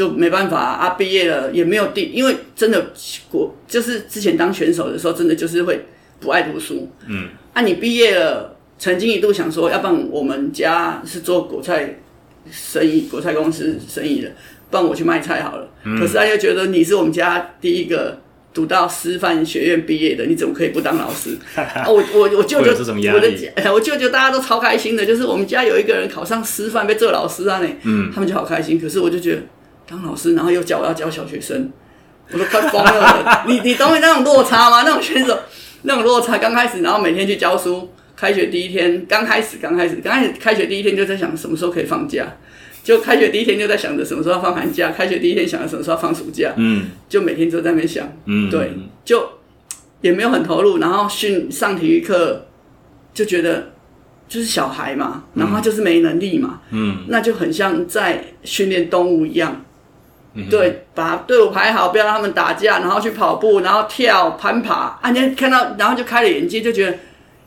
[0.00, 2.90] 就没办法啊，毕业了也没有地，因为真的
[3.30, 5.84] 国就是之前当选手的时候，真的就是会
[6.20, 6.88] 不爱读书。
[7.06, 11.98] 嗯，啊，你毕业了，曾经一度想说，要不然我们家是做果菜
[12.50, 14.32] 生意，果菜公司生意的，
[14.70, 15.68] 不然我去卖菜好了。
[15.84, 18.18] 嗯，可是他又觉得你是我们家第一个。
[18.52, 21.38] 读到师范学院毕业的，你怎么可以不当老师？
[21.54, 22.72] 啊、 我我我舅舅，
[23.14, 28.76] 我的我舅舅大家都超开心的，就是我们家有一个人考上师范，被做老师啊呢，嗯，他们就好开心。
[28.76, 29.42] 可是我就觉得
[29.90, 31.68] 当老师，然后又教我要教小学生，
[32.30, 33.44] 我都快疯了。
[33.48, 34.82] 你你懂那种落差吗？
[34.84, 35.36] 那种选手
[35.82, 42.26] 那种落差，刚开始，然后每天去教书，开学第一天，刚开始刚开始刚开始开学第一天就在想什么时候可以放假。
[42.82, 48.72] 就开学第一天就在想着什么时候要放寒假，开学第一天想着什么时候要放暑假，嗯，就每天都在那边想，嗯，对，
[49.04, 49.22] 就
[50.00, 52.46] 也没有很投入，然后训上体育课
[53.12, 53.72] 就觉得
[54.26, 59.62] 就是小孩嘛，然后就是没能力嘛，嗯，那就很像在训练动物一样，
[60.34, 66.98] 嗯，对，把队伍排好，不要让他们打架，然后去跑步，然后跳攀爬，啊，你看到，然后就开了眼界，就觉得，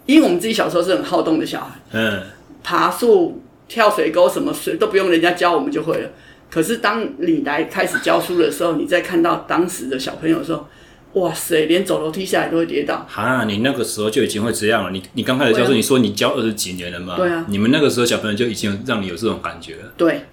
[0.05, 2.23] 因为我们自己小时候是很好动的小孩，嗯，
[2.63, 3.41] 爬树。
[3.65, 6.09] 跳水沟什么水都不用人家教，我们就会了。
[6.51, 10.67] 可是当你来开始教书的时候，你再看到当时的小朋友的时候，
[11.13, 13.03] 哇塞，连走楼梯下来都会跌倒。
[13.09, 14.91] 哈，你那个时候就已经会这样了。
[14.91, 17.15] 你你刚开始教书，你说你教二十几年了嘛？
[17.15, 17.45] 对啊。
[17.47, 19.93] 你们那个时候小朋友就已经让你有这种感觉了。
[19.97, 20.25] 对，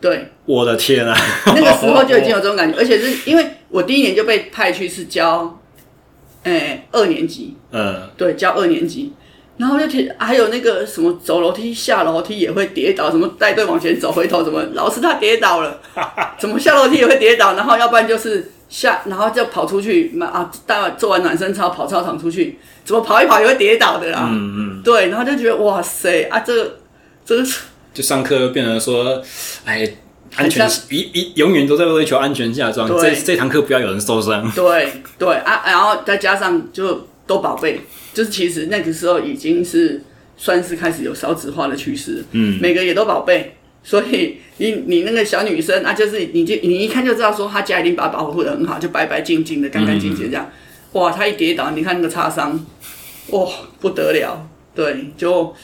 [0.00, 0.28] 对。
[0.44, 1.16] 我的天啊！
[1.46, 5.58] 那个时候就已经有这种感觉， 而且是因为我第一年就被派去是教，
[6.44, 7.56] 哎、欸，二年级。
[7.72, 8.08] 嗯。
[8.16, 9.12] 对，教二年级。
[9.58, 15.80] 然后就听，还有那个什么走楼梯、下楼梯也会跌倒，什么带队往前走，回头怎么老师他跌倒了，
[16.38, 26.76] 怎么下楼梯也会跌倒，然后要不然就是下，然后就跑出去，啊，大做完暖身操跑操场出去，怎么跑一跑也会跌倒的啦，嗯嗯，对，然后就觉得哇塞啊，这个
[27.24, 27.42] 这个
[27.96, 29.22] 就上课变成说，
[29.64, 29.90] 哎，
[30.34, 37.80] 安全一一永远都在追求安全下装，这这堂课不要有人受伤，对对啊，然后再加上就都宝贝。
[38.12, 40.02] 就是其实那个时候已经是
[40.36, 50.50] 算是开始有少子化的趋势，嗯，每个也都宝贝，所以你你那个小女生啊，就是你就你一看就知道说她家一定把她保护的很好，就白白净净的、干干净净这样，
[50.92, 52.62] 哇，她一跌倒，你看那个擦伤，
[53.30, 53.48] 哇，
[53.80, 55.54] 不得了，对，就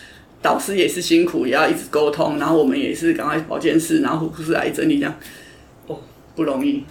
[0.43, 5.15] 导师也是辛苦，也要一直沟通，然后我们也是赶快保健室，然后护士来整理这样，
[5.87, 5.97] 哦，
[6.35, 6.83] 不容易。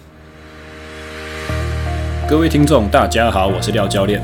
[2.26, 4.22] 各位听众，大家好，我是廖教练。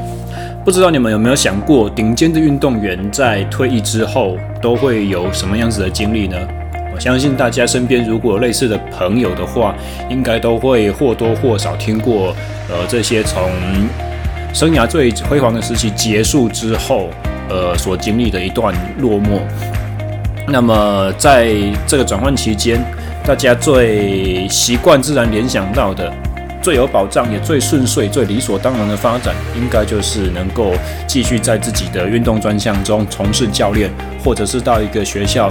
[0.64, 6.36] 不知道你们有没有想过，顶尖的运动员在退役之后都会有什么样子的经历呢？
[6.94, 9.74] 我相信大家身边如果有类似的朋友的话，
[10.08, 12.34] 应该都会或多或少听过，
[12.70, 13.50] 呃，这些从
[14.54, 17.10] 生涯最辉煌的时期结束之后，
[17.48, 19.40] 呃，所经历的一段落寞。
[20.46, 21.52] 那么在
[21.86, 22.82] 这个转换期间，
[23.24, 26.12] 大家最习惯自然联想到的。
[26.60, 30.72] 最有保障也最顺遂、最理所当然的发展，应该就是能够
[31.06, 33.88] 继续在自己的运动专项中从事教练，
[34.22, 35.50] 或者是到一个学校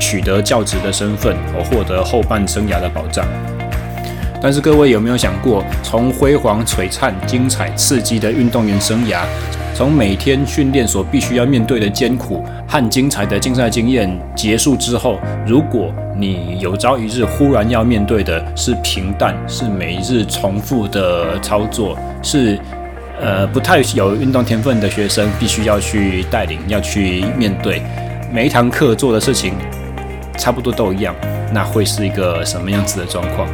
[0.00, 3.24] 取得教职的身份，而获得后半生涯的保障。
[4.40, 9.24] 但是各位有没有想过，从辉煌、璀璨、精彩、刺激的运动员生涯，
[9.76, 22.58] 从每天训练所必须要面对的艰苦和精彩的竞赛经验结束之后，如果你有朝一日忽然要面对的是平淡，是每日重复的操作，是
[23.20, 27.82] 呃不太有运动天分的学生必须要去带领、要去面对，
[28.32, 29.52] 每一堂课做的事情
[30.38, 31.14] 差不多都一样，
[31.52, 33.46] 那会是一个什么样子的状况？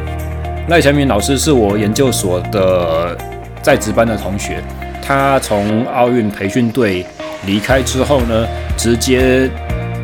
[0.69, 3.17] 赖强明老师是我研究所的
[3.61, 4.63] 在职班的同学。
[5.05, 7.05] 他从奥运培训队
[7.45, 8.47] 离开之后呢，
[8.77, 9.49] 直接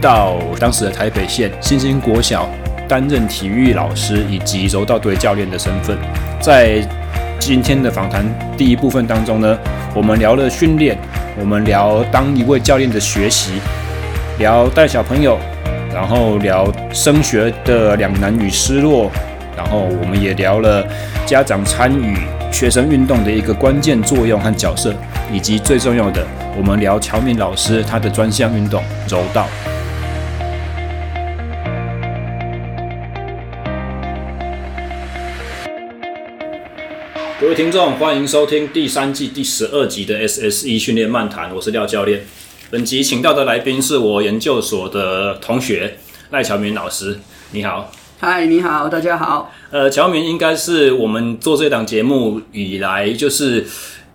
[0.02, 2.50] 到当时的台北县新兴国小
[2.86, 5.98] 担任体育老师以及柔道队教练的身份。
[6.42, 6.86] 在
[7.40, 8.26] 今天的访谈
[8.58, 9.58] 第一部分当中呢，
[9.96, 10.98] 我们聊了训练，
[11.40, 13.54] 我们聊当一位教练的学习，
[14.38, 15.40] 聊带小朋友，
[15.94, 19.10] 然后聊升学的两难与失落，
[19.56, 20.86] 然后我们也聊了
[21.26, 22.18] 家长参与。
[22.52, 24.94] 学生运动的一个关键作用和角色，
[25.32, 26.26] 以及最重要的，
[26.58, 29.48] 我们聊乔明老师他的专项运动柔道。
[37.40, 42.22] 各位听众，欢迎收听第三季第十二集的 SSE 训练漫谈，我是廖教练。
[42.70, 45.98] 本集请到的来宾是我研究所的同学
[46.32, 47.18] 赖乔明老师，
[47.52, 47.90] 你好。
[48.22, 49.50] 嗨，你好，大家好。
[49.72, 53.66] 呃，乔明应该是我们做这档节目以来，就是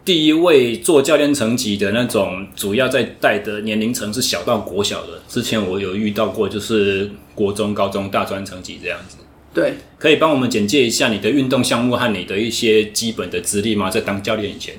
[0.05, 5.23] 第一位做教练层级的那种，主要在带的年龄层是小到国小的。
[5.27, 9.17] 之前我有遇到过，就是国中、高中、大专层级这样子。
[9.55, 13.89] 对，可以帮我们简介一下你的运动项目和你的一些基本的资历吗？
[13.89, 14.75] 在当教练以前，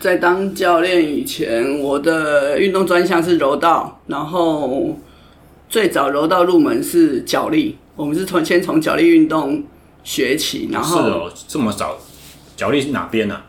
[0.00, 4.98] 在当教练以前，我的运动专项是柔道，然后
[5.68, 9.62] 最早柔道入门是脚力，我们是从先从脚力运动
[10.02, 11.98] 学起，然后是哦，这么早，
[12.56, 13.46] 脚力是哪边呢、啊？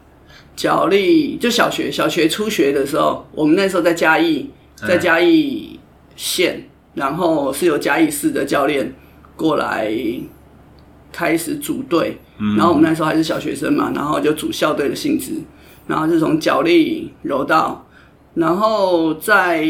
[0.56, 5.80] 角力就小学小学初学的时候，我们那时候在嘉义，在嘉义
[6.16, 8.94] 县，然后是由嘉义市的教练
[9.36, 9.92] 过来
[11.12, 12.20] 开始组队，
[12.56, 15.42] 然后我们那时候还是小学生嘛，然后就组校队的性质，
[15.88, 17.88] 然后就从脚力柔道，
[18.36, 19.66] 然后在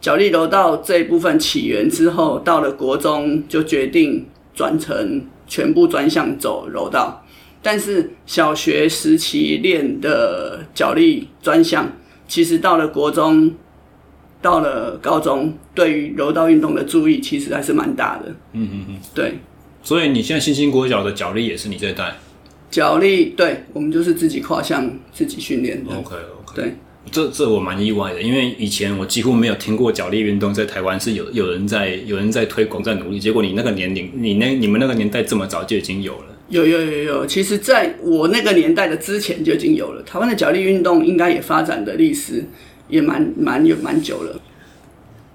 [0.00, 7.24] 角力柔道这一部分起源之后，到了国中就决定转成全部专项走柔道。
[7.62, 11.92] 但是小学时期练的角力专项，
[12.26, 13.54] 其实到了国中，
[14.40, 18.30] 到了高中，对于柔道运动的注意其实还是蛮大的。
[18.54, 19.34] 嗯嗯嗯，对。
[19.82, 22.16] 所以你现在新兴国小的角力也是你在带？
[22.70, 25.94] 角力，对，我们就是自己跨项自己训练的。
[25.94, 26.54] OK OK。
[26.54, 26.76] 对，
[27.10, 36.26] 这这我蛮意外的，因为以前我几乎没有听过脚力运动在台湾是有有人在有人在推广在努力，结果你那个年龄，你那你们那个年代这么早就已经有了。
[36.48, 40.02] 有有有有，其实在我那个年代的之前就已经有了。
[40.02, 42.44] 台湾的脚力运动应该也发展的历史
[42.88, 44.40] 也蛮蛮有蛮久了。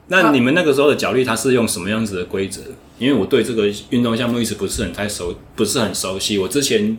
[0.07, 2.61] 那你们那个时候的脚力，它是用什么样子的规则？
[2.99, 6.37] 因为我对这个运动项目一直不是很太熟，不是很熟悉。
[6.37, 6.97] 我之前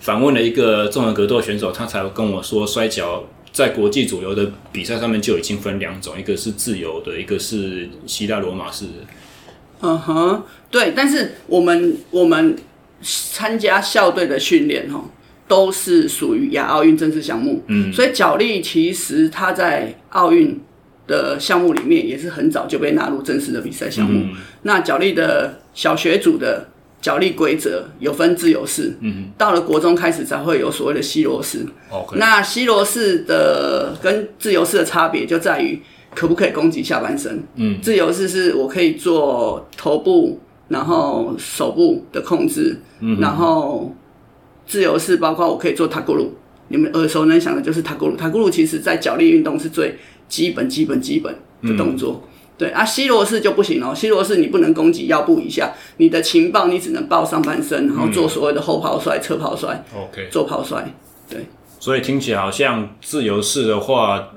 [0.00, 8.92] 访问了一个综合格斗选手，他才跟我说，摔角在国际主流的比赛上面就已经分两种，一个是自由的，一个是希腊罗马式的。
[9.82, 12.56] 嗯哼，对，但是我们我们。
[13.02, 15.04] 参加校队的训练哦，
[15.48, 17.62] 都是属于亚奥运正式项目。
[17.68, 20.60] 嗯，所以脚力其实它在奥运
[21.06, 24.20] 的项目里面也是很早就被纳入正式的比赛项目。
[24.24, 26.68] 嗯、那脚力的小学组的
[27.00, 31.66] 角力规则有分自由式，嗯，到了国中开始才会有所谓的西罗式。
[32.16, 35.80] 那西罗式的跟自由式的差别就在于
[36.14, 37.42] 可不可以攻击下半身。
[37.56, 40.40] 嗯，自由式是我可以做头部。
[40.70, 43.92] 然后手部的控制，嗯、然后
[44.68, 46.32] 自由式包括我可以做塔古鲁，
[46.68, 48.14] 你们耳熟能详的就是塔古鲁。
[48.14, 49.96] 塔古鲁其实在角力运动是最
[50.28, 52.22] 基本、基本、基本的动作。
[52.24, 52.29] 嗯、
[52.60, 60.86] 对啊，西罗式就不行哦，西罗式你不能攻击腰部以下，你的情报你只能报上半身，然后做所谓的后抛摔、侧抛摔，OK，做抛摔。
[61.30, 61.46] 对，
[61.78, 64.28] 所以听起来好像自由式的话，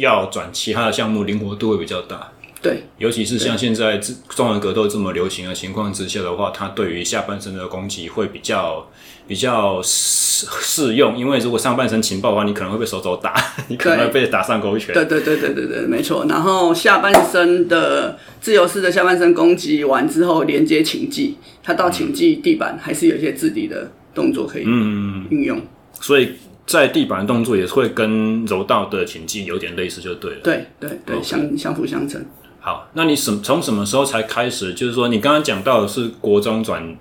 [0.00, 2.32] 要转其他的项目，灵活度会比较大。
[2.62, 8.88] 对，尤其是像现在综合格斗这么流行的情况之下的话，它对于下半身的攻击会比较
[9.26, 11.16] 比较适适用。
[11.16, 13.34] 因为如果上半身情报的话，你可能会被手肘打，
[13.68, 14.94] 你可能会被打上勾拳。
[14.94, 16.26] 对对对对对对，没错。
[16.28, 25.60] 然后下半身的自由式的下半身攻击完之后，连接擒技，它到擒技地板还是有一些自底的动作可以嗯运用。
[26.00, 26.34] 所以
[26.66, 30.40] 在地板的动作也会跟柔道的擒技有点类似，就对了。
[30.42, 32.24] 对对对，相相辅相成。
[32.60, 34.74] 好，那你什从什么时候才开始？
[34.74, 36.96] 就是说，你刚刚讲到的是国中转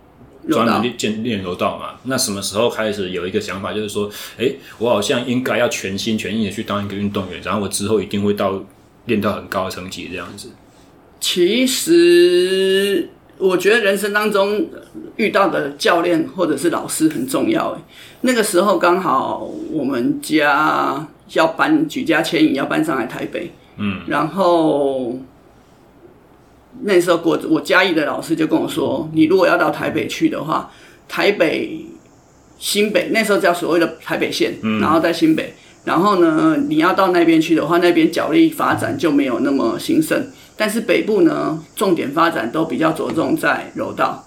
[0.49, 1.95] 专门练练柔道嘛？
[2.03, 8.63] 那什么时候开始有一个想法，就是说，哎、欸，我好像应该要全心全意的去当一个运动员，然后我之后一定会到
[9.05, 10.49] 练到很高的成绩这样子。
[11.19, 14.67] 其实，我觉得人生当中
[15.15, 17.75] 遇到的教练或者是老师很重要。
[18.21, 25.17] 那个时候刚好我们家要搬举家迁移，要搬上来台北，嗯，然后。
[26.81, 30.69] 那时候，我我嘉义的老师就跟我说：“你如果要到台北去的话，
[31.07, 31.85] 台北、
[32.59, 35.53] 新北那时候叫所谓的台北县，嗯、然后在新北，
[35.85, 40.27] 然后呢，你要到那边去的话，那边角力发展就没有那么兴盛。
[40.57, 44.25] 但是北部呢，重点发展都比较着重在柔道，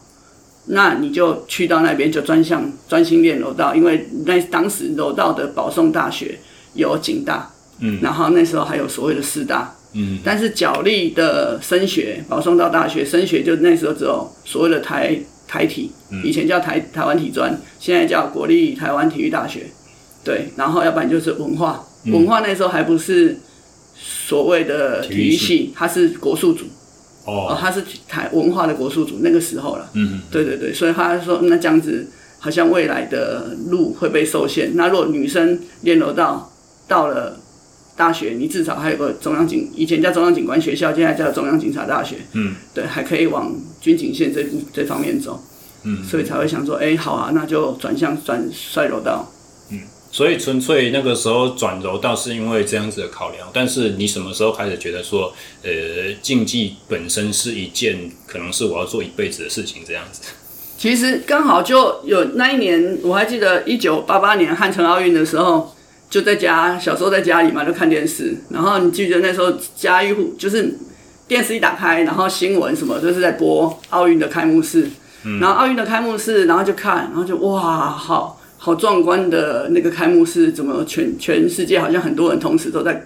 [0.67, 6.39] 那你就去到那边就专项专心练柔道，因为那当时柔道的保送大学
[6.75, 7.51] 有警大，
[7.81, 15.91] 嗯，然后那时候还有所谓的四大。”嗯，但是角力的升学，保送到大学升学，就那时候只有所谓的台台体，
[16.23, 19.63] 以前叫台台湾体专，现在叫国立台湾体育大学，
[20.23, 23.39] 对，然后要不然就是文化，文化那时候还不是
[23.97, 26.67] 所谓的体育系，它是国术组，
[27.25, 32.07] 哦，它是台文化的国术组，那个时候了，嗯，对对对，所以他说那这样子
[32.39, 36.53] 好像未来的路会被受限，那如果女生练柔道
[36.87, 37.41] 到了。
[37.99, 42.17] 大学，你至少还有个中央警，以前叫中央警官学校，现在叫中央警察大学。
[42.33, 45.43] 嗯，对，还可以往军警线这这方面走。
[45.83, 49.31] 嗯，所以才会想说，哎、欸，好啊，那就转向转帅柔道。
[49.71, 53.49] 嗯，所以纯粹那个时候转柔道是因为这样子的考量。
[53.53, 55.71] 但是你什么时候开始觉得说，呃，
[56.23, 60.23] 竞技本身是一件可能是我要做一辈子的事情这样子？
[60.77, 65.75] 其实刚好就有那一年，我还记得一九八八年汉城奥运的时候，
[66.11, 68.37] 就在家小时候在家里嘛，就看电视。
[68.51, 70.75] 然后你记得那时候家喻户就是
[71.27, 74.89] 电视一打开，然后新闻什么都是在播奥运的开幕式。
[75.25, 83.05] 嗯、然后奥运的开幕式，然后就看，然后就哇，好好壮观的那个开幕式，怎么全全世界好像很多人同时都在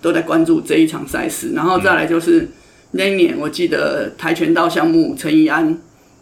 [0.00, 1.52] 都在关注这一场赛事。
[1.54, 2.48] 然后再来就是、嗯、
[2.92, 5.76] 那一年，我记得跆拳道项目陈怡安。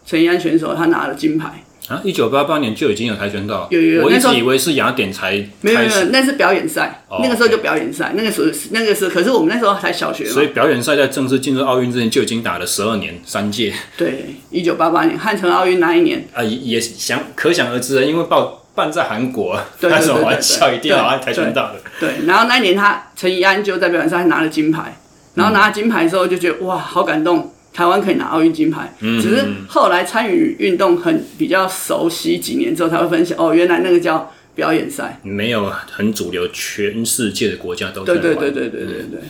[0.05, 1.99] 陈怡安选手他拿了金牌啊！
[2.03, 4.03] 一九八八年就已经有跆拳道，有有有。
[4.05, 10.31] 我一直以为是雅典才没有没有，那是表演赛，哦、那个时候就表演赛，那个时候那个时候，可是我们那时候才小学嘛。
[10.31, 13.73] 所以表演赛在正式进入奥运之前就已经打了十二年三届。
[13.97, 18.41] 对，一九八八年汉城奥运那一年啊，也也想可想而知啊，因为办
[18.73, 21.81] 办在韩国，开什么玩笑， 一定要玩跆拳道的。
[21.99, 24.95] 对，然后那一年他陈怡安就在表演赛拿了金牌，
[25.35, 27.52] 然后拿了金牌之后就觉得、嗯、哇，好感动。
[27.73, 39.21] 台湾可以拿奥运金牌，只是后来参与运动很比较熟悉，几年之后才会分享哦，原来那个叫表演赛，没有很主流，全世界的国家都对对对对对对对对，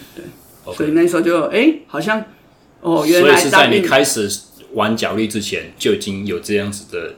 [0.66, 2.24] 对，所以那时候就哎、欸，好像
[2.82, 4.30] 哦，原来是在你开始
[4.74, 7.16] 玩脚力之前就已经有这样子的。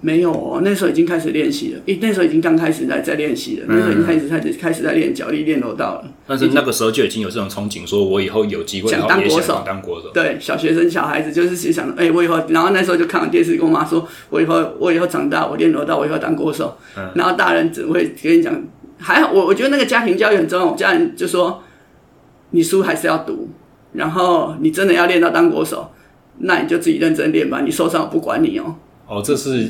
[0.00, 1.80] 没有哦，那时候已经开始练习了。
[1.84, 3.66] 一，那时候已经刚开始在在练习了。
[3.68, 6.04] 嗯、那时候已经开始开始开始在练脚力、练柔道了。
[6.24, 10.10] 但是那个时候就已经有这种憧憬，说我以后有机会想当国手，当国手。
[10.14, 16.76] 对，小学生、小孩子就是想，哎，我以后，然后那时候就看完电视，跟我妈说，我以后，我以后长大，我练柔道，我以后当国手。
[16.96, 18.54] 嗯、然后大人只会跟你讲，
[18.98, 20.70] 还好，我我觉得那个家庭教育很重要。
[20.70, 21.60] 我家人就说，
[22.50, 23.48] 你书还是要读，
[23.94, 25.90] 然后你真的要练到当国手，
[26.38, 27.62] 那你就自己认真练吧。
[27.64, 28.76] 你受伤我不管你哦。
[29.08, 29.68] 哦，这是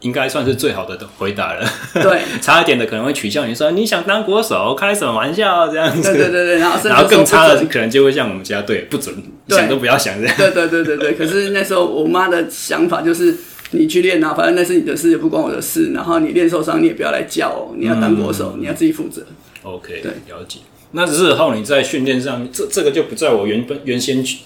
[0.00, 1.64] 应该算是最好的回答了。
[1.94, 6.12] 对， 差一点的可能会取笑你说，你想当国手，开什么玩笑这样子。
[6.12, 9.14] 对对对对，然后然后更差的可能就会像我们家，对，不准
[9.48, 10.36] 想都不要想这样。
[10.36, 13.36] 对对对对对，可是那时候我妈的想法就是，
[13.70, 15.92] 你去练啊，反正那是你的事，也不关我的事。
[15.92, 19.22] 然后你练受伤，你也不要来叫我，你要当国手，嗯、你要自己负责。
[19.62, 20.60] OK，对，了解。
[20.92, 24.38] 那日后你在训练上，这这个就不在我原本原先去。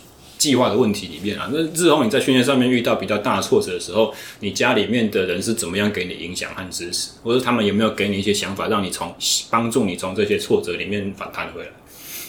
[0.44, 9.14] 计划的问题里面啊，那日后你在训练上面遇到比较大的挫折的时候，你家里面的人是怎么样给你影响和支持，或者他们有没有给你一些想法，让你从
[9.48, 11.68] 帮助你从这些挫折里面反弹回来？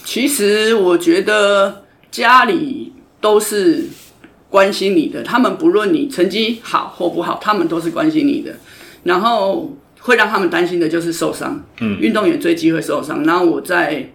[0.02, 3.84] 其实我觉得家里都是
[4.48, 8.54] 关心你的，他们不论你成绩好或不好，他们都是关心你的。
[9.02, 13.22] 然后会让他们担心的就是受伤，嗯，运动员最忌讳受伤。
[13.24, 14.10] 然后我在。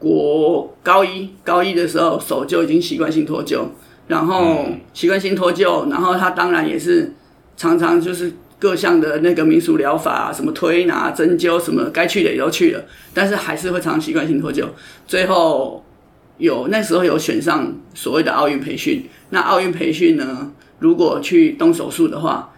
[0.00, 3.60] 我高一高一的时候手就已经习惯性脱臼，
[4.08, 7.14] 然后习惯性脱臼，然后他当然也是
[7.56, 12.84] 常常就是各项的那个民俗疗法，什么推拿、针灸，什么该去的也都去了，
[13.14, 14.66] 但是还是会常常习惯性脱臼。
[15.06, 15.84] 最后
[16.38, 22.53] 有那时候有选上所谓的奥运培训，那奥运培训呢，如果去动手术的话，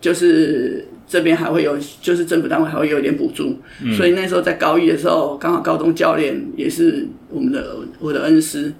[0.00, 0.86] 就是。
[1.10, 8.70] 这边还会有，就是政府单位还会有一点补助，嗯、所以那时候在高一的时候，刚好高中教练也是我们的我的恩师，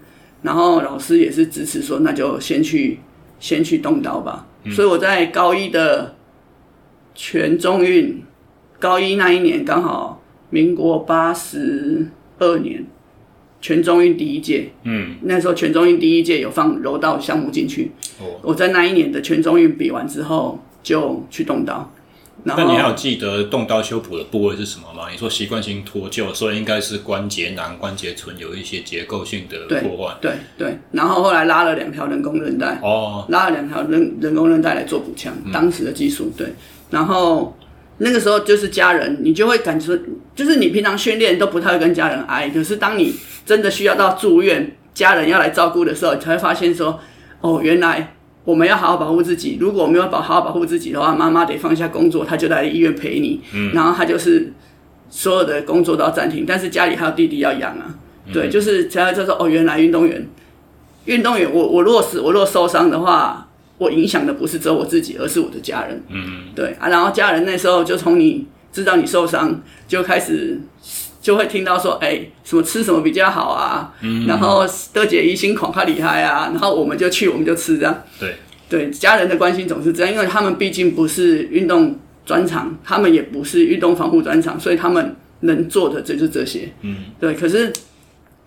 [0.42, 2.98] 然后老师也是支持说，那就先去
[3.40, 4.46] 先去动刀吧。
[4.64, 6.16] 嗯、所以我在高一的
[7.14, 8.22] 全中运，
[8.78, 12.08] 高一那一年刚好民国八十
[12.38, 12.84] 二年
[13.62, 21.92] 全中运第一届，嗯，那时候全中运第一届有放柔道项目进去，哦、我在那一年的全中运比完之后就去动刀。
[22.44, 25.08] 那你还有记得动刀修补的部位是什么吗？
[25.10, 30.14] 你说习惯性脱臼，所以应该是关节囊、关节唇有一些结构性的破坏。
[30.20, 36.46] 对对，然后后来拉了两条人工韧带，哦，拉了两条人人工韧带来做补强，嗯、当时的技术对。
[36.90, 37.58] 然后
[37.98, 39.98] 那个时候就是家人，你就会感觉，
[40.36, 43.12] 就是你平常训练都不太会跟家人挨，可是当你
[43.44, 47.00] 真的需要到住院，家人要来照顾的时候，你才会发现说，
[47.40, 48.14] 哦，原来。
[48.48, 49.58] 我们要好好保护自己。
[49.60, 53.42] 如果我没有保好好保护自己的话，妈妈得放下工作，她就来医院陪你。
[53.52, 54.50] 嗯，然后她就是
[55.10, 57.94] 所有的工作都要暂停，但是家里还有弟弟要养啊。
[58.24, 60.26] 嗯、对，就是才就说哦，原来运动员，
[61.04, 66.02] 运动员，我我若是我若受伤的话，我影响的不是只有我自己，而是我的家人。
[66.08, 70.58] 嗯，对啊，然后家人那时候就从你知道你受伤就开始。
[71.20, 73.92] 就会听到说，哎、欸，什么吃什么比较好啊？
[74.02, 78.02] 嗯，然后德姐疑心恐怕厉害啊，然后我们就去，我们就吃这样。
[78.20, 78.36] 对
[78.68, 86.68] 对，家人的关心总是这样，因为他们毕竟不是运动专长，他们也不是运动防护专长，所以他们能做的就是这些。
[86.82, 87.34] 嗯，对。
[87.34, 87.72] 可是，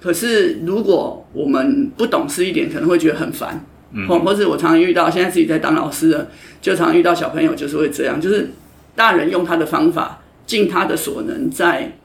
[0.01, 3.65] 可是如果我们不懂事一点，可能会觉得很烦。
[3.93, 6.29] 嗯，或或是我常常遇到，现在自己在当老师的，
[6.61, 8.51] 就常常遇到小朋友就是会这样，就是
[8.95, 11.97] 大人用他的方法，尽他的所能在。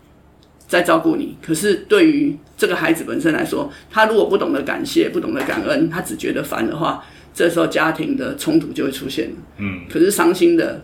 [0.67, 9.37] 在照顾你，可是对于这个孩子本身来说，他如果不懂得感谢，不懂得感恩，他只觉得烦的话，这时候家庭的冲突就会出现了。
[9.59, 10.83] 嗯，可是伤心的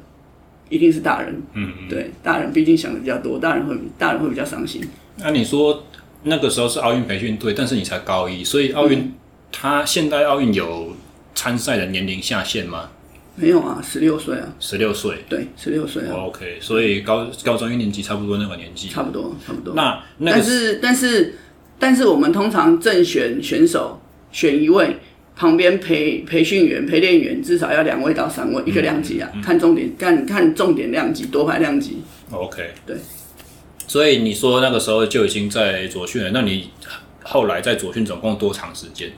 [0.69, 1.43] 一定是大人。
[1.55, 4.83] 嗯，对，大人毕竟想的比较多，大人会大人会比较伤心。
[5.17, 5.85] 那你说
[6.23, 9.13] 那个时候是奥运培训队，但是你才高一，所以奥运、嗯、
[9.51, 10.97] 他现代奥运有
[11.35, 12.91] 参赛的年龄下限吗？
[13.35, 16.15] 没有啊，十六岁啊，十六岁，对，十六岁啊。
[16.27, 19.75] OK，所以高高中一年级差不多那个年纪，差不多，差不多。
[19.75, 21.35] 那，那但是但是
[21.79, 23.99] 但是我们通常正选选手
[24.31, 24.97] 选一位，
[25.35, 32.03] 旁边培培训员、陪练员至少要两位到三位，嗯、一个量级啊，嗯、看重点，看看重点量级，多排量级。
[32.31, 32.97] OK，对。
[33.89, 36.71] 所以你说那个时候就已经在左训了，那你
[37.23, 39.11] 后来在左训总共多长时间？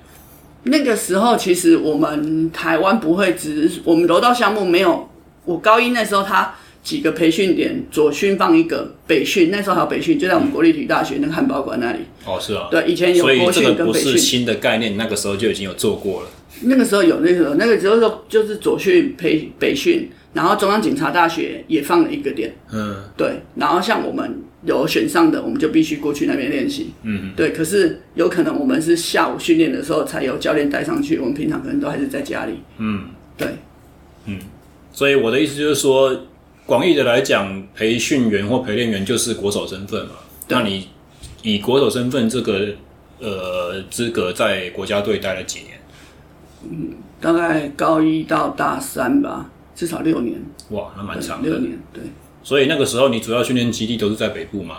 [0.65, 5.09] 那个时候，其实我们台湾不会只，我们柔道项目没有。
[5.45, 11.99] 我高一那时候，他几个培训点，左训放一个，北训那时候还有北训，就在我们国立体育大学那个汉堡馆那里。
[12.25, 12.69] 哦，是啊。
[12.71, 14.17] 对，以前有国训跟北训。
[14.17, 16.29] 新的概念，那个时候就已经有做过了。
[16.63, 22.55] 那个时候有那个，那个时候就是左训培北训，然后中央警察大学也放了一个点。
[22.71, 23.41] 嗯，对。
[23.55, 24.43] 然后像我们。
[24.67, 26.91] 有选上的，我们就必须过去那边练习。
[27.03, 27.53] 嗯，对。
[27.53, 32.55] 可是有可能我们是下午训练的时候才有教练带上去，我们平常可能都还是在家里。
[32.79, 33.47] 嗯，对。
[34.25, 34.39] 嗯，
[34.91, 36.19] 所以我的意思就是说，
[36.65, 40.13] 广义的来讲，培训员或陪练员就是国手身份嘛。
[40.49, 40.89] 那你
[41.43, 42.69] 以国手身份这个
[43.21, 45.79] 呃资格在国家队待了几年？
[46.71, 50.41] 嗯，大概高一到大三吧，至少六年。
[50.71, 51.49] 哇，那蛮长的。
[51.49, 52.03] 六年，对。
[52.43, 54.79] 所以那个时候，你主要训练基地都是在北部吗？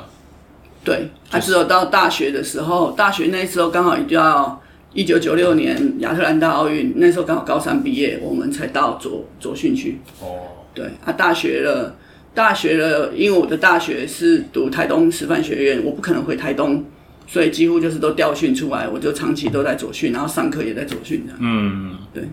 [0.84, 4.62] 对，他只有到大学的时候，大学那时候刚好一定要
[4.94, 9.98] 一九九六年亚特兰大奥运，那时候刚好高三毕业，我们才到左左训区。
[10.22, 10.42] 哦，
[10.76, 11.96] 对，啊，大学了，
[12.36, 16.86] 大学了，因为我的大学是读台东师范学院，我不可能回台东，
[17.26, 21.40] 所以几乎就是都调训出来，我就长期都在左训，然后上课也在左训这样。
[21.42, 22.24] 嗯，对，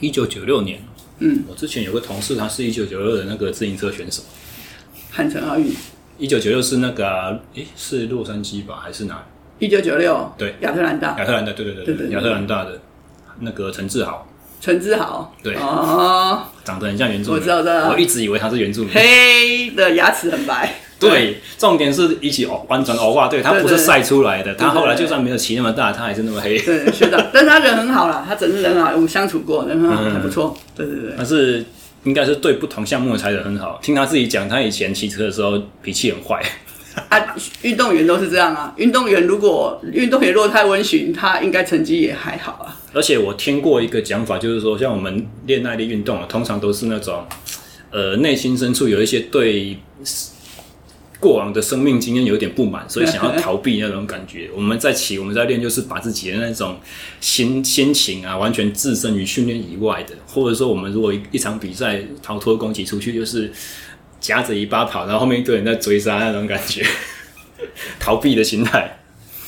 [0.00, 0.80] 一九九六年，
[1.22, 4.22] 嗯，我之前有个同事，他是一九九六的那个自行车选手。
[5.10, 5.72] 汉城奥运，
[6.18, 9.24] 一九九六是那个，诶，是洛杉矶吧，还是哪？
[9.58, 12.80] 一九九六，对，亚特兰大，亚特兰大，对对对对，亚特兰大的
[13.40, 14.26] 那个陈志豪，
[14.60, 20.74] 陈志豪，对，哦，长得很像原住民，我知道的，我一直以为他是原住民，黑的牙齿很白，
[21.08, 31.64] 对，重点是一起完全欧化，对，他不是晒出来的，他后来就算没有骑那么大，他还是那么黑，对，学长， 但是他人很好啦，他整个人啊，我们相处过，人很好，还不错，对对对，他是。
[32.04, 33.78] 应该是对不同项目的才能很好。
[33.80, 36.42] 听他自己讲，他以前骑车的时候脾气很坏。
[37.08, 38.74] 啊，运动员都是这样啊。
[38.76, 42.74] 运动员如果运动员若太温驯，他应该成绩也还好啊。
[42.92, 47.24] 而且我听过一个讲法，就是说，像我们练耐力运动啊，通常都是那种，
[47.92, 49.78] 呃，内心深处有一些对。
[51.22, 54.50] 过往的生命经验有点不满，所以想要逃避那种感觉。
[54.52, 56.76] 我们在骑，我们在练，就是把自己的那种
[57.20, 60.16] 心心情啊，完全置身于训练以外的。
[60.26, 63.52] 或者说，我们如果一一场比赛逃脱攻击出去，就是
[64.20, 66.84] 夹着尾巴跑，然后后面一堆人在追杀那种感觉，
[68.00, 68.98] 逃避的心态。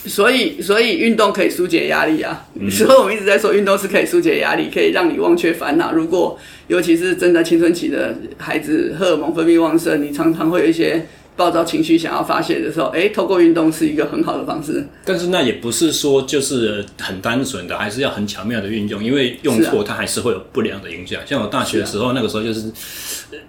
[0.06, 2.46] 所以，所以运动可以纾解压力啊。
[2.54, 5.92] 嗯、所以我们一直在说，运动是可以纾解压力，可以让你忘却烦恼。
[5.92, 11.04] 如果尤其是正在青春期的孩子，荷尔蒙分泌旺盛，你常常会有一些。
[11.36, 14.86] 暴躁情绪想要发泄的时候，哎，透过运动是一个很好的方式。
[15.04, 21.20] 但是那也不是说就是很单纯的，还是要很巧妙的运用，因为用错它还是会有不良的影响。
[21.26, 22.70] 像我大学的时候，那个时候就是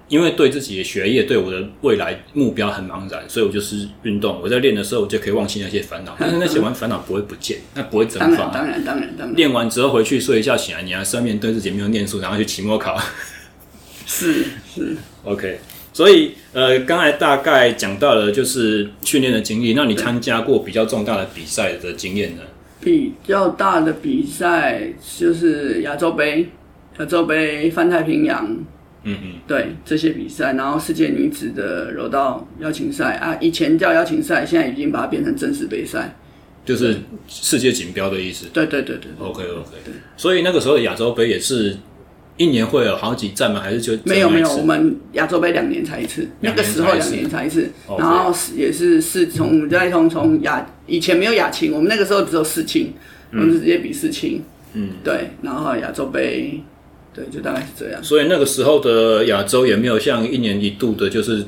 [0.08, 4.40] 因为对自己的学业、对我的未来目标很茫然，所以我就是运动。
[4.42, 6.16] 我在练的时候，我就可以忘记那些烦恼。
[6.20, 8.48] 但是那些完烦恼不会不见，那不会蒸发。
[8.48, 9.36] 当然，当然，当然。
[9.36, 13.00] 练完之后回去睡一觉，起来你还是要面对自己没有念书，然后去期末考。
[14.08, 15.60] 是是，OK。
[15.96, 19.74] 所以，呃，刚才大概讲到了就是训练的经历。
[19.74, 22.42] 那你参加过比较重大的比赛的经验呢？
[22.82, 26.50] 比较大的比赛就是亚洲杯、
[27.00, 28.46] 亚洲杯、泛太平洋，
[29.04, 36.14] 嗯嗯，对这些比赛，然后世界女子的柔道邀请赛啊，以前叫邀请赛，现在已经把它变成正式杯赛，
[36.66, 36.98] 就是
[37.30, 38.48] 世界锦标的意思。
[38.52, 39.10] 对对对对。
[39.18, 39.72] OK OK。
[39.86, 39.94] 对。
[40.18, 41.78] 所以那个时候的亚洲杯也是。
[42.38, 43.62] 一年会有好几站吗？
[43.62, 44.58] 还是就没有没有？
[44.58, 47.70] 我们亚洲杯两年才一次，那个时候两年才一次。
[47.98, 52.94] 然后也是是从再从从亚以前没有亚青，我们那个时候只有世青，
[53.32, 54.44] 我们直接比世青。
[54.74, 55.32] 嗯，对。
[55.42, 56.62] 然后亚洲杯，
[57.14, 58.04] 对，就大概是这样。
[58.04, 61.46] 所以那个时候的亚洲也没有像一年一度的，就是。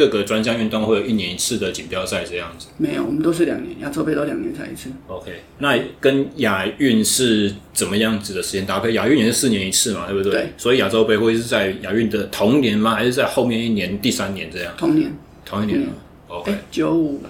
[0.00, 2.68] 各个专项运动会有一年一次的锦标赛这样子？
[2.78, 4.88] 没有，我们都是两年，亚洲杯都两年才一次。
[5.08, 8.94] OK，那跟亚运是怎么样子的时间搭配？
[8.94, 10.32] 亚运也是四年一次嘛，对不对？
[10.32, 10.52] 对。
[10.56, 12.94] 所以亚洲杯会是在亚运的同年吗？
[12.94, 14.72] 还是在后面一年第三年这样？
[14.78, 15.86] 同年，同一年。
[16.28, 17.20] OK，九五、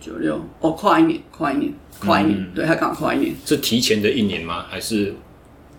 [0.00, 3.34] 九六，哦，跨一年，跨一年，跨一年，嗯、对，他刚好跨一年。
[3.44, 4.66] 是提前的一年吗？
[4.68, 5.12] 还是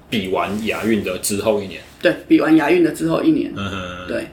[0.10, 1.80] 比完亚运的之后一年。
[2.02, 3.54] 对，比完亚运的之后一年。
[3.56, 4.28] 嗯哼，对，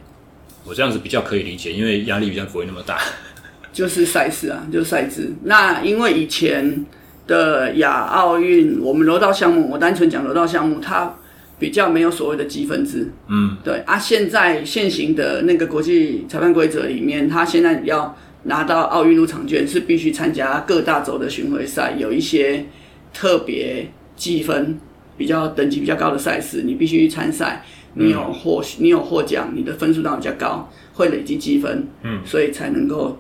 [0.71, 2.97] 我这样子比较可以理解，因为压力比较不会那么大。
[3.75, 5.33] 就是赛事啊，就是赛制。
[5.43, 6.87] 那因为以前
[7.27, 11.13] 的亚奥运，我们柔道项目，我单纯讲柔道项目，它
[11.59, 13.11] 比较没有所谓的积分制。
[13.27, 13.99] 嗯，对啊。
[13.99, 22.65] 现在现行的那个国际裁判规则里面，他现在要拿到奥运入场券，是必须参加各大洲的巡回赛，有一些
[23.13, 24.79] 特别积分
[25.19, 27.65] 比较等级比较高的赛事，你必须去参赛。
[27.95, 31.87] 你有获，你有获奖，你的分数当然比较高，会累积积分。
[32.03, 33.19] 嗯，所以才能够。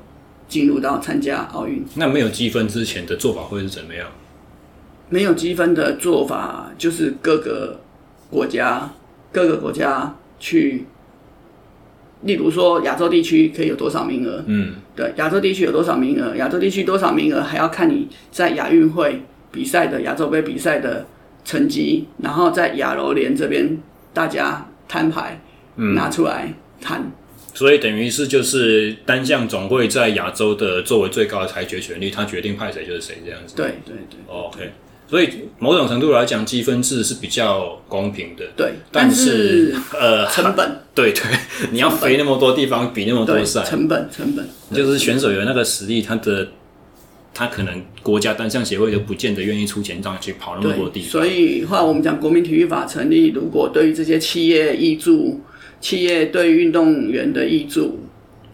[0.50, 4.09] 进入到参加奥运，那没有积分之前的做法会是怎么样？
[5.09, 7.78] 没有积分的做法就是各个
[8.28, 8.90] 国家
[9.30, 10.87] 各个国家去，
[12.22, 14.42] 例如说亚洲地区可以有多少名额？
[14.48, 16.35] 嗯，对，亚洲地区有多少名额？
[16.35, 21.06] 亚洲地区多少名额还要看你在亚运会比赛的亚洲杯比赛的
[21.44, 23.78] 成绩，然后在亚柔联这边
[24.12, 25.40] 大家摊牌，
[25.77, 27.11] 嗯，拿出来谈。
[27.53, 33.57] 所以等于是就是单项总会在亚洲的作为最高的裁决权力，他决定派谁就是谁这样子。
[33.57, 34.18] 对对对。
[34.29, 34.73] OK，
[35.09, 38.44] 所以某种程度来讲，积分制是比较公平的。
[38.57, 40.81] 对，但是，但是呃，成本。
[40.94, 41.23] 对对，
[41.73, 44.49] 你要飞那么多地方比那么多赛，成本成本。
[44.73, 46.46] 就是选手有那个实力，他的
[47.33, 51.11] 他可能国家单项协会都不见得愿意出钱让你去跑那么多地方。
[51.11, 55.40] 所以后来我们讲国民体育法成立，如果对于这些企业挹注。
[55.81, 58.01] 企业对运动员的挹注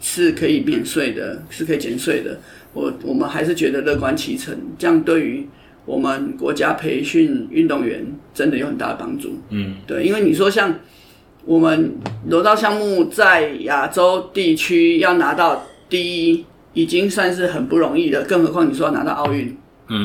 [0.01, 2.39] 是可以免税的，是可以减税的。
[2.73, 5.45] 我我们还是觉得乐观其成，这样对于
[5.85, 9.41] 我们国家培训运动员真的有很大的帮助。
[9.51, 10.73] 嗯，对，因为你说像
[11.45, 11.97] 我们
[12.29, 16.45] 柔道项目在亚洲地区要拿到第一，
[16.77, 19.57] 已经算是很不容易的，更何况你说要拿到奥运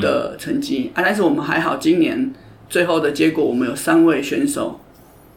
[0.01, 1.03] 的成绩、嗯、啊！
[1.05, 2.33] 但是我们还好，今年
[2.67, 4.79] 最后的结果，我们有三位选手，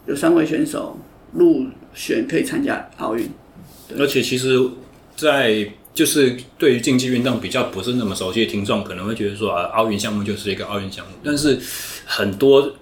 [0.06, 0.98] 有三位选手。
[1.36, 3.28] 入选可以参加奥运，
[3.98, 4.56] 而且其实，
[5.16, 11.12] 在就是对于竞技运动比较不是那么熟悉的听众，可能会觉得说啊，奥运项目就是一个奥运项目。
[11.24, 11.58] 但是
[12.06, 12.72] 很多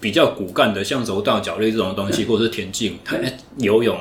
[0.00, 2.96] 比较骨干的，像柔道、角力这种东西，或者是田径、
[3.58, 3.94] 游泳、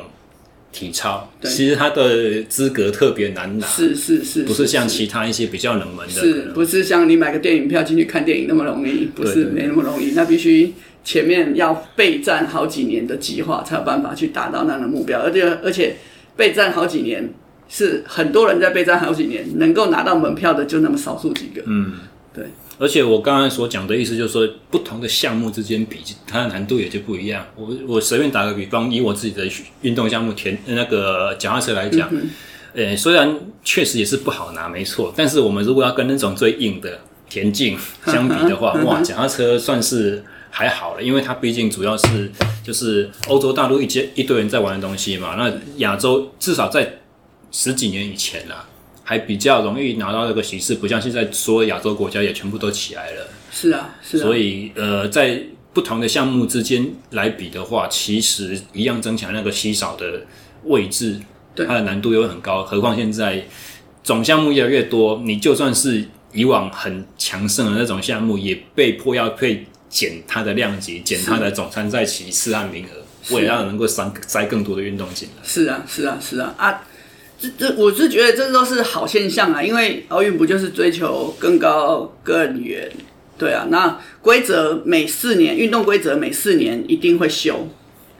[0.71, 9.05] 体操，其实它的资格特别难拿，是是是，不是像其他一些比较冷门的，是不是像你买个电影票进去看电影那么容易？
[9.05, 10.73] 不是，没那么容易，那必须。
[11.03, 15.19] 前面要备战好几年的计划，才有办法去达到那样的目标。
[15.19, 15.95] 而且而且
[16.37, 17.27] 备战好几年，
[17.67, 21.63] 是很多人在备战好几年，能够拿到门票的就那么少数几个。
[21.65, 21.93] 嗯，
[22.31, 22.45] 对。
[22.81, 27.45] 而且我刚刚所讲的意思就是说，不同的项目之间比，它的难度也就不一样。
[27.55, 29.47] 我我随便打个比方，以我自己的
[29.83, 32.29] 运动项目田那个脚踏车来讲，嗯
[32.73, 35.13] 哼，诶，虽然确实也是不好拿，没错。
[35.15, 40.23] 但是我们如果要跟那种最硬的田径相比的话，哇，脚踏车算是。
[40.53, 42.29] 还好了，因为它毕竟主要是
[42.61, 45.35] 就是欧洲大陆一些一堆人在玩的东西嘛。
[45.37, 46.97] 那亚洲至少在
[47.53, 48.67] 十几年以前啦，
[49.11, 53.27] 还比较容易拿到这个席次，不像现在所有亚洲国家也全部都起来了。
[53.51, 54.21] 是啊，是啊。
[54.21, 55.37] 所以呃，在
[55.73, 60.21] 不同的项目之间来比的话，其实一样增强那个稀少的
[60.63, 61.19] 位置，
[61.53, 62.63] 对它的难度又很高。
[62.63, 63.45] 何况现在
[64.01, 69.65] 总项目越来越多，你就算是以往很强盛的那种项目，也被迫要配。
[69.89, 75.43] 减它的量级，减它的总参赛席次和名额，为了让能够塞塞更多的运动进来。
[75.43, 76.81] 是啊，是啊，是啊啊！
[77.41, 82.87] 这这，我是觉得这都是好现象啊，因为奥运不就是追求更高更远？
[83.35, 87.67] 对啊，那规则每四年，运动规则每四年一定会修。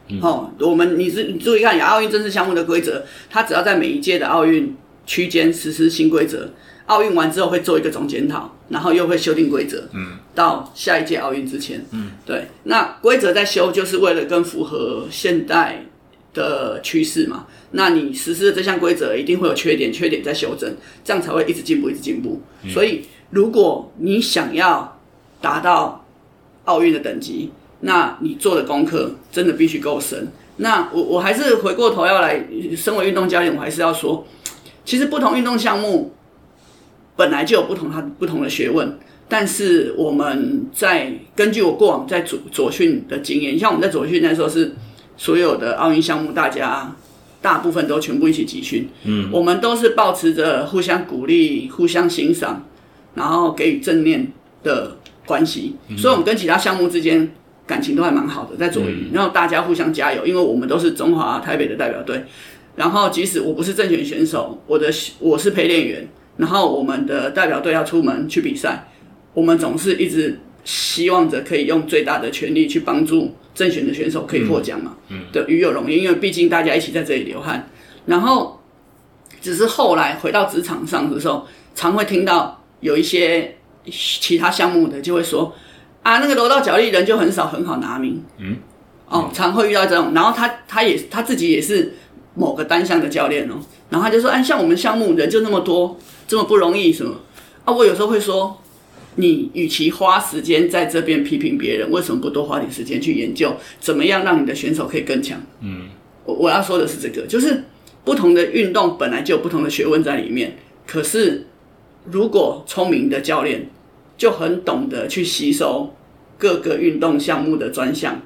[0.07, 6.49] 嗯、哦，我们你是你注意看亚奥运正式项目的规则，它只要在每一届的奥运区间实施新规则。
[6.87, 9.87] 奥运完之后会做一个总检讨，然后又会修订规则。
[9.93, 15.85] 嗯，到下一届奥运之前，嗯，对，那规则在修就是为了更符合现代
[16.33, 17.47] 的趋势嘛。
[17.71, 22.41] 那你实施的这项规则一定会有缺点，缺点再修正，这样才会一直进步，一直进步。
[22.63, 24.99] 嗯，所以，如果你想要
[25.39, 26.05] 达到
[26.65, 30.27] 奥运的等级，那你做的功课真的必须够深。
[30.57, 34.27] 那我我还是回过头要来，身为运动教练，我还是要说，
[34.85, 36.13] 其实不同运动项目。
[37.13, 44.73] 本来就有不同它不同的学问，但是我们在根据我过往在左左训的经验，像我们在左训那时候是
[45.21, 46.95] 所有的奥运项目，大家
[47.43, 52.65] 大部分都全部一起集训，嗯，我们都是保持着互相鼓励、互相欣赏，
[53.13, 54.31] 然后给予正面
[54.63, 57.31] 的关系，嗯、所以我们跟其他项目之间
[57.67, 62.23] 感情都还蛮好的，在左训，然后大家互相加油，因为我们都是中华台北的代表队，
[62.75, 66.07] 然后即使我不是正选选手，我的我是陪练员。
[66.37, 68.87] 然后我们的代表队要出门去比赛，
[69.35, 77.67] 我们总是一直希望着可以用最大的全力去帮助正选的选手可以获奖嘛，嗯，对，与有荣焉，因为毕竟大家一起在这里流汗。
[78.05, 78.59] 然后，
[79.41, 83.57] 只是后来回到职场上的时候，常会听到有一些
[83.89, 85.53] 其他项目的就会说，
[86.01, 88.55] 啊，那个柔道脚力人就很少，很好拿名，嗯，
[89.07, 90.13] 哦，常会遇到这种。
[90.13, 91.93] 然后他他也他自己也是
[92.33, 93.55] 某个单项的教练哦，
[93.89, 97.15] 然后他就说，哎，像我们项目人就那么多，这么不容易什么？
[97.65, 98.60] 啊，我有时候会说。
[99.15, 105.41] 你与其花时间在这边批评别人，为什么不多花点时间去研究怎么样让你的选手可以更强？
[105.61, 105.89] 嗯，
[106.25, 107.63] 我我要说的是这个，就是
[108.03, 110.57] 不同的运动本来就有不同的学问在里面。
[110.87, 111.45] 可是，
[112.09, 113.69] 如果聪明的教练
[114.17, 115.93] 就很懂得去吸收
[116.37, 118.21] 各个运动项目的专项，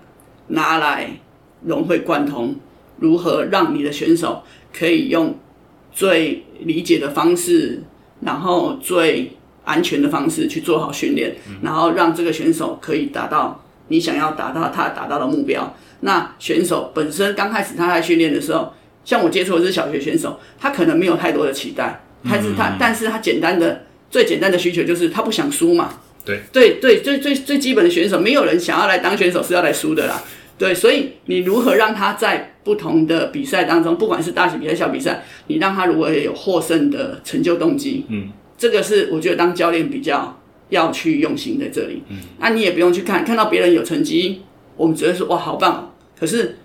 [0.48, 1.20] 拿来
[1.64, 2.56] 融会贯通，
[3.00, 5.38] 如何让你的选手可以用
[5.92, 7.84] 最理解的方式，
[8.22, 9.32] 然后最
[9.66, 15.76] 安全的方式去做好训练，然后让这个选手可以达到你想要达到他达到的目标。
[16.02, 18.72] 那选手本身刚开始他在训练的时候，
[19.04, 25.90] 像我接触的是小学选手，他可能没有太多的期待，但是他但是他简单的最简单的需求就是他不想输嘛。
[26.24, 30.22] 对对对，最最最基本的选手，没有人想要来当选手是要来输的啦。
[30.58, 38.30] 对，所以你如何让他在不同的比赛当中，不管是大型比赛、小比赛，你让他如果有获胜的成就动机，嗯。
[38.58, 42.02] 这个是我觉得当教练比较要去用心在这里。
[42.10, 44.42] 嗯，那你也不用去看，看到别人有成绩，
[44.78, 45.94] 我们只会说哇好棒。
[46.20, 46.58] 可是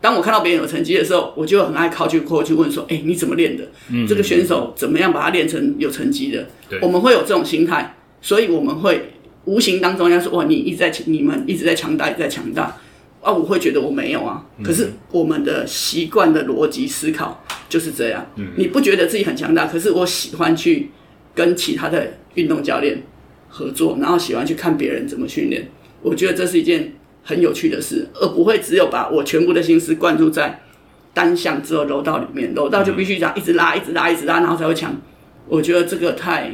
[0.00, 3.64] 当我看到别人有成绩的时候，我就很爱靠去过去问说，哎，你怎么练的？
[3.90, 6.46] 嗯，这个选手怎么样把他练成有成绩的？
[6.68, 9.12] 对，我们会有这种心态，所以我们会
[9.44, 12.76] 无形当中要说哇，你一直在你们一直在强大，一直在强大
[13.20, 14.44] 啊，我会觉得我没有啊。
[14.62, 18.26] 可是我们的习惯的逻辑思考就是这样。
[18.36, 20.90] 嗯，你不觉得自己很强大，可是我喜欢去。
[21.34, 23.02] 跟其他的运动教练
[23.48, 25.68] 合作，然后喜欢去看别人怎么训练，
[26.02, 26.92] 我觉得这是一件
[27.22, 30.60] 很有趣的事，而不会只有把我全部的心思灌注在
[31.12, 34.94] 单项之后柔道里面，柔道就必须这样一直拉、一直拉、一直拉，然后才会强。
[35.48, 36.52] 我觉得这个太，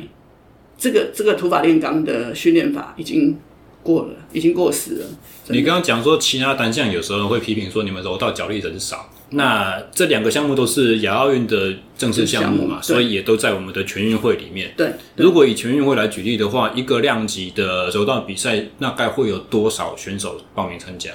[0.79, 3.39] 这个这个土法炼钢的训练法已经
[3.83, 5.07] 过了，已经过时了。
[5.49, 9.10] 你刚刚讲说其他单项有时候会批评说你们柔道脚力人少。
[9.33, 14.73] 那这两个项目都是亚奥运的正式项目嘛，所以也都在我们的全运会里面。
[14.77, 21.11] 对，如果以全运会来举例的话，一个量级的柔道比赛，大概会有多少选手报名参加？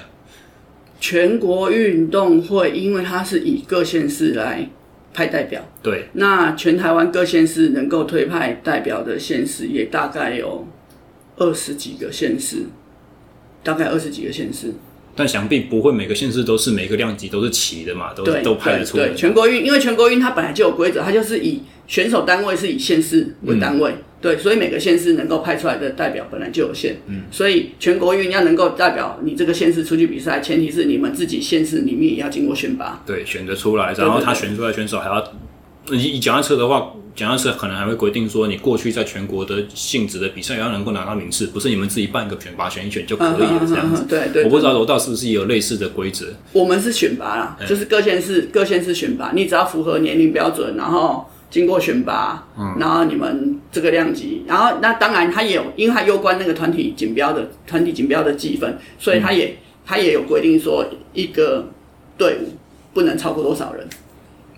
[0.98, 4.66] 全国运动会，因为它是以各县市来
[5.12, 5.62] 派代表。
[5.82, 10.66] 对，那全台湾各县市能够推派代表的县市，也大概有
[11.36, 12.64] 二十几个县市，
[13.62, 14.72] 大概二十几个县市。
[15.16, 19.08] 但想必不会每个县市都是每个量级都是齐的嘛，都都派得出来。
[19.08, 26.96] 对，全国运，因为全国运它本来就有规则，它就是以选手单位是以县市为单位，嗯、对，所以每个县市能够派出来的代表本来就有限。
[27.06, 33.02] 嗯，所以全国运要能够代表你这个县市出去比赛，前提是你们自己县市里面也要经过选拔。
[33.06, 35.32] 对，选得出来，然后他选出来选手还要。
[35.92, 44.04] 以以脚踏车的话，脚踏车可能还会规定说，你过去在全国的性质的比赛要能够拿到名次，不是你们自己办一个选拔选一选就可以了这样子。
[44.06, 46.26] 对对，我不知道柔道是不是也有类似的规则。
[46.52, 52.46] 我们是选拔啦，就是各县市各县市选拔，你只要符合年龄标准，然后经过选拔，
[52.78, 61.70] 然后你们这个量级，然后那当然它也有，因为它攸关那个团体锦标的团体锦标的积分，所以它也它也有规定说，一个
[62.18, 62.54] 队伍
[62.92, 63.88] 不能超过多少人，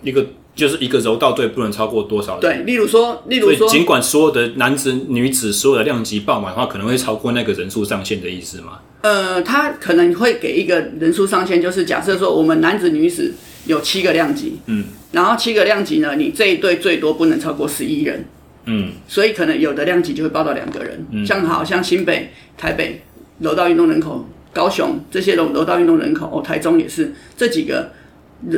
[0.03, 0.25] 一个。
[0.59, 2.41] 就是一个柔道队不能超过多少人？
[2.41, 8.79] 对，例如说，例如说，尽管所有的男子、女子所有的量级爆满的话，可能会超过那个人数上限的意思吗？
[9.01, 13.33] 呃，他可能会给一个人数上限，就是假设说我们男子、女子
[13.65, 18.25] 有七个量级，嗯，然后七个量级呢，你这一队最多不能超过十一人，
[18.65, 23.01] 嗯，所以可能有的量级就会报到两个人，嗯，像好像新北、台北
[23.39, 27.91] 柔道运动人口，高雄这些柔柔道运动人口，哦，台中也是这几个。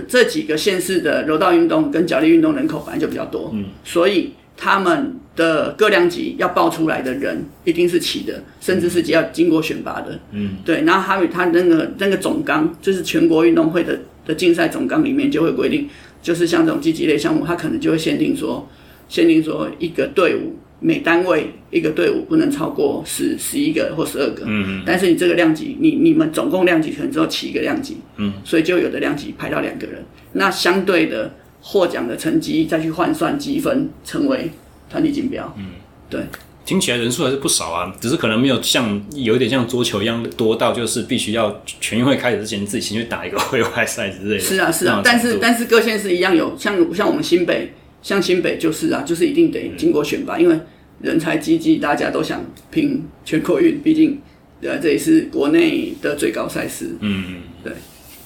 [0.08, 10.84] 这几个县市的柔道运动跟角力运动人口本来就比较多，嗯，所以他们的各量级要报出来的人一定是齐的，甚至是要经过选拔的，嗯，对。
[10.84, 15.90] 然后他他那个那个总纲，就是全国运动会的的竞赛总纲里面就会规定，
[16.22, 18.70] 就是像这种竞技类项目，他可能就会限定说，
[19.10, 20.58] 限定说一个队伍。
[20.84, 34.50] 每单位一个队伍不能超过十十一个或十二个，嗯嗯，但是你这个量级，你你们总共量级可能只有七个量级，嗯，所以就有的量级排到两个人，那相对的获奖的成绩再去换算积分，成为
[34.90, 35.66] 团体锦标，嗯，
[36.10, 36.22] 对，
[36.66, 47.72] 听起来人数还是不少啊，只是可能没有像有一点像桌球一样多到就是必须要全运会开始之前自己先去打一个会外赛之类的，是啊是啊，但是但是各县市一样有像像我们新北。
[48.04, 50.60] 像新北就是啊，就是一定得经过选拔，因为
[51.02, 54.22] 人才济济，大家都想拼全国运，毕竟
[54.62, 56.96] 对啊，这也是国内的最高赛事。
[57.00, 57.74] 嗯嗯，对。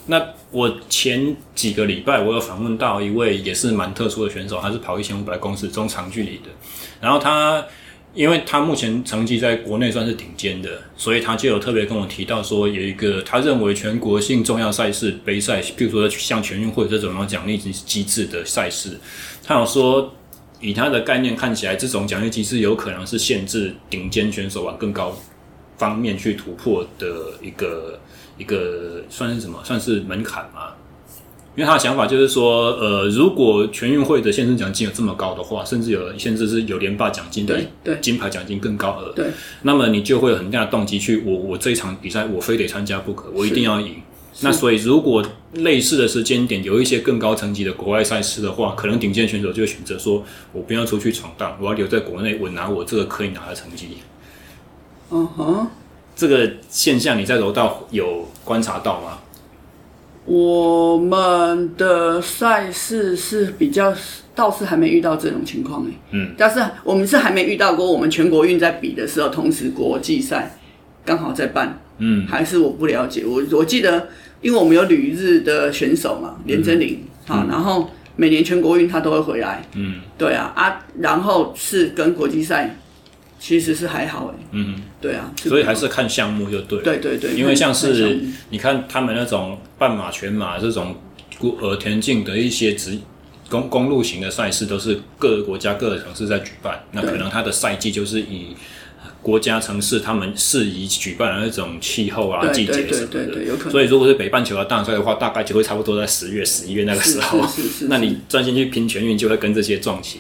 [0.08, 6.50] 那我前几个礼拜我有访问到一位也是蛮特殊的选手，他是跑一千五百公尺中长距离的，
[7.02, 7.66] 然后他。
[8.14, 18.98] 因为他目前成绩在国内算是顶尖的，所以他就有特别跟我提到说，有一个他认为全国性重要赛事杯赛，比如说像全运会这种奖励机制的赛事，
[19.44, 20.14] 他有说，
[20.60, 25.16] 以他的概念看起来，这种奖励机制有可能是限制顶尖选手往更高
[25.78, 28.00] 方面去突破的一个
[28.38, 29.60] 一个算是什么？
[29.64, 30.74] 算是门槛吗？
[31.56, 37.58] 因为他的想法就是说，呃，如果全运会的现身奖金有这么高的话，甚至有甚至是有连霸奖金的，
[38.02, 39.28] 金牌奖金更高额，对，
[39.62, 43.96] 那么你就会有很大的动机去，我我这一场比赛我非得参加不可，我一定要赢。
[44.42, 53.98] 那所以如果类似的时间点有一些更高层级的国外赛事的话，可能顶尖选手就会选择说，我不要出去闯荡，我要留在国内，我拿我这个可以拿的成绩。
[55.12, 55.68] 嗯哼，
[56.16, 59.20] 这个现象你在柔道有观察到吗？
[60.26, 63.96] 我们的赛事是比较
[64.34, 70.58] 倒是还没遇到这种情况诶，嗯，但是我们是还没遇到过，我们全国运在比的时候，同时国际赛
[71.06, 73.24] 刚好在办，嗯，还是我不了解。
[73.24, 74.08] 我我记得，
[74.46, 82.78] 因为我们有旅日的选手嘛，连真玲啊、嗯，然后每年全国运他都会回来，嗯，对啊啊，然后是跟国际赛。
[83.38, 90.96] 其实是还好哎，嗯，对啊，所以还是看项目就对了，对对对，因为像是你看他们那种半马、全马这种
[91.62, 92.98] 呃田径的一些直
[93.50, 98.56] 公公路型的赛事，都是各个国家各个城市在举办，那可能它的赛季就是以
[99.26, 103.72] 国家城市他们适宜举办的那种气候啊季节什么的，对对对，有可能。
[103.72, 110.20] 所以如果是北半球的大赛的话，大概就会差不多在十月、十一月那个时候，是是是，那你专心去拼全运，就会跟这些撞期。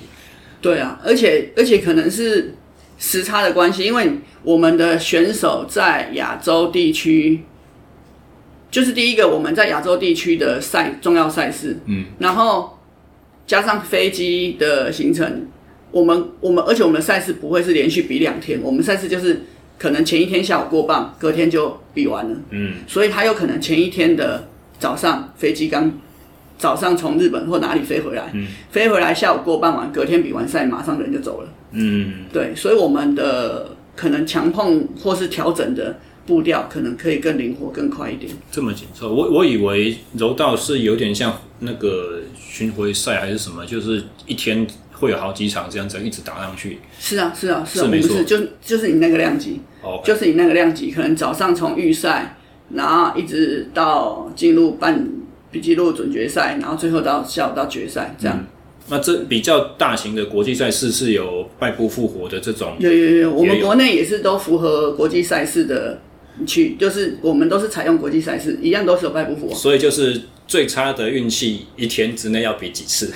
[0.59, 2.55] 对啊，而且而且可能是。
[2.97, 4.09] 时差的关系，因为
[4.41, 7.41] 我们的选手在亚洲地区，
[8.71, 12.79] 就是第一个我们在亚洲地区的赛重要赛事，嗯，然后
[13.45, 15.45] 加上飞机的行程，
[15.95, 19.43] 我们我们而且我们的赛事不会是连续比两天，我们赛事就是
[19.79, 24.45] 可能前一天下午过磅，隔天就比完了，嗯，所以他有可能前一天的
[24.77, 25.89] 早上飞机刚
[26.57, 31.49] 早上从日本或哪里飞回来，嗯，飞回来下午过磅完，隔天比完赛马上人就走了。
[31.71, 38.33] 嗯，对，所以我们的可能强碰或是调整的步调，可能可以更灵活、更快一点。
[38.51, 44.67] 这么紧凑，我我以为柔道是有点像那个巡回赛还是什么，就是一天
[44.99, 46.79] 会有好几场这样子一直打上去。
[46.99, 50.05] 是啊，是啊，是啊，是没错，就就是你那个量级，Okay.
[50.05, 52.37] 就是你那个量级，可能早上从预赛，
[52.73, 55.07] 然后一直到进入半
[55.51, 58.37] 比记录准决赛，然后最后到下午到决赛这样。
[58.37, 58.45] 嗯
[58.87, 65.99] 那这比较大型的国际赛事是有败不复活的这种，有有有，我们国内也是都符合国际赛事的
[66.45, 69.55] 去，就是我们都是采用国际赛事，一样都是有败不复活。
[69.55, 73.11] 所以就是最差的运气，一天之内要比几次？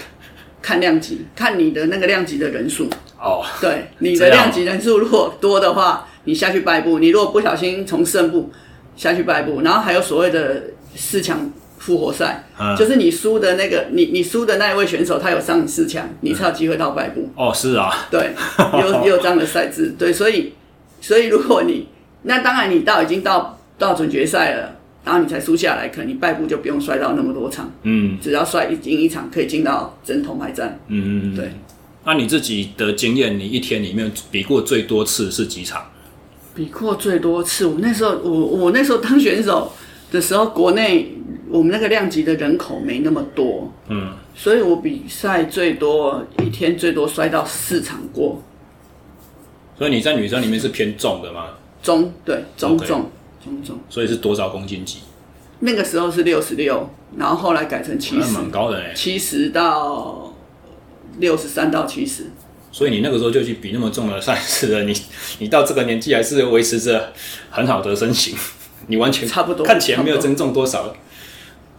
[0.61, 2.89] 看量级，看你的那个量级的人数。
[3.19, 8.51] 哦，对，你的量级人数如果多的话，你下去败步；你如果不小心从胜部
[8.95, 10.63] 下去败步，然后还有所谓的
[10.95, 11.51] 四强。
[11.79, 17.29] 复活赛，嗯、就是你输的那个，你你输的那一位选手，他有上四强，你才有机会到败部。
[17.37, 18.33] 哦，是啊，对，
[18.73, 20.53] 有有这样的赛制，对，所以
[20.99, 21.87] 所以如果你
[22.23, 30.79] 那当然你到已经到到准决赛了，然后你才输下来，可能你败部就不用摔到那么多场，嗯，只要摔一赢一场，可以进到真铜牌战。
[30.88, 31.51] 嗯嗯嗯，对。
[32.05, 35.83] 那你自己的经验，你一天里面比过最多次是几场？
[36.53, 39.71] 比过最多次，我那时候我我那时候当选手
[40.12, 41.13] 的时候，国内。
[41.51, 48.39] 我们那个量级的人口没那么多，嗯，所以我比赛最多一天最多摔到四场过。
[49.75, 51.47] 所以你在女生里面是偏重的吗？
[51.81, 53.05] 中，对，中重 Okay
[53.43, 53.80] 中重。
[53.89, 54.99] 所以是多少公斤级？
[55.60, 60.34] 那个时候是六十六，然后后来改成七十，蛮高的哎，七十到
[61.17, 62.28] 六十三到七十。
[62.71, 64.93] 所以你那个时候就去比那么重的 赛事了，你
[65.39, 67.12] 你到这个年纪还是维持着
[67.50, 68.35] 很好的身形，
[68.87, 70.96] 你完全差不多，看起来没有增重多少。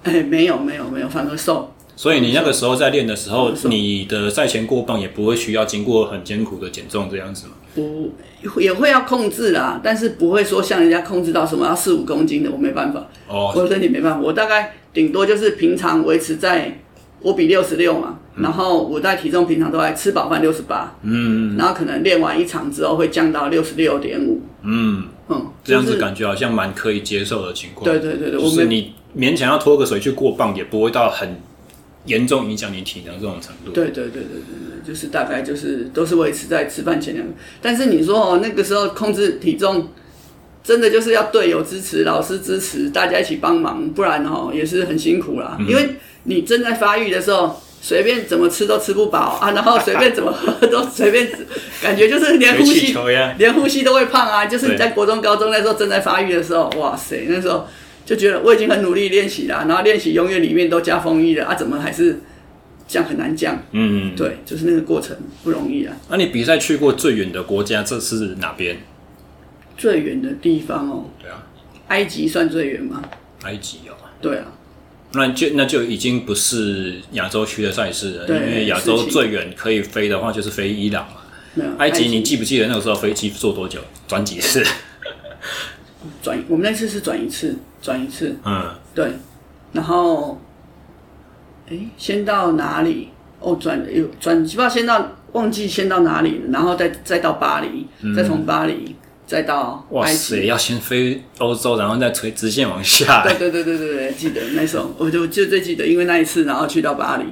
[0.02, 1.72] 哎、欸，没有没有没有，反而瘦。
[1.96, 7.52] 所以你那个时候在练的时候，你的赛前过磅也不会需要经过很艰苦的减重这样子吗？
[7.74, 8.12] 不，
[8.60, 13.06] 也会要控制啦，但是不会说像人家控制到什么要四五公斤的，我没办法。
[13.28, 16.80] 哦，我身体没办法，我大概顶多就是平常维持在，
[17.20, 27.84] 我比六十六嘛，嗯、然后我在体重平常都在吃饱饭六十八，嗯，然后可能练完一场之后会降到六十六点五，嗯嗯，这样子感觉好像蛮可以接受的情况。
[27.84, 28.94] 对对对对，就是你。
[29.12, 31.40] 勉强要拖个水去过磅，也不会到很
[32.06, 33.72] 严重影响你体能这种程度。
[33.72, 37.32] 对对对对对对，就是大概就是都是维持在吃饭前两个。
[37.60, 39.88] 但是你说哦，那个时候控制体重，
[40.64, 45.56] 真的就是要队友支持、老师支持，大家一起帮忙，不然哦也是很辛苦啦。
[45.58, 51.30] 嗯、因为你正在发育的时候，随便怎么吃都吃不饱啊，然后随便怎么喝都随便，
[51.82, 52.94] 感觉就是连呼吸
[53.38, 54.46] 连呼吸都会胖啊。
[54.46, 57.66] 就是你在国中、高中那时候正在发育的时候，哇塞，那时候
[58.04, 62.20] 就觉得我已经很努力练习了，然后练习永远里面都加风衣了啊，怎么还是
[62.88, 63.62] 降很难降？
[63.70, 65.96] 嗯，对，就是那个过程不容易啊。
[66.08, 68.78] 那你比赛去过最远的国家，这是哪边？
[69.78, 71.46] 最远的地方哦，对啊，
[71.88, 73.02] 埃及算最远吗？
[73.44, 74.52] 埃及哦，对啊，
[75.12, 81.20] 那就那就已经不是亚洲区的赛事了，因为亚洲最远可以飞的话就是飞伊朗嘛。
[81.54, 83.80] 没有，埃及你记不记得那个时候飞机坐多久？
[84.06, 84.64] 转几次？
[86.22, 88.36] 转，我们那次是转一次，转一次。
[88.44, 89.12] 嗯，对，
[89.72, 90.40] 然后，
[91.68, 93.08] 哎，先到哪里？
[93.40, 98.96] 哦，转有转，不知道先到忘记先到哪里，然后再再到巴黎，嗯、再从巴黎。
[99.26, 103.22] 再到哇塞，要先飞欧洲，然后再垂直线往下。
[103.22, 107.26] 对对对对对对，记得那时候，我就就最记得，因为那一次，然后去到巴黎，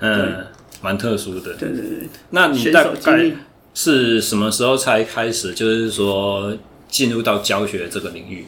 [0.00, 0.44] 嗯，
[0.82, 1.54] 蛮特殊的。
[1.54, 3.32] 对对对，那你大概
[3.72, 6.54] 是什么时候才开始，就是说
[6.88, 8.44] 进入到教学这个领域？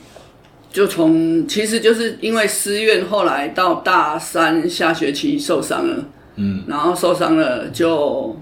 [0.73, 6.05] 就从其实就是因为师院后来到大三下学期受伤了，
[6.37, 8.37] 嗯，然后受伤了就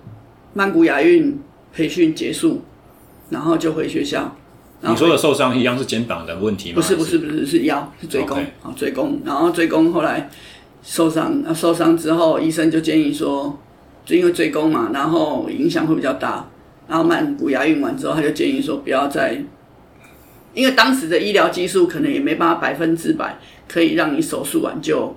[0.52, 1.40] 曼谷亚运
[1.72, 2.62] 培训结束，
[3.30, 4.36] 然后就回学校。
[4.80, 6.76] 你说的受伤一样是肩膀的问题吗？
[6.76, 10.30] 不是不是不是是腰是椎弓啊椎弓，然后椎弓后来
[10.82, 13.58] 受伤，那受伤之后医生就建议说，
[14.04, 16.48] 就因为椎弓嘛，然后影响会比较大，
[16.86, 19.42] 然后曼谷亚运完之后他就建议说不要再，
[20.58, 23.38] 因为当时的医疗技术可能也没办法百分之百
[23.68, 25.16] 可以让你手术完就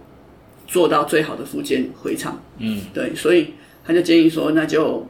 [0.67, 5.07] 做到最好的复健回场，嗯，对，所以他就建议说那就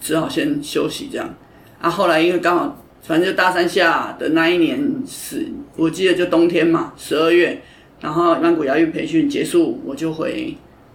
[0.00, 1.34] 只好先休息这样，
[1.80, 2.76] 啊后来因为刚好。
[3.02, 7.60] 反正就大三下的那一年是，我记得就冬天嘛，十二月，
[8.00, 10.54] 然后曼谷牙医培训结束，我就回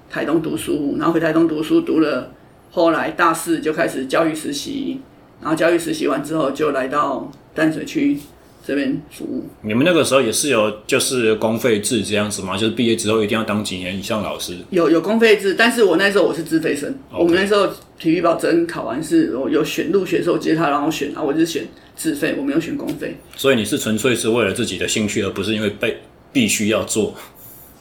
[0.10, 2.32] 台东读书，然后回台东读书读了，
[2.72, 5.02] 后来大四就开始教育实习，
[5.42, 8.18] 然后教育实习完之后就来到淡水区
[8.66, 9.46] 这边服务。
[9.62, 12.58] 你们那个时候也是有就是公费制这样子吗？
[12.58, 14.58] 就是毕业之后一定要当几年以上老师？
[14.70, 17.68] 有有公费制，但是我那时候我是自费生.我们那时候
[18.00, 21.66] 体育保证考完是，我有选入学的时候接他，然后选，然后我就选。
[21.98, 25.98] 自费，我没有选公费，所以你是纯粹是为了自己的兴趣，而不是因为被
[26.34, 27.16] 必须要做。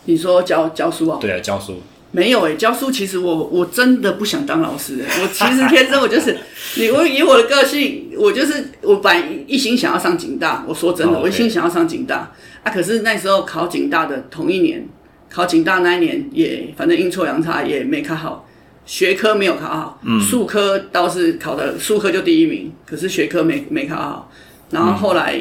[0.05, 1.19] 你说教教书啊？
[1.21, 1.83] 对啊，教书。
[2.15, 5.21] 没有诶、欸，教书其实我我真的不想当老师、欸。
[5.21, 6.39] 我其实天生我就是，
[6.79, 10.65] 你我以我的个性，我就是我本来一心想要上警大。
[10.69, 11.25] 我说真的，oh.
[11.25, 12.71] 我一心想要上警大啊。
[12.71, 14.87] 可是那时候考警大的同一年，
[15.29, 18.49] 考警大那一年也反正阴错阳差也没考好。
[18.87, 24.31] 学科没有考好，数科倒是考的，数科就第一名，可是学科没没考好。
[24.71, 25.41] 然后后来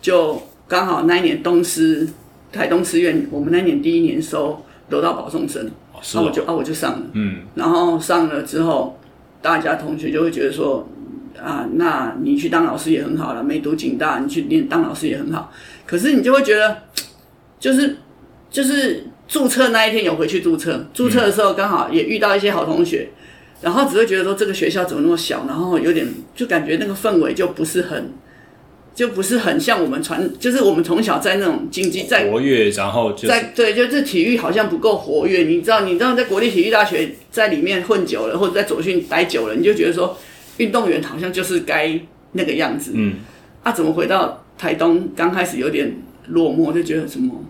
[0.00, 2.08] 就刚好那一年东师
[2.50, 5.68] 台东师院，我们那一年第一年收得到保送生，
[6.12, 8.98] 那我就啊我就上了，嗯，然后上了之后，
[9.40, 10.86] 大家同学就会觉得说
[11.42, 15.52] 啊，那你去当老师也很好了，没读警大，你去念当老师也很好。
[15.86, 16.78] 可是你就会觉得，
[17.58, 17.96] 就是
[18.50, 19.04] 就是。
[19.26, 23.16] 注册那一天有回去注册，注册的时候刚好也遇到一些好同学，嗯、
[23.62, 28.12] 然后只会觉得说这个学校怎么那么小，然后有点就感觉那个氛围就不是很，
[28.94, 35.42] 就不是很像我们传，就是我们从小在那种竞技在活跃，然后就在对，就是体育好像不够活跃。
[35.42, 40.16] 你知道，你知道在国立体育大学在里面混久了，或者在左训待久了，你就觉得说
[40.58, 41.98] 运动员好像就是该
[42.32, 42.92] 那个样子。
[42.94, 43.14] 嗯，
[43.64, 45.96] 啊，怎么回到台东刚开始有点
[46.28, 47.44] 落寞，就觉得什么？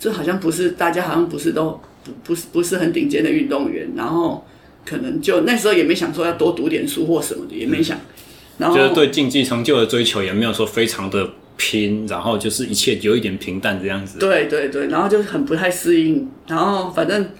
[0.00, 4.42] 这好像不是大家好像不是都不不是不是很顶尖的运动员，然后
[4.86, 8.00] 可能就那时候也没想说要多读点书或什么的，也没想。
[8.58, 14.18] 然后就是对竞技成就的追求也没有说非常的拼，然后就是一切有一点平淡这样子。
[14.18, 17.30] 对对对，然后就很不太适应，然后反正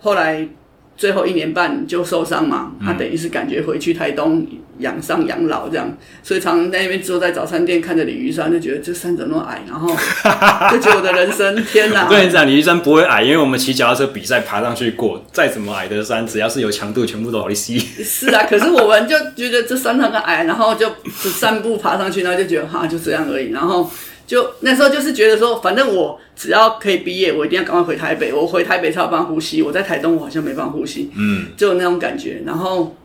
[0.00, 0.48] 后来。
[0.96, 4.46] 最后一年半就受伤嘛，他等于是感觉回去台东
[4.78, 5.86] 养伤养老这样，
[6.22, 9.88] 所以常常在那边坐在早餐店看着李玉山，就觉得这山怎么那么矮，然后
[10.72, 12.06] 就觉得我的人生天哪！
[12.06, 17.78] 我跟你讲，李玉山不会矮，因为我们骑脚踏车比赛爬上去过，再怎么矮的山，只要是有强度，全部都好吸。
[17.78, 20.88] 是啊，可是我们就觉得这山很矮，然后就
[21.22, 23.90] 就散步爬上去，然后就觉得哈就这样而已，然后。
[24.26, 28.32] 就那时候就是觉得说，反正我只要可以毕业，我一定要赶快回台北。
[28.32, 32.42] 我回台北才有办法呼吸，我在台东我好像没办法呼吸，嗯，就有那种感觉。
[32.44, 32.96] 然后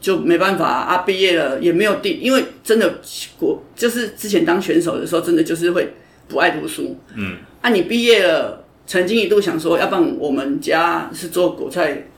[0.00, 3.00] 就没办法啊，毕业了也没有地，因为真的
[3.38, 5.94] 国就是之前当选手的时候，真的就是会
[6.26, 12.08] 不爱读书，嗯，啊，你毕业了，曾经一度想说，要不然我们家是做果菜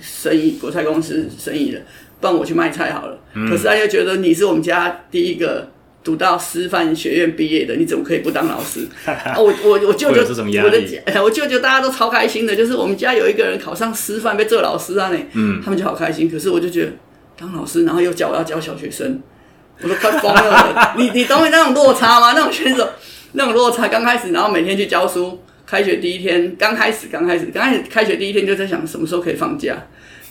[0.00, 1.82] 生意，果菜公司生意的，
[2.18, 3.18] 不然我去卖菜好了。
[3.34, 5.68] 嗯，可是他又觉得你是我们家第一个。
[6.10, 8.84] 读到师范学院毕业的，你怎么可以不当老师？
[9.06, 10.24] 啊、 我我我舅舅，
[10.64, 10.82] 我的
[11.22, 16.28] 我舅舅大家都超开心的，就是我们家有一个人考上师范，被做老师啊，呢，嗯，他们就好开心。
[16.28, 16.92] 可是我就觉得
[17.38, 19.20] 当老师，然后又教我要教小学生，
[19.82, 20.94] 我都快疯了。
[20.98, 22.32] 你你懂那种落差吗？
[22.34, 22.88] 那种选手
[23.34, 29.76] 那种落差，刚开始，然后每天去教书，开学第一天，刚开始刚开始刚开始开学第一天就在想什么时候可以放假。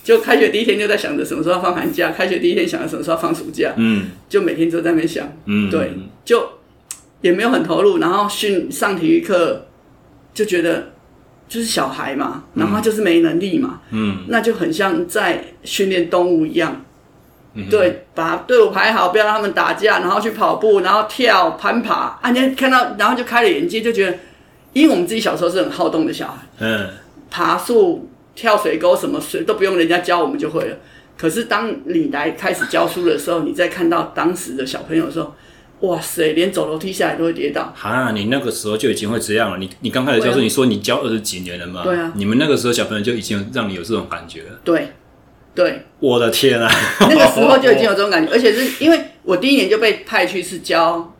[0.02, 5.92] 就开学第一天就在想着什么时候要放寒假，开学第一天想着什么时候要放暑假，嗯，就每天都在那边想，嗯，对，
[6.24, 6.42] 就
[7.20, 9.66] 也没有很投入，然后训上体育课
[10.32, 10.92] 就觉得
[11.48, 16.82] 就是小孩嘛，然后就是没能力嘛，嗯，那就很像在训练动物一样，
[17.52, 24.18] 嗯，对，把队伍排好，不要让他们打架，然后去跑步，然后跳攀爬，啊，你看到，然后就开了眼界，就觉得，
[24.72, 26.88] 因为我们自己小时候是很好动的小孩，嗯，
[27.30, 28.08] 爬树。
[28.40, 30.76] 跳水沟什么水都不用人家教，我们就会了。
[31.18, 35.34] 可是当你来开始教书的时候，你再看到当时的小朋友的时候，
[35.80, 37.70] 哇塞，连走楼梯下来都会跌倒。
[37.76, 39.58] 哈，你那个时候就已经会这样了。
[39.58, 41.84] 你你刚开始教书，啊、你说你教二十几年了嘛？
[41.84, 42.10] 对啊。
[42.16, 44.58] 你们那个时候小朋友就已经让你有这种感觉了。
[44.64, 44.88] 对，
[45.54, 45.82] 对。
[45.98, 46.70] 我的天啊！
[47.00, 51.14] 那个时候就已经有这种感觉，而且是因为我第一年就被派去是教，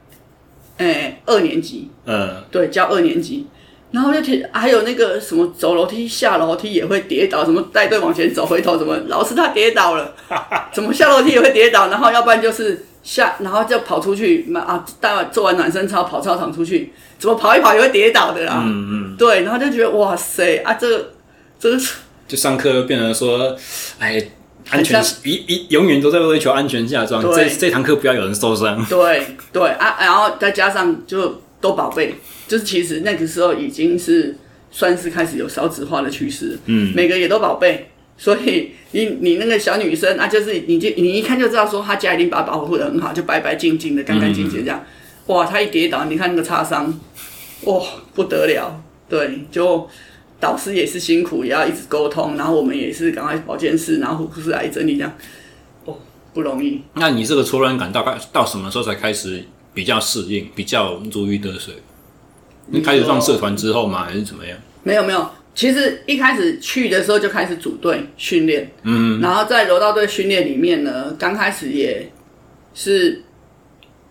[0.78, 1.90] 哎、欸，二年级。
[2.06, 2.42] 嗯。
[2.50, 3.46] 对，教二年级。
[3.92, 10.14] 然后就听，还有那个什么走楼梯、下楼梯也会跌倒，什么带队往前走、回头，什么老师他跌倒了，
[10.72, 21.10] 怎么下楼梯也会跌倒，然后要不然就是下，然后就跑出去，啊，待会做完暖身操跑操场出去，怎么跑一跑也会跌倒的啦，嗯嗯，对，然后就觉得哇塞啊，这个
[21.58, 21.80] 这个
[22.28, 23.56] 就上课变成说，
[23.98, 24.22] 哎，
[24.70, 32.14] 安全一一永远都在追求安全下装，这这堂课不要有人受伤，对对啊，然后再加上就都宝贝。
[32.50, 34.34] 就是其实那个时候已经是
[34.72, 44.84] 算是开始有少子化的趋势，嗯，每个也都宝贝，所以你你那个小女生啊，就是你就你一看就知道说她家一定把她保护的很好，就白白净净的、干干净净这样，
[45.28, 46.92] 嗯、哇，她一跌倒，你看那个擦伤，
[47.66, 47.80] 哇，
[48.16, 49.88] 不得了，对，就
[50.40, 55.12] 导师也是辛苦，也要一直沟通，然后我们也是赶快保健室，然后护士来整理这样，
[55.84, 55.96] 哦，
[56.34, 56.80] 不容易。
[56.94, 61.74] 那你这个挫乱感大概到什么时候才开始比较适应，比较如鱼得水？
[62.70, 64.04] 你开始上社团之后吗？
[64.04, 64.56] 还是怎么样？
[64.82, 72.10] 没有没有，其实一开始去的时候就开始组队训练，嗯，然后在柔道队训练里面呢，刚开始也
[72.72, 73.22] 是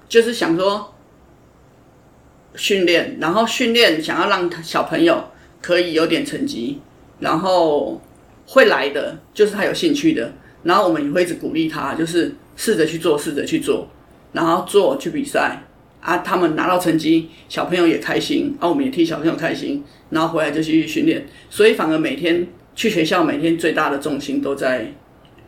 [0.07, 0.93] 就是想说
[2.55, 5.23] 训练，然后训练想要让小朋友
[5.61, 6.79] 可以有点成绩，
[7.19, 8.01] 然后
[8.45, 10.33] 会来的就是他有兴趣的，
[10.63, 13.87] 然后我们也会一直鼓励他，就是试着去做，试着去做，
[14.33, 15.63] 然后做去比赛。
[16.01, 24.93] 啊，他们拿到成绩，小朋友也开心，啊，我们也替小朋友开心，然后回来就继续训练，所以反而每天去学校，每天最大的重心都在，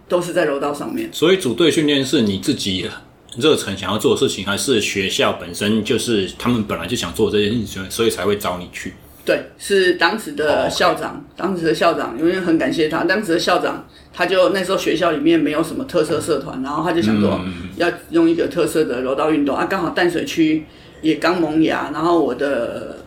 [0.07, 1.09] 都是在柔道上面。
[1.13, 2.89] 所以组队训练是你自己
[3.37, 8.93] 热忱想要做的事情，还是学校本身就是他们本来就想做这件事情，所以才会找你去？
[9.23, 11.37] 对，是当时的校长，oh.
[11.37, 13.03] 当时的校长，因为很感谢他。
[13.03, 17.39] 当时的校长，他就那时候学校里面没有什么特色社团，然后他就想说
[17.75, 20.65] 要用一个特色的柔道运动啊，刚好淡水区
[21.03, 22.97] 也刚萌芽，然后我的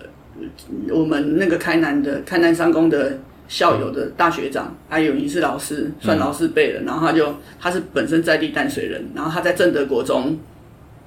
[0.88, 10.38] 我们那个开南的开南三公的校友的大学长，还有一是老师，算老师辈了，然后他就他是本身在地淡水人，然后他在正德国中，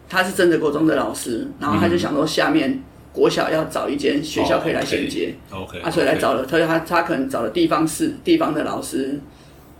[0.09, 2.83] 他是正德国中的老师，然后他就想说下面。
[3.17, 5.33] 国小要找一间学校可以来衔接。
[5.81, 9.19] 啊，所以来找了，他他他可能找了地方市地方的老师，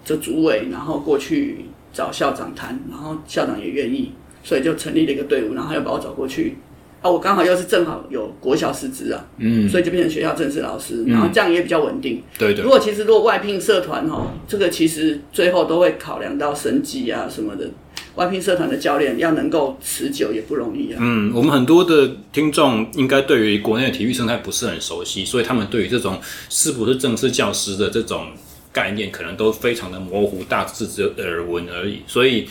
[0.03, 4.11] 就组委，然后过去找校长谈，然后校长也愿意，
[4.43, 6.57] 所以就成立了一个队伍，然后他又把我找过去，
[7.01, 12.63] 啊，我刚好又是正好有国小师资啊，嗯，所以就变成学校正式老师，然后这样也比较稳定，对对。
[12.63, 17.69] 如果其实如果外聘社团哈，这个其实最后都会考量到生计啊什么的。
[18.15, 20.97] 外聘社团的教练要能够持久也不容易啊。
[20.99, 26.19] 嗯，我们很多的听众应该对于国内的体育生态不是很熟悉，所以他们对于这种
[26.49, 28.25] 是不是正式教师的这种
[28.73, 32.01] 概念，可能都非常的模糊，大致只有耳闻而已。
[32.07, 32.47] 所以，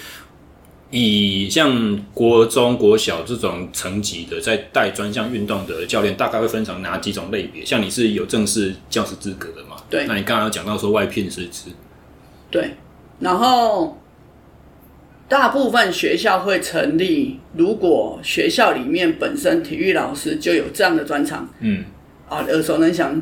[0.91, 7.64] 以像国中国小这种层级的在带专项运动的教练，大概会分成哪几种类别？
[7.64, 9.76] 像你是有正式教师资格的嘛？
[9.91, 10.07] 对。
[10.07, 11.70] 那你刚刚有讲到说外聘师资，
[12.51, 12.72] 对，
[13.20, 13.99] 然后。
[15.28, 21.84] 大部分学校会成立，如果学校里面本身体育老师就有这样的专长，嗯，
[22.28, 23.20] 啊，耳熟能详，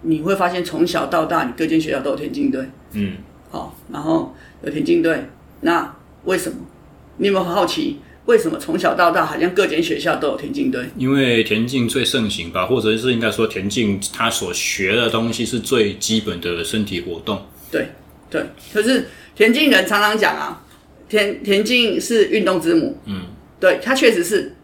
[0.00, 3.18] 你会发现从小到大，你各间学校都有田径队，嗯，
[3.50, 5.26] 好，然后有田径队，
[5.60, 5.94] 那
[6.24, 6.56] 为什么？
[7.22, 10.84] 你有没有很好奇，为什么从小到大好像各间学校都有田径队？
[10.96, 17.46] 因为田径最盛行吧，或者是应该说田径他所学的东西是最基本的身体活动。
[17.70, 17.90] 对
[18.28, 18.44] 对，
[18.74, 20.58] 可是田径人常常讲啊。
[21.08, 23.20] 田田径是运动之母，嗯，
[23.60, 24.54] 对，它确实是，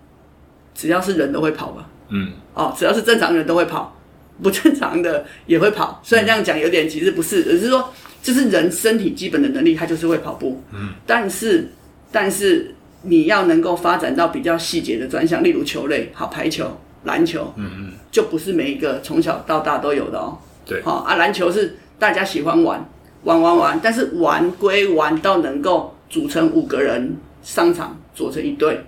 [0.75, 1.89] 只要是人都会跑吧？
[2.09, 3.95] 嗯，哦，只要是正常人都会跑，
[4.43, 6.01] 不正常的也会跑。
[6.03, 7.93] 虽然这样讲有点其实不是，只是说
[8.23, 10.63] 就是人身体基本的能力，他就是会跑步。
[10.73, 11.69] 嗯，但是
[12.11, 16.67] 但是你要能够发展到比较细节的专项，例如球类，好，排球、
[17.05, 20.39] 篮球，嗯嗯，就不是每一个从小到大都有的哦。
[20.67, 22.89] 对，好啊，篮球是大家喜欢玩，
[23.25, 28.81] 玩玩玩，但是玩归玩，到能够组成五个人上场组成一队，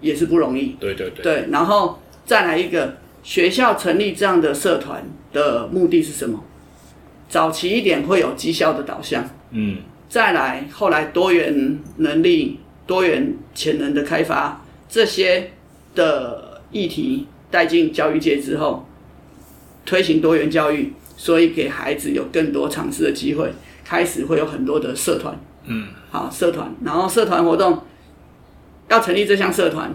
[0.00, 0.76] 也是不容易。
[0.80, 1.22] 对对对。
[1.22, 5.02] 对，然后再来一个学校成立这样的社团
[5.32, 6.42] 的目的是什么？
[7.28, 9.76] 早期一点会有绩效的导向，嗯，
[10.08, 15.50] 再来后来多元能力、多元潜能的开发这些
[15.94, 18.86] 的议题带进教育界之后，
[19.84, 20.92] 推行多元教育。
[21.20, 23.50] 所以给孩子有更多尝试的机会，
[23.84, 25.36] 开始会有很多的社团，
[25.66, 27.82] 嗯，好社团，然后社团活动
[28.88, 29.90] 要成立这项社团，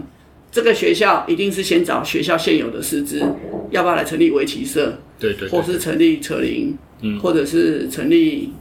[0.52, 3.22] 这个学校一定是先找学校现有的师资，
[3.70, 4.98] 要不要来成立围棋社？
[5.18, 8.52] 对对，或是成立扯铃，嗯，或者是成立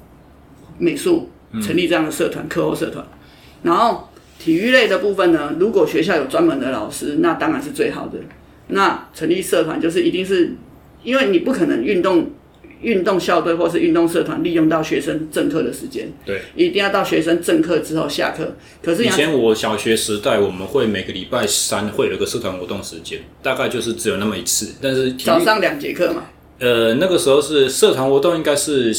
[0.77, 1.29] 美术，
[1.61, 3.05] 成立这样的社团，课后社团。
[3.63, 8.17] 然后体育类的部分呢，如果学校有专门的老师，那当然是最好的。
[8.67, 10.53] 那成立社团就是一定是，
[11.03, 12.31] 因为你不可能运动。
[12.81, 18.57] 运动校队或是运动社团利用到学生正课的时间，对，一定要到学生正课之后下课。
[18.81, 24.73] 可是以前我小学时代，我们会每个礼拜三会有个社团活动时间，大概就是只有那么一次。
[24.81, 26.25] 但是早上两节课嘛，
[26.59, 28.93] 呃，那个时候是社团活动，应该是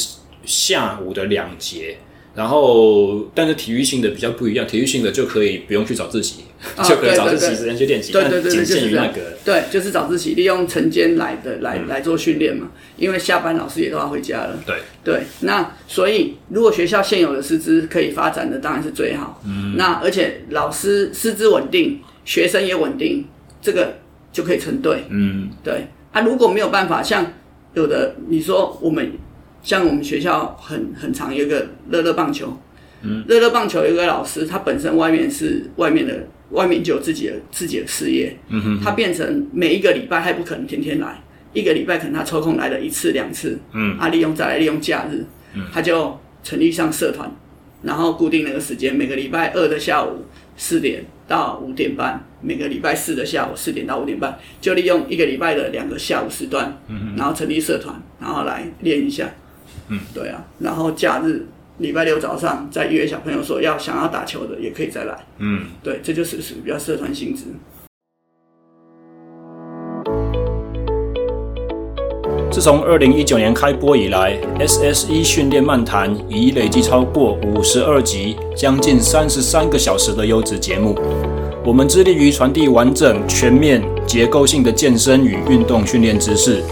[0.47, 1.99] 下午的两节。
[2.35, 6.43] 然后，但是体育性的比较不一样，体育性的就可以不用去早自习，
[6.77, 8.13] 哦、 就可以早自习时间去练习。
[8.13, 9.21] 对对对，仅限于那个。
[9.45, 12.69] 对，就是早自习，利用晨间来的来、嗯、来做训练嘛。
[12.97, 14.59] 因为下班老师也都要回家了。
[14.67, 19.41] 对对，那所以如果学校现有的师资可以发展的，当然是最好。
[19.47, 19.77] 嗯。
[19.77, 23.25] 那而且老师师资稳定，学生也稳定，
[23.63, 23.99] 这个
[24.33, 25.05] 就可以成对。
[25.09, 25.51] 嗯。
[25.63, 27.33] 对啊，如果没有办法，像
[27.75, 29.13] 有的你说我们。
[29.65, 32.57] 像我们学校很很常有一个乐乐棒球，
[33.03, 41.19] 嗯，乐乐棒球有一个老师，他本身外面是外面的，外面就有自己的自己的事业，嗯哼，他变成每一个礼拜他也不可能天天来，
[41.55, 47.35] 一个礼拜可能他抽空来了一次两次，嗯，他利用再来利用假日，嗯，他就成立上社团，
[47.83, 50.27] 然后固定那个时间，每个礼拜二的下午
[50.59, 59.27] 四点到五点半，每个礼拜四的下午四点到五点半，就利用一个礼拜的两个下午时段，嗯哼，然后成立社团，然后来练一下。
[59.89, 61.47] 嗯，对啊，然后假日
[61.79, 65.25] 礼拜六早上再约小朋友说要想要打球的也可以再来。
[65.39, 67.45] 嗯，对，这就是属于比较社团性质。
[72.51, 80.97] 自从二零一九年开播以来，SSE 训练漫谈已累计超过五十二集，将近三十三个小时的优质节目。
[81.67, 86.63] 我们致力于传递完整、全面、结构性的健身与运动训练知识。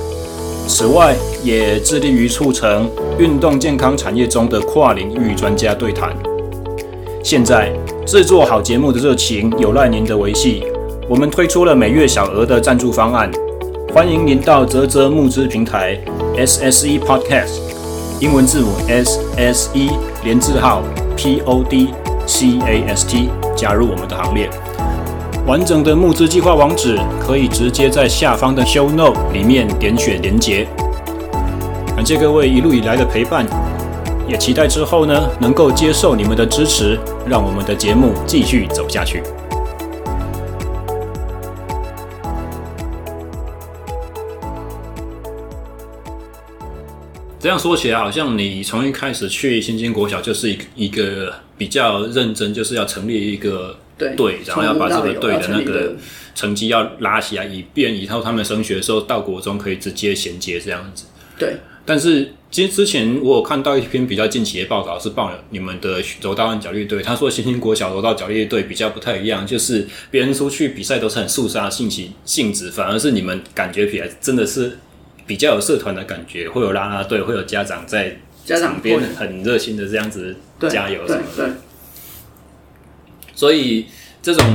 [0.66, 6.16] 此外，也致力于促成运动健康产业中的跨领域专家对谈。
[7.22, 7.70] 现在
[8.06, 10.64] 制作好节目的热情有赖您的维系，
[11.08, 13.30] 我们推出了每月小额的赞助方案，
[13.92, 15.98] 欢迎您到泽泽募资平台
[16.36, 17.60] SSE Podcast
[18.18, 19.90] 英文字母 S S E
[20.24, 20.82] 连字号
[21.16, 21.88] P O D
[22.26, 24.48] C A S T 加入我们的行列。
[25.44, 30.68] 完整的募资计划网址可以直接在下方的 Show Note 里面点选连结。
[31.96, 33.44] 感谢各位一路以来的陪伴，
[34.28, 39.20] 也期待之后呢能够接受你们的支持，让我们的节目继续走下去。
[47.40, 53.76] 这样说起来，好像你从一开始去新兴国小就是一一个比较认真，就是要成立一个。
[54.16, 55.94] 对，然后要把这个队的那个
[56.34, 61.04] 成绩要拉起来，以便以后他们升学的时候到国中可以直接衔接这样子。
[61.38, 67.02] 对，但是其实之前我有看到一篇比较近期的报道，是报了你们的柔道和角力队。
[67.02, 74.78] 他说新兴国小柔道角力队比较不太一样，就是别人出去比赛都是很肃杀性情性质，反而是你们感觉起来真的是
[75.26, 80.36] 比较有社团的感觉，会有啦啦队，会有家长在场边很热心的这样子
[80.68, 81.50] 加油什么的。
[83.42, 83.86] 所以
[84.22, 84.54] 这种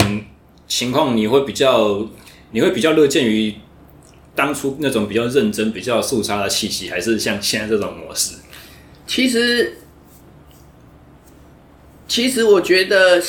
[0.65, 2.07] 情况，你会比较，
[2.51, 3.53] 你会比较乐见于
[4.33, 8.35] 当初那种比较认真、比较肃杀的气息，还是像现在这种模式？
[9.05, 9.79] 其实，
[12.07, 13.21] 其实我觉得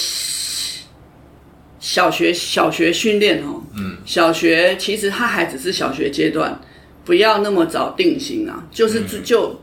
[1.81, 6.61] 小学小学训练哦，嗯，小学其实他还只是小学阶段，
[7.05, 8.69] 不要那么早定型啊。
[8.71, 9.61] 就是就就，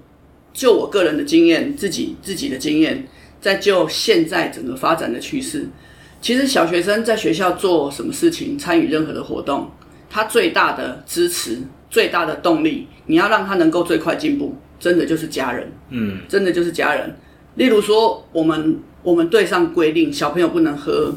[0.51, 3.07] 就我个人的经验，自己自己的经验，
[3.45, 5.67] 在就现在整个发展的趋势。
[6.19, 9.69] 其实小学生在学校做什么事情，参与任何的活动，
[10.09, 15.71] 他最大的支持、最大的动力，你要让他能够最快进步，真的就是家人。
[15.91, 17.15] 嗯，真的就是家人。
[17.53, 21.13] 例如说，我们我们队上规定，小朋友不能喝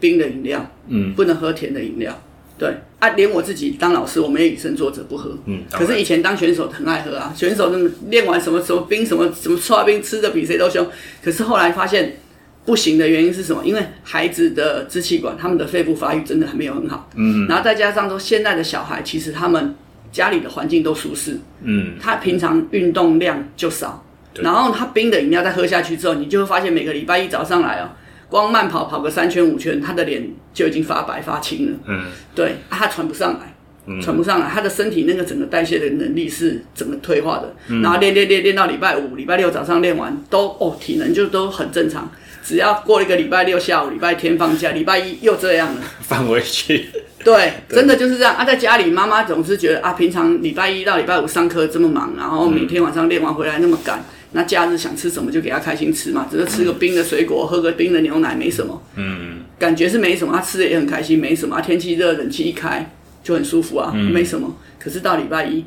[0.00, 2.20] 冰的饮料，嗯，不能喝甜的饮料。
[2.56, 5.36] 对啊，连我自己当老师，我们也以身作则不喝。
[5.46, 10.86] 嗯，可是以前当选手很爱喝啊，选手那么练完什么什么冰什么什么刷冰，吃的比谁都凶。
[11.22, 12.16] 可是后来发现
[12.64, 13.62] 不行的原因是什么？
[13.64, 17.10] 因为孩子的支气管，他们的肺部发育真的还没有很好。
[17.16, 19.74] 嗯，然后再加上说，现在的小孩其实他们
[20.12, 21.36] 家里的环境都舒适。
[21.62, 27.90] 嗯，他平常运动量就少，然后他冰的饮料再喝下去之后，你就会发现每个礼拜一早上来哦。
[28.34, 31.78] 光慢跑跑个三圈五圈，他的脸就已经发白发青了。
[31.86, 33.54] 嗯，对，啊、他喘不上来，
[33.86, 37.54] 嗯、喘不上来，他的身体那个整个代谢的能力是整个退化的。
[37.68, 42.10] 嗯、然后练练练练到礼拜五、礼拜六早上练完，都哦体能就都很正常。
[42.42, 46.86] 只要过了一个礼拜六下午、礼拜天放假，礼拜一又这样了， 放回去。
[47.22, 48.34] 对，真的就是这样。
[48.34, 54.04] 啊，在家里妈妈总是觉得啊，平常礼拜一到礼拜五上课这么忙，然后每天晚上练完回来那么赶。
[54.36, 58.82] 那假日想吃什么就给他开心吃嘛，只是吃个冰的水果，喝个冰的牛奶，没什么。
[58.96, 61.60] 嗯，感觉是没什么，他吃的也很开心，没什么。
[61.60, 62.90] 天气热，冷气一开
[63.22, 64.56] 就很舒服啊，嗯、没什么。
[64.76, 65.64] 可是到礼拜一，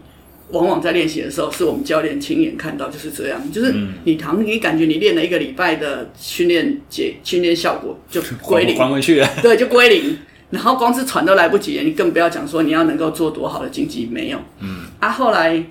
[0.52, 9.30] 往往在练习的时候，是我们教练亲眼看到就是这样，就是你堂你感觉你练了一个礼拜的训练结训练效果就归零，还回去了。
[9.42, 10.18] 对，就归零。
[10.50, 14.38] 然后光是喘都来不及，你更不要讲说你要能够做多好的经济，没有。
[14.60, 15.64] 嗯，啊，后来。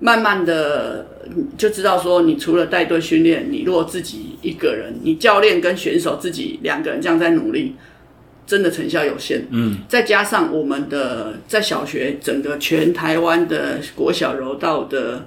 [0.00, 1.06] 慢慢的
[1.56, 7.74] 就知道说，你除了带队训练，你如果自己一个人，你教练跟选手自己两个人这样在努力，
[8.46, 9.46] 真的成效有限。
[9.50, 15.26] 嗯，再加上我们的在小学整个全台湾的国小柔道的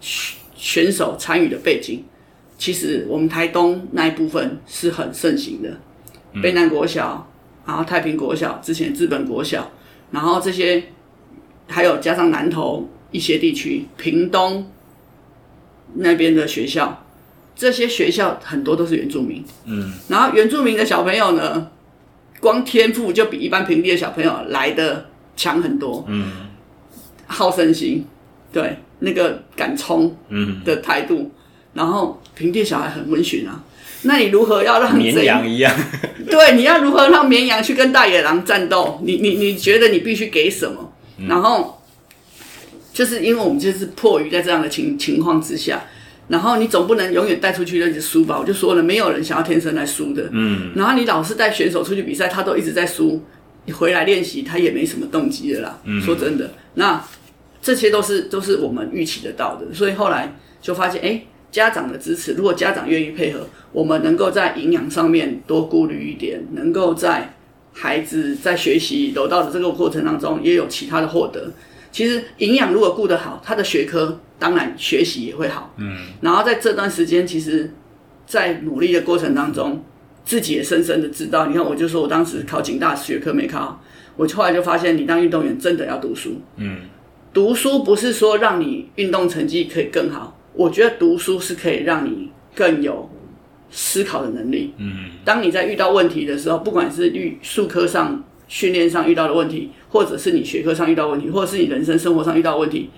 [0.00, 2.04] 选手参与的背景，
[2.58, 5.78] 其实我们台东那一部分是很盛行的，
[6.42, 7.30] 北南国小，
[7.66, 9.70] 然后太平国小，之前日本国小，
[10.10, 10.82] 然后这些
[11.68, 12.88] 还有加上南投。
[13.12, 14.68] 一些地区，屏东
[15.94, 17.04] 那边的学校，
[17.54, 19.44] 这些学校很多都是原住民。
[19.64, 21.68] 嗯，然后原住民的小朋友呢，
[22.40, 25.06] 光天赋就比一般平地的小朋友来的
[25.36, 26.04] 强很多。
[26.08, 26.48] 嗯，
[27.26, 28.04] 好胜心，
[28.52, 31.30] 对，那个敢冲，嗯的态度，嗯、
[31.74, 33.64] 然后平地小孩很温驯啊。
[34.02, 35.74] 那你如何要让绵羊一样？
[36.30, 39.00] 对，你要如何让绵羊去跟大野狼战斗？
[39.02, 40.92] 你你你觉得你必须给什么？
[41.18, 41.72] 嗯、然后。
[42.96, 45.84] 就是因为我们就是迫于在这样的情情况之下，
[46.28, 48.38] 然后你总不能永远带出去就一直输吧？
[48.40, 50.30] 我就说了，没有人想要天生来输的。
[50.32, 50.72] 嗯。
[50.74, 53.22] 然后你老是带选手出去比赛，他都一直在输，
[53.66, 55.78] 你回来练习他也没什么动机的啦。
[55.84, 56.00] 嗯。
[56.00, 57.04] 说真的，那
[57.60, 61.20] 这些都是都是我们预期得到的，所以后来就发现，哎，
[61.52, 67.34] 家长的支持，如果家长愿意配合，我们能够在营养上面多顾虑一点，能够在
[67.74, 71.52] 孩子在学习柔道的这个过程当中也有其他的获得。
[71.96, 75.72] 其实营养如果顾得好，他的学科当然学习也会好。
[75.78, 77.72] 嗯，然后在这段时间，其实，
[78.26, 79.82] 在努力的过程当中，
[80.22, 81.46] 自己也深深的知道。
[81.46, 83.82] 你看，我就说我当时考警大学科没考好，
[84.14, 86.38] 我后来就发现，你当运动员真的要读书。
[86.56, 86.80] 嗯，
[87.32, 93.08] 读书不是说让你运动成绩可以更好，我觉得读书是可以让你更有
[93.70, 94.74] 思考的能力。
[94.76, 98.22] 嗯，当你在遇到问题的时候，不管是遇术科上。
[98.48, 102.90] 训练上遇到的问题，或者是你学科上遇到问题，或者是你人生生活上遇到问题，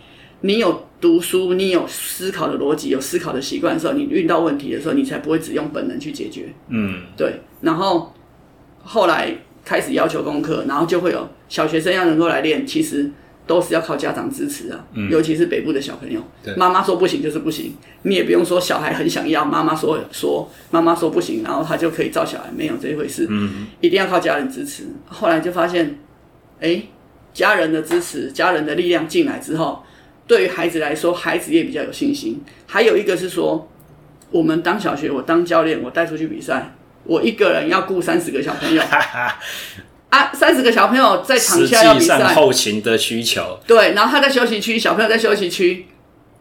[0.43, 6.53] 你有读书，你有思考的逻辑，有思考的习惯的时候，你遇到问题的时候，你才不会只用本能去解决。
[6.69, 7.41] 嗯，对。
[7.63, 8.13] 然后
[8.83, 9.35] 后来
[9.65, 13.11] 开始要求功课，然后就会有小学生要能够来练，其实。
[13.49, 16.23] 都是要靠家长支持啊，嗯、尤其是北部的小朋友，
[16.57, 24.85] 妈妈说不行就是不行，你也不用说小孩很想要，妈妈说说妈妈说不行，然后他就可以照小孩，没有这一回事，嗯、一定要靠家人支持。
[25.07, 25.99] 后来就发现，
[26.61, 26.89] 哎、欸，
[27.33, 29.83] 家人的支持，家人的力量进来之后，
[30.27, 32.43] 对于孩子来说，孩子也比较有信心。
[32.67, 33.67] 还有一个是说，
[34.31, 36.75] 我们当小学，我当教练，我带出去比赛，
[37.05, 38.83] 我一个人要雇三十个小朋友。
[40.11, 43.59] 啊，三十个小朋友在场下要比赛，后勤的需求。
[43.67, 45.87] 对，然后他在休息区，小朋友在休息区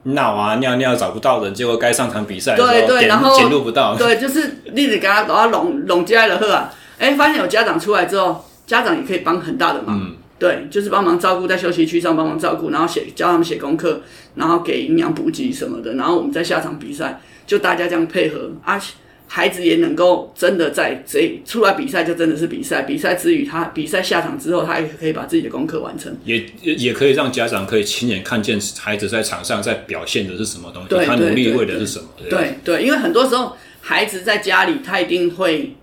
[0.03, 3.97] 闹啊尿尿找不到人，结果该上场比赛的时候，对对，然后进入不到。
[3.97, 6.73] 对，就是例子给他搞他拢拢进来了呵啊！
[6.97, 9.99] 哎，发现有家长出来之后，家长也可以帮很大的忙。
[9.99, 13.99] 嗯，对，就是帮忙照顾在休息区上帮忙照顾，然后写教他们写功课，
[14.35, 18.81] 然后给营养补给什么的，然后我们再下场比赛，就大家这样配合啊。
[19.29, 22.83] 孩子也能够真的在这出来比赛，就真的是比赛。
[22.83, 26.15] 比赛之余，他比赛下场之后，他也可以把自己的功课完成。
[26.23, 32.05] 也也可以让家长可以亲眼看见孩子在场上在表现的是什么东西，他努力为的是什么。
[32.17, 35.75] 对对，对，对，因为很多时候孩子在家里，他一定会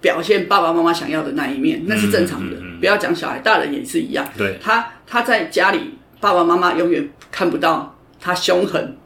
[0.00, 2.56] 表现爸爸妈妈想要的那一面，那是正常的。
[2.56, 4.26] 嗯嗯嗯、不要讲小孩，大人也是一样。
[4.38, 8.96] 对，他他在家里，爸爸妈妈永远看不到他凶狠，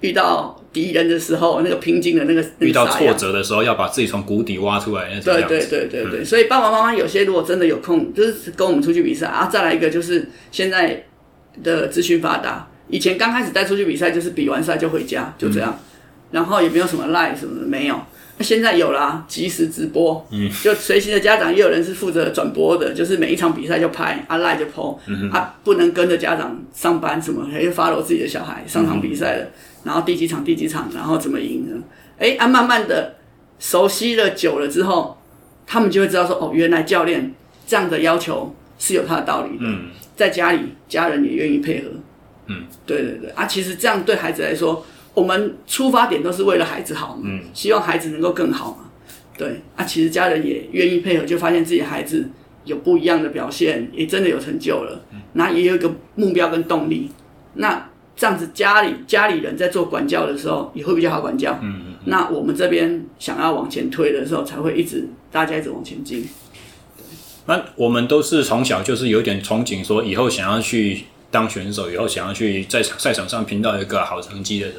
[0.00, 2.44] 遇到敌人的时候那个平静的那个。
[2.58, 5.34] 遇到挫折的时候，要把自己从谷底挖出来那种。
[5.34, 9.46] 对对对对对，嗯、所以爸爸妈妈有些如果真的有空，就是跟我们出去比赛啊。
[9.46, 11.04] 再来一个就是现在
[11.62, 15.84] 的资讯发达，以前刚开始带出去比赛就是比完赛就回家，就这样，嗯、
[16.32, 18.00] 然后也没有什么赖什么的，没有。
[18.38, 25.30] 那现在有啦，即时直播，嗯，就随行的家长也有人是负责转播的，就是每一场比赛就拍，啊赖就 po，嗯
[25.62, 29.50] 不能跟着家长上班什么，还要 follow 自己的小孩上场比赛的，
[29.84, 31.82] 然后第几场第几场，然后怎么赢呢？
[32.18, 33.16] 哎，啊慢慢的
[33.58, 35.18] 熟悉了久了之后，
[35.66, 37.34] 他们就会知道说，哦，原来教练
[37.66, 41.90] 这样的要求是有他的道理的，嗯，在家里家人也愿意配合，
[42.46, 44.84] 嗯，对对对，啊其实这样对孩子来说。
[45.12, 48.88] 我们出发点都是为了孩子好嘛，嗯，希望孩子能够更好嘛，
[49.36, 49.60] 对。
[49.74, 52.30] 啊，其实家人也愿意配合，就发现自己孩子
[52.64, 57.10] 有不一样的表现，也真的有成就了，那也有一个目标跟动力，
[57.54, 57.89] 那
[58.20, 66.28] 这样子家里家里人在做管教的时候也会比较好管教，嗯嗯，那我们这边想要往前推的时候，才会一直大家一直往前进。
[67.46, 71.04] 那我们都是从小就是有点憧憬，说以后想要去。
[71.32, 74.76] 当选手以后，想要去在赛场上拼到一个好成绩的人，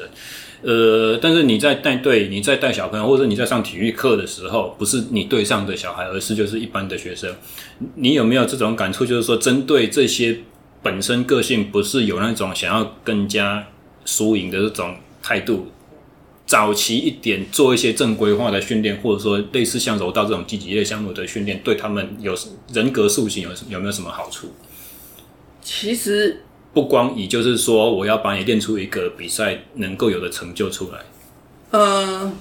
[0.60, 7.34] 呃，但是你在带队、你在带小朋友，或者你在上体育课的时候，不是你队上的小孩，而是就是一般的学生。
[7.94, 9.06] 你有没有这种感触？
[9.06, 10.40] 就是说，针对这些
[10.82, 13.66] 本身个性不是有那种想要更加
[14.04, 15.68] 输赢的这种态度，
[16.44, 22.34] 早期一点做一些正规化的训练，或者说类似像柔道这种积极类项目的训练，对他们有
[22.72, 24.48] 人格塑形有有没有什么好处？
[25.62, 30.98] 其实不光以就是说，我要把你练出一个比赛能够有的成就出来。
[31.70, 32.32] 呃，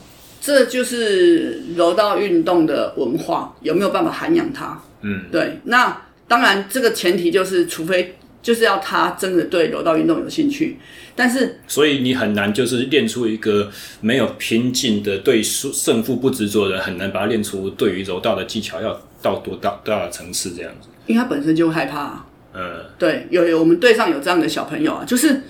[0.41, 4.81] 这就是柔道运动的文化，有没有办法涵养它？
[5.01, 5.59] 嗯，对。
[5.65, 10.77] 那当然，这个前提就是，除非就是要他真的对柔道运动有兴趣。
[11.15, 13.69] 但是，所以你很难就是练出一个
[13.99, 20.87] 没有拼劲的、对胜胜负不执着的人，很难把他练出对于柔道的技巧要到多大多大的层次这样子。
[21.05, 22.25] 因为他本身就害怕啊。
[22.53, 25.43] 呃，对，有有我们队上有这样的小朋友啊，就是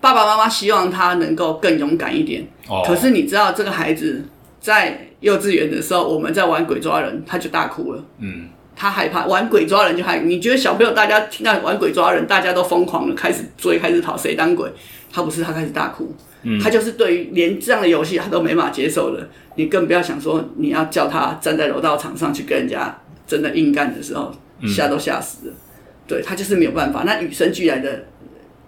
[0.00, 2.46] 爸爸妈妈希望他能够更勇敢一点。
[2.68, 2.82] 哦。
[2.86, 4.22] 可是你知道，这个孩子
[4.60, 8.04] 在幼稚园的时候，我们在玩鬼抓人，他就大哭了。
[8.20, 8.48] 嗯。
[8.76, 14.70] 他害怕玩鬼抓人就害，你觉得小朋友大家听到玩鬼抓人，大家都疯狂了，开始追，开始跑，谁当鬼？
[15.10, 16.14] 他不是，他开始大哭。
[16.42, 16.60] 嗯。
[16.60, 22.96] 他就是对于连这样的游戏他都没法接受了，你更不要想说你要叫他站在柔道场上去跟人家
[23.26, 24.32] 真的硬干的时候，
[24.68, 25.52] 吓都吓死了。
[25.52, 25.62] 嗯
[26.08, 28.04] 对，他就是没有办法，那与生俱来的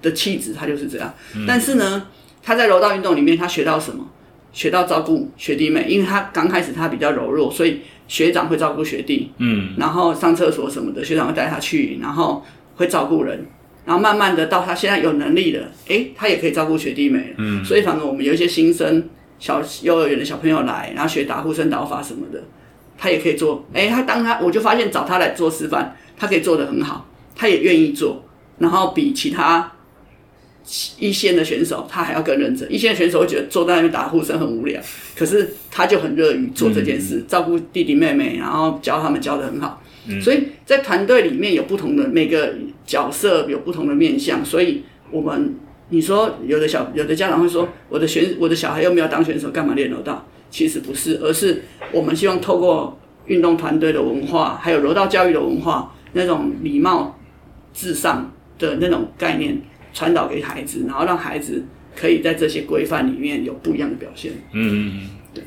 [0.02, 1.14] 的气质，他就是这样。
[1.36, 2.08] 嗯、但是呢，
[2.42, 4.04] 他在柔道运动里面，他学到什么？
[4.52, 12.42] 学到照顾学弟妹，因为他刚开始他比较柔弱，所以学长会照顾学弟，嗯，然后上厕所什么的，学长会带他去，然后
[12.74, 13.46] 会照顾人，
[13.84, 22.42] 然后慢慢的到他现在有能力了，诶，他也可以照顾学弟妹，嗯，所以反正我们有一些新生小幼儿园的小朋友来，然后学打护身导法什么的，
[22.96, 27.06] 他也可以做，诶，他当他我就发现找他来做示范，他可以做得很好。
[27.40, 28.24] 他也愿意做，
[28.58, 29.70] 然后比其他
[30.98, 32.70] 一线的选手他还要更认真。
[32.70, 34.80] 一线的选手会觉得坐在那边打呼声很无聊，
[35.16, 39.82] 可是他就很乐于做这件事，嗯、照顾弟弟妹妹，然后教他们教的很好。
[40.06, 42.54] 嗯、所以在团队里面有不同的每个
[42.86, 45.54] 角色有不同的面向，所以我们
[45.88, 50.26] 你说有的小有的家长会说，我的选我的小孩又没有当选手，干嘛练柔道？
[50.50, 51.62] 其实不是，而是
[51.92, 57.14] 我们希望透过运动团队的文化，还有柔道教育的文化，那种礼貌。
[57.74, 59.56] 至上的那种概念
[59.98, 61.64] 传导给孩子，然后让孩子
[61.96, 64.30] 可以在这些规范里面有不一样的表现。
[64.52, 65.42] 嗯嗯，对。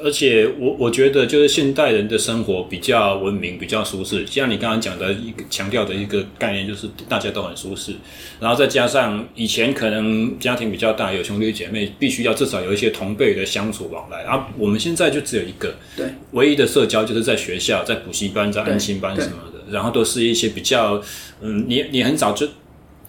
[0.00, 4.24] 而且我我觉得，就是现代人的生活比较文明，比较舒适。
[4.24, 7.94] 像你刚刚讲的一个强调的一个概念，就是大家都很舒适。
[8.38, 14.22] 然后再加上以前可能家庭比较大，有兄弟姐妹，必须要至少有一些同辈的相处往来。
[14.22, 19.56] 然后我们现在就只有一个，对，唯一的社交就是在学校、在补习班、在安心班什么的。
[19.72, 21.02] 然后都是一些比较，
[21.40, 22.46] 嗯，你你很早就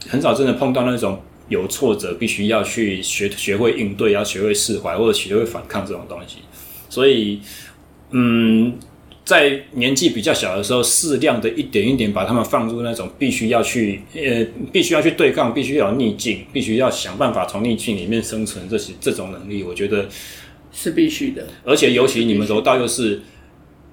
[0.07, 6.37] 很少真的碰到那种有挫折，必须要去学学会应对，要学会释怀或者学会反抗这种东西。
[6.89, 7.39] 所以，
[8.11, 8.77] 嗯，
[9.25, 20.07] 在年纪比较小的时候，适量的一点一点把他们放入那种必须要去呃，必须要去对抗，必须要有逆境，必须要想办法从逆境里面生存这些这种能力，我觉得
[20.71, 21.47] 是必须的。
[21.63, 23.21] 而且尤其你们柔道又是。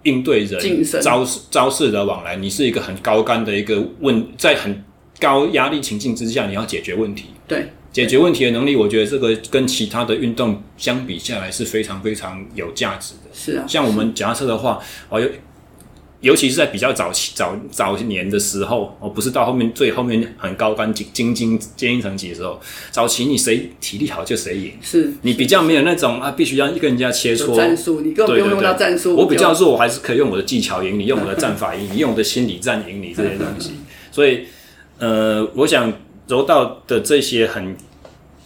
[0.07, 4.85] 应对人招式招式的往来，你是一个很高干的一个问，在很
[5.21, 7.27] 高压力情境之下，你要解决问题。
[7.47, 13.31] 对，解决问题的能力，我觉得这个跟其他的运动相比下来是非常非常有价值的。
[13.33, 15.29] 是啊，像我们假设的话，哦，有
[16.21, 22.59] 尤其是在比较早期、早早年的时候，哦，不是到后面最后面很高端精精精精英层级的时候，
[22.91, 29.15] 早期你谁体力好就谁赢，是你比较没有那种啊，必须要跟人家切磋战术，你根本不用用到战术。
[29.15, 33.73] 我比较弱，我还是可以用我的技巧赢你，用我的战法赢你，用我的心理战赢你这些东西。
[34.11, 34.47] 所以，
[34.99, 35.93] 呃，我想
[36.29, 37.77] 柔道的这些很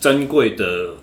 [0.01, 0.95] 珍贵的。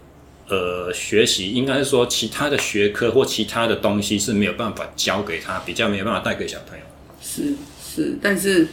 [0.48, 6.86] 呃，学习应该是说其他的学科或其他的东西是没有办法教给他，比较没有办法带给小朋友。
[7.20, 8.68] 是是，但是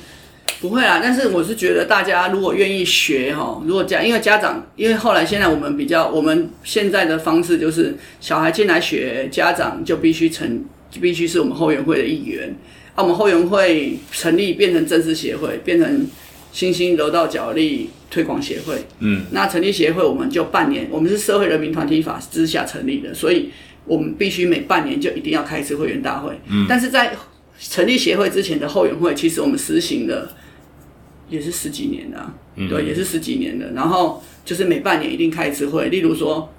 [0.61, 1.01] 不会啦。
[1.03, 10.63] 但是我是觉得大家如果愿意学哈，如果家因为家长，因为后来现在我们比较，我们现在的方式就是小孩进来学，家长就必须成，
[11.01, 12.55] 必须是我们后援会的一员。
[12.95, 16.07] 啊，我们后援会成立变成正式协会，变成。
[16.53, 23.51] 新兴柔道角力推广协会，嗯，那成立协会我们就半年，我们是社会人民团体法之下成立的，所以
[23.87, 26.39] 我们必须每半年就一定要开一次会员大会。
[26.49, 27.17] 嗯，但是在
[27.59, 30.31] 成立协会之前的后援会，其实我们实行的
[31.31, 33.73] 也是十几年了，嗯，对，也是十几年的。
[33.73, 36.53] 然后就是每半年一定开一次会，例如说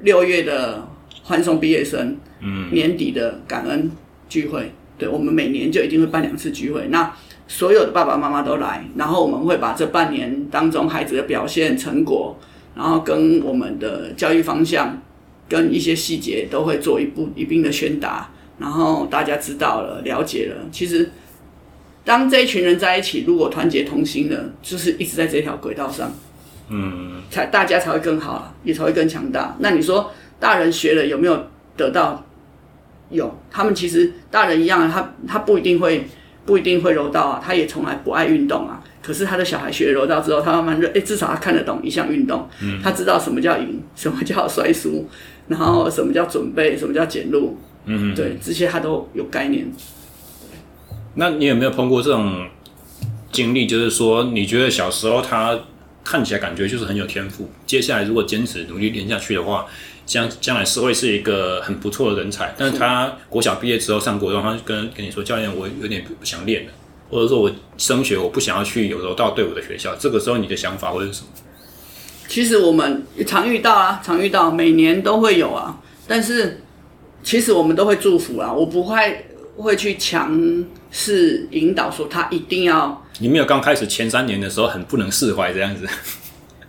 [0.00, 0.88] 六月的
[1.22, 3.90] 欢送毕业生，嗯，年底的感恩
[4.28, 6.88] 聚会，对，我们每年就一定会办两次聚会。
[6.88, 7.14] 那
[7.50, 12.38] 所有的爸爸妈妈都来，然后我们会把这半年当中孩子的表现成果，
[12.76, 15.00] 然后跟我们的教育方向，
[15.48, 18.28] 跟一些细节都会做一步一并的宣达，
[18.58, 20.56] 然后大家知道了、了解了。
[20.70, 21.10] 其实，
[22.04, 26.12] 当这一群人在一起，如果团结同心的，就是一直在这条轨道上，
[26.68, 29.56] 嗯，才大家才会更好，也才会更强大。
[29.60, 31.46] 那你说，大人学了有没有
[31.78, 32.22] 得到？
[33.08, 36.06] 有，他们其实大人一样，他他不一定会。
[36.48, 38.82] 不一定会柔道啊，他也从来不爱运动啊。
[39.02, 45.06] 可是他的小孩学柔道之后，他慢慢就，哎，至少他看得懂一项运动，嗯，他知道什么叫赢，什么叫摔输，
[45.46, 49.70] 然后什么叫准备，什么叫减路，嗯，对，这些他都有概念。
[51.16, 52.46] 那你有没有碰过这种
[53.30, 53.66] 经历？
[53.66, 55.58] 就是说，你觉得小时候他
[56.02, 59.66] 看起来感觉就是很有天赋，接下来如果坚持努力练下去的话，
[60.08, 66.72] 将将来是会是一个很不错的人才，但是他国小毕业之后上国中，他就跟跟你说，教练，我有点不想练了，
[67.10, 71.26] 或者说我升学我不想要去有柔道队伍的学校，这个时候你的想法会是什么？
[72.26, 76.62] 其实我们常遇到啊，常遇到，每年都会有啊，但是
[77.22, 79.26] 其实我们都会祝福啊，我不会
[79.58, 83.04] 会去强势引导说他一定要。
[83.18, 85.86] 你没有刚开始前三年的时候很不能释怀这样子。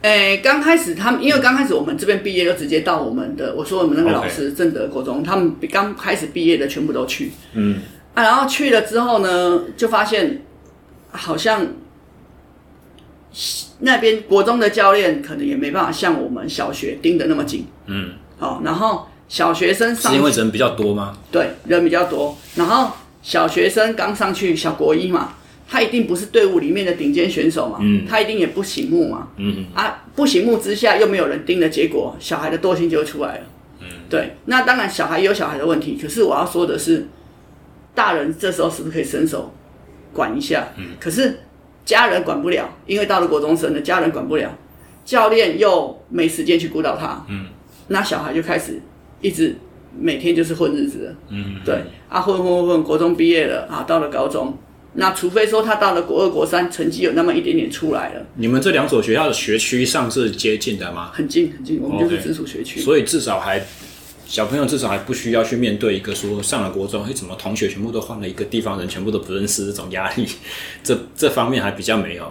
[0.02, 7.82] 诶、欸，刚开始他们，因为刚开始我们这边毕业就直接到我们的，我说我们那个老师正德国中，他们刚开始毕业的全部都去，嗯，
[8.14, 10.42] 啊，然后去了之后呢，就发现
[11.12, 11.68] 好像
[13.80, 21.18] 那边国中的教练可能也没办法像我们小学盯得那么紧，嗯，好，然后小学生上，是因为人比较多吗？
[21.30, 25.34] 对，人比较多，然后小学生刚上去小国一嘛。
[25.72, 33.44] 他一定不是队伍里面的顶尖选手嘛，嗯，他一定也不醒目嘛，嗯，啊，不醒目之下又没有人盯的结果，小孩的惰性就会出来了，
[33.82, 37.06] 嗯，对，那当然小孩也有小孩的问题，可是我要说的是，
[37.94, 39.54] 大人这时候是不是可以伸手
[40.12, 40.70] 管一下？
[40.78, 41.38] 嗯，可是
[41.86, 44.58] 家人管不了，因为到了国中生的家人管不了，
[45.06, 47.46] 教练又没时间去辅导他，嗯，
[47.90, 48.82] 那小孩就开始
[49.22, 49.56] 一直
[49.96, 54.58] 每天就是混日子了，嗯，对，啊，混混混混，国中毕业了啊，到了高中。
[54.94, 58.26] 那除非说他到了国二、国三，成绩有那么一点点出来了。
[58.36, 61.12] 你们这两所学校的学区上是接近的吗？
[61.14, 62.80] 很近很近，我们就是直属学区。
[62.80, 62.84] Okay.
[62.84, 63.64] 所以至少还
[64.26, 70.28] 小朋友至少还不需要去面对一个说上了国中，哎，怎么同学全部都换了一个地方人，全部都不认识这种压力。
[70.84, 72.28] 这这方面还比较没有。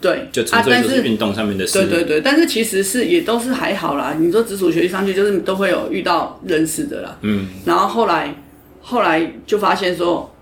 [0.00, 1.72] 对，就纯粹就是运动上面的事。
[1.80, 4.14] 对对对，但是其实是也都是还好啦。
[4.16, 7.18] 你说直属学区上去，就是都会有遇到认识的啦。
[7.22, 7.48] 嗯。
[7.64, 8.32] 然后后来
[8.80, 10.32] 后来就发现说。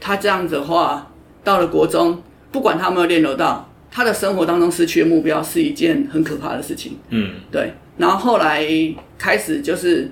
[0.00, 1.12] 他这样子的话，
[1.44, 6.96] 到了国中，不管他有没有练柔道，他的生活当中失去的目标是一件很可怕的事情。
[7.10, 7.72] 嗯，对。
[7.98, 8.66] 然后后来
[9.18, 10.10] 开始就是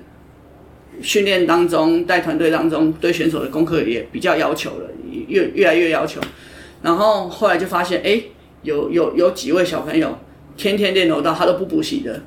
[1.01, 4.89] 训练当中，带团队当中，对选手的功课也比较要求了，
[5.27, 6.21] 越越来越要求。
[6.83, 8.21] 然后后来就发现，哎，
[8.61, 10.17] 有有有几位小朋友
[10.55, 12.21] 天天练柔道，他都不补习的，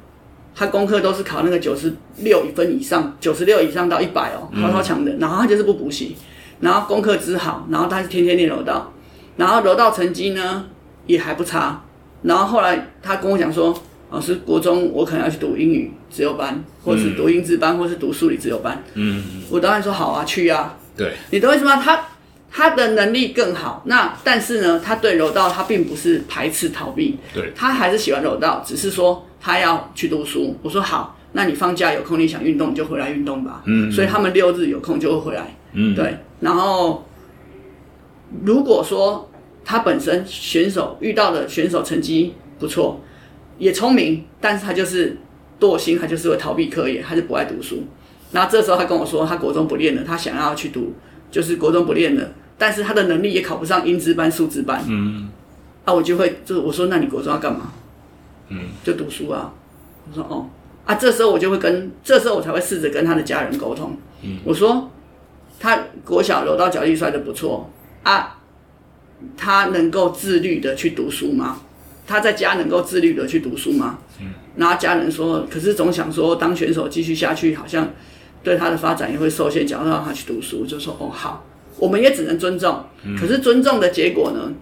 [0.54, 5.12] 他功课都是考那个九十六分以上，九十六以上到一百哦，超超强的。
[5.20, 6.16] 然后他就是不补习。
[6.62, 8.92] 然后功课之好，然后他是天天练柔道，
[9.36, 10.64] 然后柔道成绩呢
[11.06, 11.82] 也还不差。
[12.22, 13.76] 然后后来他跟我讲说，
[14.10, 18.80] 老师，国中我可能要去读英语自由班，或是读英资班，或是读数理自由班。
[18.94, 20.76] 嗯，我当然说好啊，去啊。
[20.96, 21.76] 对，你懂我意思吗？
[21.82, 22.00] 他
[22.48, 30.56] 他的能力更好，那但是呢，他对柔道他并不是排斥逃避，对，他还是喜欢柔道，只是说他要去读书。
[30.62, 33.62] 我说好，那你放假有空，你想运动你就回来运动吧。
[33.66, 35.56] 嗯，所以他们六日有空就会回来。
[35.72, 36.18] 嗯，对。
[36.40, 37.06] 然后
[38.44, 39.30] 如果说
[39.64, 43.00] 他本身选手遇到的选手成绩不错，
[43.58, 45.16] 也聪明，但是他就是
[45.60, 47.84] 惰性，他就是会逃避课业，他就不爱读书。
[48.32, 50.94] 然后这时候他跟我说，他国中不练了，他想要去读，
[51.30, 54.82] 就是国中不练了，但是他的能力也考不上英资班、数资班。
[54.88, 55.28] 嗯，
[55.84, 57.72] 啊，我就会就我说，那你国中要干嘛？
[58.48, 59.52] 嗯，就读书啊。
[60.08, 60.46] 我说哦，
[60.84, 63.96] 啊，这时候我就会跟，这时候我才会试着跟他的家人沟通。
[64.22, 64.90] 嗯，我说
[65.60, 67.70] 他国小柔道脚力摔的不错
[68.02, 68.38] 啊，
[69.36, 71.60] 他能够自律的去读书吗？
[72.06, 73.98] 他在家能够自律的去读书吗？
[74.20, 77.88] 嗯，然后家人说，可是总想说当选手继续下去，好像。
[78.44, 81.44] 对他的发展也会受限，讲让他去读书，就说哦好，
[81.78, 82.84] 我们也只能尊重。
[83.16, 84.52] 可是尊重的结果呢？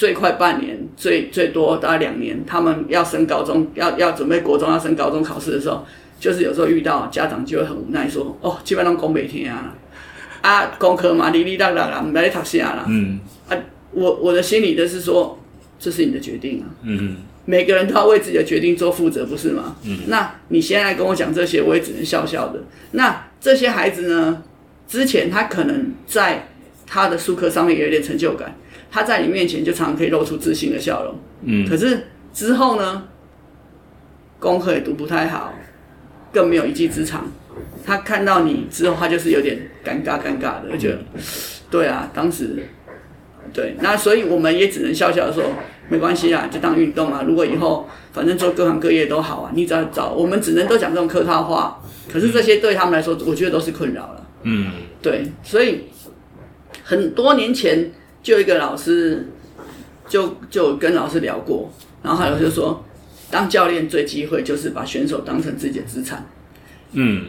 [0.00, 5.84] 最快半年，最最多大概两年，他们要升高中，要要准备国中要升高中考试的时候，
[6.18, 9.74] 就是有时候遇到家长就会很无奈说，哦，基本上讲不听啊，
[10.40, 12.86] 啊功课嘛，哩哩啦啦啦，唔来读啥啦。
[12.88, 13.20] 嗯，
[13.50, 13.56] 啊，
[13.92, 15.38] 我我的心里的是说，
[15.78, 16.64] 这是你的决定啊。
[16.84, 17.16] 嗯。
[17.44, 19.76] 每个人都要为自己的决定做负责，不是吗？
[19.84, 19.98] 嗯。
[20.06, 22.62] 那你现在跟我讲这些，我也只能笑笑的。
[22.92, 24.42] 那这些孩子呢？
[24.88, 26.48] 之前他可能在
[26.86, 28.56] 他的术科上面有一点成就感，
[28.90, 31.14] 他在你面前就常常可以露出自信的笑容。
[31.42, 31.68] 嗯。
[31.68, 33.04] 可是之后呢？
[34.38, 35.52] 功课也读不太好，
[36.32, 37.30] 更没有一技之长。
[37.84, 40.98] 他看到你之后，他就是有点尴尬尴尬的，就觉得
[41.70, 42.56] 对啊，当时。
[43.52, 45.44] 对，那所以我们也只能笑笑说，
[45.90, 47.22] 没关系啊，就当运动啊。
[47.26, 51.82] 如果以后反正做各行各业都好啊，你只要找，我们只能都讲这种客套话。
[52.10, 54.26] 可是这些对他们来说，我觉得都是困扰了。
[54.44, 54.72] 嗯，
[55.02, 55.84] 对，所以
[56.82, 57.92] 很多年前
[58.22, 59.28] 就一个老师
[60.08, 62.84] 就就跟老师聊过，然后还有就说，
[63.30, 66.26] 当教练最忌讳就是把选手当成自己的资产。
[66.92, 67.26] 嗯。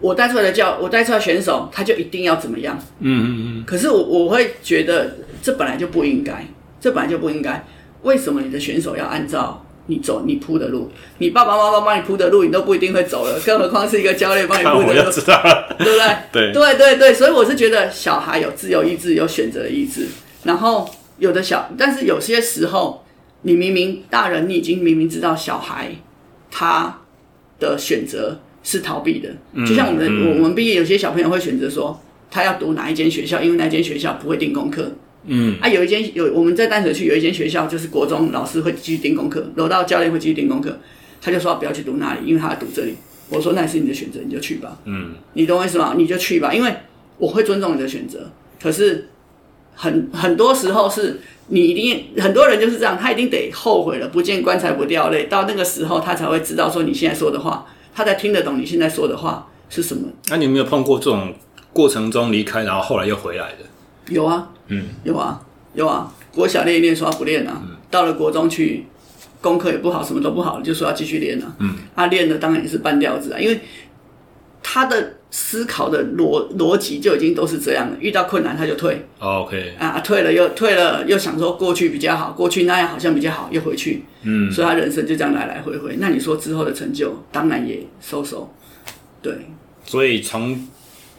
[0.00, 2.78] 我带出来的教，我带出来的选手，他就一定要怎么样？
[3.00, 3.28] 嗯嗯
[3.58, 3.64] 嗯。
[3.66, 6.46] 可是我我会觉得，这本来就不应该，
[6.80, 7.62] 这本来就不应该。
[8.02, 10.90] 为什么你的选手要按照你走你铺的路？
[11.18, 15.42] 你爸爸妈妈帮你铺的路，你都不一定会走了，更何况是一个教练帮你铺的路， 知道
[15.78, 15.98] 对不
[16.32, 16.52] 对？
[16.52, 20.06] 对对对对，所以我是觉得小孩有自由意志，有选择的意志。
[20.44, 23.04] 然后有的小，但是有些时候，
[23.42, 25.92] 你明明大人，你已经明明知道小孩
[26.50, 27.00] 他
[27.58, 28.40] 的选择。
[28.62, 29.30] 是逃避的，
[29.66, 31.98] 就像我们、嗯、我们毕业，有些小朋友会选择说
[32.30, 34.92] 他要读哪一间学校，因为那间学校不会定功课。
[35.26, 40.78] 嗯，啊，有一间有我们在淡水区有一间学校，就是国中老师会继续盯功课，柔道教练会继续盯功课，
[41.20, 42.94] 他就说不要去读那里，因为他要读这里。
[43.28, 44.78] 我说那也是你的选择，你就去吧。
[44.86, 45.94] 嗯，你懂我意思吗？
[45.96, 46.74] 你就去吧，因为
[47.18, 48.30] 我会尊重你的选择。
[48.60, 49.08] 可是
[49.74, 57.66] 很很多时候是你一定很多人就是这样，他一定得后悔了，不见棺材不掉泪，到那个时候他才会知道说你现在说的话。
[57.92, 60.08] 他才听得懂你现在说的话是什么？
[60.28, 61.34] 那你有没有碰过这种
[61.72, 63.58] 过程中离开，然后后来又回来的？
[64.10, 65.40] 有啊，嗯，有啊，
[65.72, 66.12] 有啊。
[66.32, 68.84] 国小练一练，说他不练了，嗯，到了国中去，
[69.40, 71.56] 功课也不好，什么都不好，就说要继续练了。
[71.60, 73.60] 嗯，他练的当然也是半吊子啊，因为
[74.62, 75.14] 他的。
[75.32, 79.06] 思考的逻逻辑就已经都是这样了，遇到困难他就退。
[79.20, 84.02] Oh, OK 啊，退了又退了，又想说过去比较好，过去那样好像比较好，又回去。
[84.24, 85.98] 嗯，所以他人生就这样来来回回。
[86.00, 88.52] 那你说之后的成就，当然也收收。
[89.22, 89.32] 对，
[89.84, 90.66] 所以从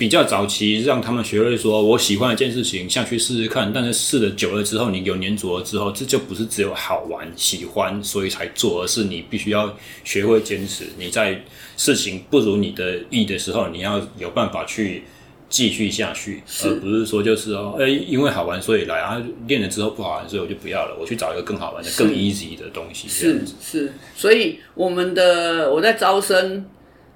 [0.01, 3.71] 比较早期让他们学会说，我喜欢一件事情，下去试试看。
[3.71, 10.85] 但是试了久了之后，你有粘着了之后，这就不是只有好玩、喜欢所以才做，而是你必须要学会坚持。
[10.97, 11.43] 你在。
[11.77, 15.03] 事情不如你的意的时候，你要有办法去
[15.49, 23.07] 继续下去，而不是说就是哦，哎，因为好玩所以来啊，练了之后不好玩，所以我就不要了，我去找一个更好玩的、更 easy 的东西。
[23.07, 26.63] 是是，所以我们的我在招生，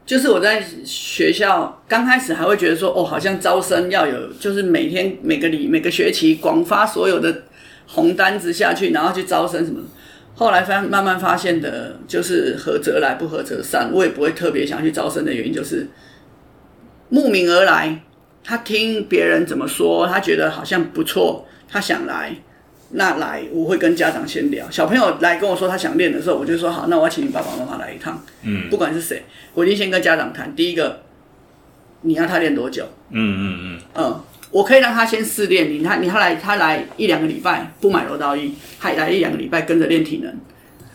[0.05, 7.43] 就是我在学校刚开始还会觉得说，哦，好像招生要有，就是每天每个礼每个学期广发所有的
[7.87, 9.81] 红单子下去，然后去招生什么。
[10.35, 13.89] 后来发慢慢发现的，就是合则来，不合则散。
[13.91, 15.87] 我也不会特别想去招生的原因，就是
[17.09, 18.01] 慕名而来。
[18.43, 22.35] 他听别人怎么说，他觉得好像不错，他想来，
[22.91, 24.69] 那来我会跟家长先聊。
[24.69, 28.23] 小朋友来跟我说他想练的时候，我就说好，那我要请你爸爸妈妈来一趟。
[28.43, 30.55] 嗯，不管是谁，我一定先跟家长谈。
[30.55, 31.01] 第一个，
[32.01, 32.85] 你要他练多久？
[33.09, 34.21] 嗯嗯嗯嗯。
[34.51, 40.33] 我可以让他先试练，你看，你他来，他来一两个礼拜不买柔道衣，他来一两个礼拜跟着练体能，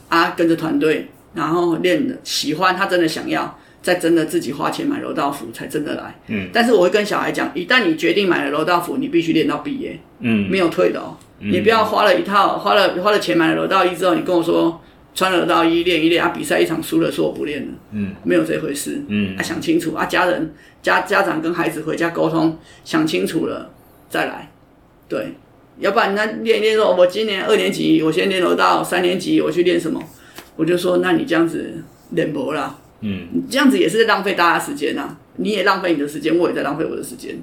[0.09, 6.15] 啊，跟着团队，然后练的喜欢，他真的想要，再真的自己花钱买柔道服才真的来。
[6.29, 14.81] 嗯，但是我会跟小孩讲，一旦你决定买了柔道服，你必须练到毕业，嗯，没有退的哦，嗯，你不要花了一套，花了花了钱买了柔道衣之后，你跟我说
[15.15, 20.55] 穿了柔道衣练一练啊，比赛一场输了，说我不练了，嗯，没有这回事，嗯，啊，想清楚啊，家人。
[20.83, 22.57] 家家长跟孩子回家沟通，
[22.87, 23.71] 想清楚了
[24.09, 24.51] 再来，
[25.07, 25.35] 对，
[25.79, 30.03] 要不然那练练说，我今年二年级，我先练柔道，三年级我去练什么？
[30.57, 32.79] 我就说，那你这样子练不啦？
[33.03, 35.19] 嗯，这样子也是浪费大家时间啊！
[35.37, 37.37] 你也浪费你的时间，我也在浪费我的时间。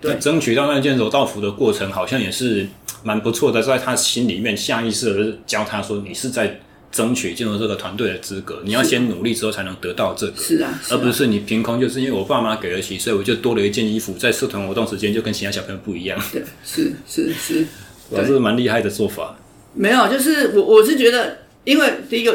[0.00, 2.64] 对，争取到那件柔道服的过程，好像也是
[3.04, 6.58] 蛮不错的，在他心里面下意识的教他说，你是在。
[6.94, 16.16] 争取进入这个团队的资格，你要先努力之后才能得到这个，是啊，是啊，而不是你凭空就是因为我爸妈给了起，所以我就多了一件衣服，在社团活动时间就跟其他小朋友不一样。
[16.30, 17.66] 对，是是是，
[18.10, 19.36] 我 是蛮厉害的做法。
[19.74, 22.30] 没有，就是我我是觉得，因为第一个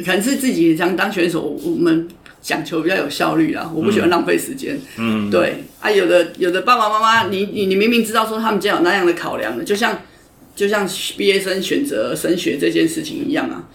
[0.00, 2.06] 可能是自己想当选手，我们
[2.44, 4.78] 讲求比较有效率啦，我不喜欢浪费时间。
[4.98, 9.98] 嗯，对啊，有的有的爸爸妈妈，你你你明明知道说他们家有那样的考量的，就像
[10.54, 13.66] 就像毕业生选择升学这件事情一样啊。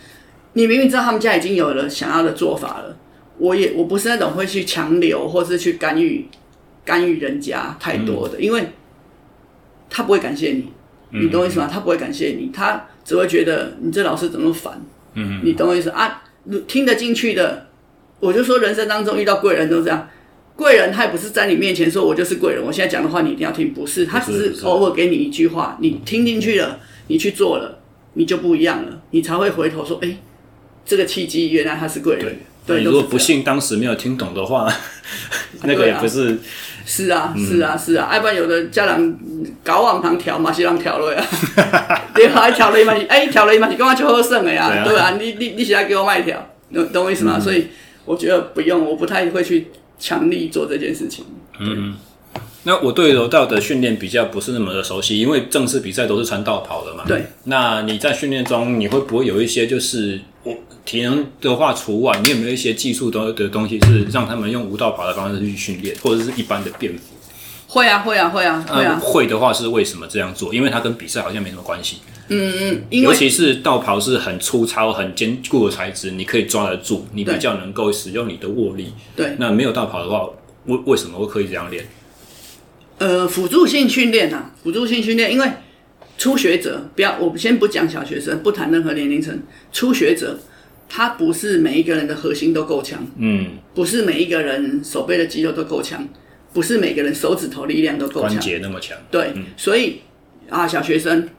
[0.54, 2.96] 你明明知道他们家已经有了想要的做法了，
[3.40, 6.28] 我也我不是那种会去强留或是去干预
[6.86, 8.64] 干预人家太多的，嗯、因为
[9.90, 10.70] 他不会感谢你，
[11.10, 11.68] 你懂我意思吗？
[11.72, 14.80] 他不会感谢你，他只会觉得你这老师怎么烦，
[15.16, 16.22] 嗯，你懂我意思啊？
[16.68, 17.69] 听得进去的，
[18.20, 20.10] 我就说人生当中遇到贵人都这样，
[20.56, 27.80] 贵人他也不是在你面前说我就是贵人，我现在讲的话你一定要听，不是，他只是偶尔给你一句话，你听进去了，你去做了，
[28.14, 30.18] 你就不一样了，你才会回头说，哎、欸。
[30.86, 32.26] 这个契机，原来他是贵人。
[32.66, 34.68] 对，对，如果不幸当时没有听懂的话，
[35.62, 36.36] 那个也不是。
[36.84, 39.16] 是啊，是啊，是啊，要不然有的家长
[39.64, 41.24] 搞往堂调嘛，是让调了呀。
[42.16, 44.84] 对啊，调了一嘛，哎，调了一嘛，你干嘛就喝剩了呀？
[44.84, 46.44] 对啊，你你你现在给我卖调，
[46.74, 47.40] 懂懂我意思吗？
[47.40, 47.68] 所以
[48.10, 49.68] 我觉得不用，我不太会去
[50.00, 51.24] 强力做这件事情。
[51.60, 51.96] 嗯。
[52.64, 57.04] 那我对柔道的训练比较不是那么的熟悉，因为正式比赛都是穿道袍的嘛。
[57.08, 57.24] 对。
[57.44, 67.14] 那你在训练中，你会不会有一些就是我体能的话除外，你有没有一些技术的的东西是让他们用无道袍的方式去训练，或者是一般的便服？
[67.72, 69.00] 会啊，会啊，会啊，会啊。
[69.00, 70.52] 会的话是为什么这样做？
[70.52, 71.98] 因为它跟比赛好像没什么关系。
[72.30, 72.82] 嗯嗯。
[72.90, 78.92] 尤其是道袍是很粗糙、很坚固的材质，你可以抓得住，你比较能够使用你的握力。
[79.16, 79.36] 对。
[79.38, 80.28] 那没有道袍的话，
[80.66, 81.86] 为为什么会可以这样练？
[82.98, 85.48] 呃，辅助性训练啊，辅助性训练，因为
[86.18, 89.40] 初学者不要，我先不讲小学生，不谈任何年龄层，
[89.72, 90.40] 初学者
[90.90, 96.06] 他不是每一个人的核心都够强，嗯，不是每一个人手背的肌肉都够强，
[96.54, 100.02] 不是每个人手指头力量都够强，关节那么强，对，嗯、所以
[100.50, 101.30] 啊，小学生，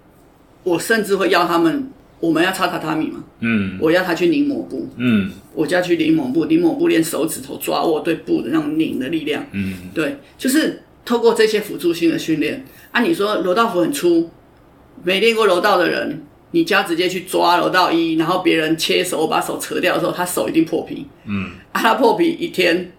[0.63, 10.83] 我甚至会要他们，我们要擦榻榻米嘛，嗯，我要他去拧抹布，嗯，我就要去拧抹布，拧抹布练手指头抓握对布的那种拧的力量，嗯，对，就是。
[11.03, 12.63] 透过这些辅助性的训练，
[12.93, 14.31] 啊，你说柔道服很粗，
[15.03, 21.07] 没练过柔道的人，你家直接去抓柔道衣，然后别人切手把手扯掉的时候，他手一定破皮。
[21.25, 22.93] 嗯，啊，他破皮一天，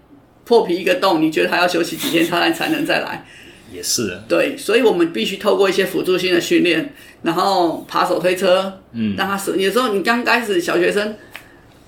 [0.44, 3.24] 破皮一个洞，你觉得他要休息几天，他才能再来？
[3.72, 4.20] 也是。
[4.28, 9.56] 对，所以我们必须透过一些辅助性的训练，然后爬手推车，嗯，让他手。
[9.56, 11.16] 有时候你刚开始小学生，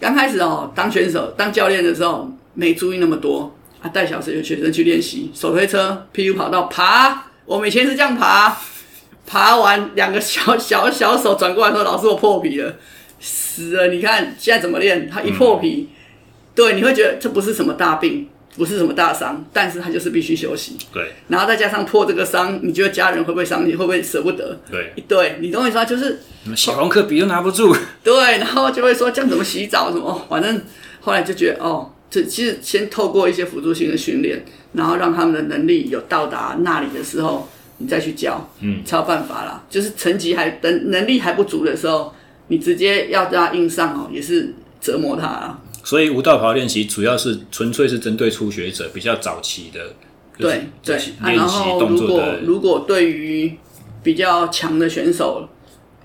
[0.01, 3.55] 刚开始哦，当选手、当教练的时候，没注意那么多。
[3.83, 7.27] 他带小学学生去练习手推车、PU 跑道爬。
[7.45, 8.57] 我们以前是这样爬，
[9.27, 12.77] 爬完两个小小小手转过来说：“老师，我破皮了，
[13.21, 15.07] 死了！”你看现在怎么练？
[15.11, 15.97] 他一破皮，嗯、
[16.55, 18.27] 对，你会觉得这不是什么大病，
[18.57, 20.77] 不是什么大伤，但是他就是必须休息。
[20.93, 23.75] 对，然后再加上破这个伤，你觉得家人会不会伤你？
[23.75, 24.59] 会不会舍不得？
[24.71, 25.85] 对，对，你懂我意思吗？
[25.85, 26.21] 就是
[26.57, 27.75] 小红课笔都拿不住。
[28.03, 30.61] 对，然后就会说这样怎么洗澡什么，反正
[31.01, 31.91] 后来就觉得哦。
[32.29, 34.45] 其实先透过一些辅助性的训练，
[34.75, 37.49] 然后让他们的能力有到达那里的时候，
[37.79, 39.65] 你再去教，嗯，才有办法啦。
[39.69, 42.15] 就是成绩还等能力还不足的时候，
[42.47, 45.59] 你直接要让他硬上哦，也是折磨他啊。
[45.85, 49.95] 所以无道袍练习主要是纯粹是针对初学者比较早期的，
[50.37, 50.99] 对对。
[51.23, 53.57] 然后如果如果对于
[54.03, 55.49] 比较强的选手，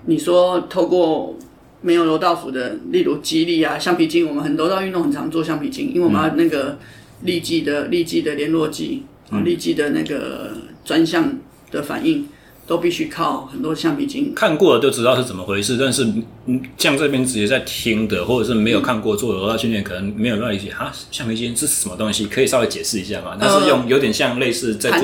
[0.06, 1.36] 你说透过。
[1.82, 6.76] 没有柔道服的，例如肌力啊、橡皮筋，我们很多道运动很常做橡皮筋，因为我们要那个
[7.22, 10.50] 立即的、立即的联络剂啊、立即的那个
[10.84, 11.38] 专项
[11.70, 12.28] 的反应，
[12.70, 14.32] 都必须靠很多橡皮筋。
[14.32, 16.06] 看过了就知道是怎么回事，但是
[16.46, 22.26] 嗯，像这边直接在听的，或者是没有看过做柔道训练，可能没有办法理解啊，橡皮筋是什么东西？
[22.26, 23.36] 可以稍微解释一下吗？
[23.40, 25.00] 那是用有点像类似在做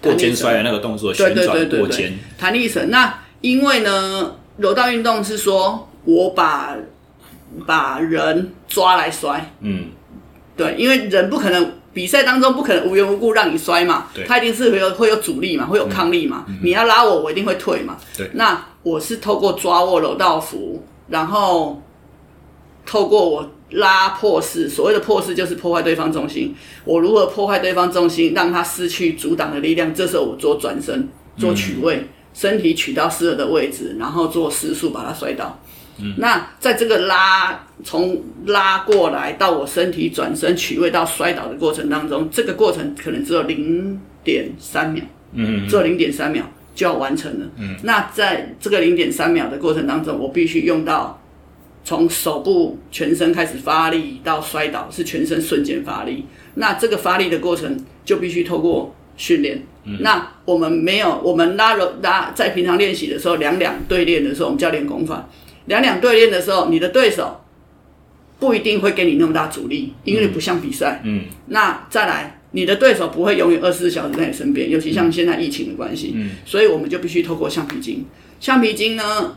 [0.00, 2.16] 过肩摔的那个动作，旋转过肩。
[2.38, 2.88] 弹力绳。
[2.88, 5.88] 那因为呢，柔道运动是说。
[6.04, 6.76] 我把
[7.64, 9.84] 把人抓来摔，嗯，
[10.56, 21.82] 对，因为人不可能比赛当中不可能无缘无故让你摔嘛，对，他一定是会有会有阻力嘛，会有抗力嘛，嗯、你要拉我，我一定会退嘛，对，那我是透过抓握柔道服，然后
[22.86, 26.54] 透过我拉破势，所谓的破势就是破坏对方重心，
[26.84, 31.96] 我如何破坏对方重心，让他失去阻挡的力量，这时候我做转身，做取位。
[31.96, 32.08] 嗯。
[32.34, 35.60] 身体取到适合的位置，然后做时速把他摔倒。
[35.98, 46.44] 嗯，那在这个拉从拉过来到我身体转身取位到摔倒的过程当中，这个过程可能只有零点三秒，嗯，只有零点三秒
[46.74, 47.46] 就要完成了。
[47.58, 51.20] 嗯，那在这个零点三秒的过程当中，我必须用到
[51.84, 56.24] 从手部全身开始发力到摔倒是全身瞬间发力。
[56.54, 59.62] 那这个发力的过程就必须透过训练。
[59.84, 65.28] 嗯，那我们没有，我们拉柔拉在平常练习的时候，两两对练的时候，我们叫练功法。
[65.66, 67.40] 两两对练的时候，你的对手
[68.38, 71.00] 不一定会给你那么大阻力，因为你不像比赛。
[71.04, 71.22] 嗯。
[71.46, 76.12] 那再来，你的对手不会永远二十四小时在你身边，尤其像现在疫情的关系。
[76.16, 76.30] 嗯。
[76.44, 78.04] 所以我们就必须透过橡皮筋。
[78.40, 79.36] 橡皮筋呢，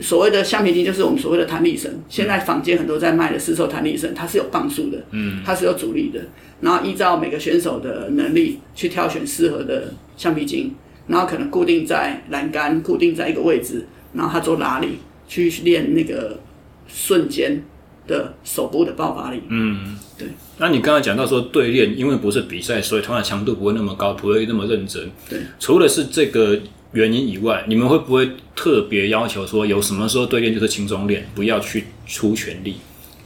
[0.00, 1.90] 所谓的橡皮筋就是我们所谓的弹力绳。
[2.08, 4.98] 现在坊间很多在卖的市售弹力绳，它是有磅数的。
[5.12, 5.40] 嗯。
[5.44, 6.20] 它是有阻力的，
[6.60, 10.74] 然后依照每个选手的能力去挑选适合的橡皮筋，
[11.06, 14.98] 然后可能固定在栏杆，固定在一个位置，然后它做拉力。
[15.32, 16.38] 去练那个
[16.86, 17.64] 瞬间
[18.06, 19.40] 的手部的爆发力。
[19.48, 20.28] 嗯，对。
[20.58, 25.10] 那你刚才讲到说对练，因为不是比赛，所以它的强度不会那么高，不会那么认真。
[25.30, 25.38] 对。
[25.58, 26.60] 除了是这个
[26.92, 32.76] 原因以外，你们会不会特别要求说，有什么时候对练就是轻松练，不要去出全力？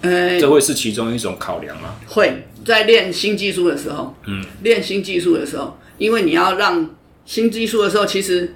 [0.02, 1.96] 呃，这会是其中一种考量吗？
[2.06, 6.88] 会在练新技术的时候，嗯，练新技术的时候，因为你要让
[7.24, 8.54] 新技术的时候，其实。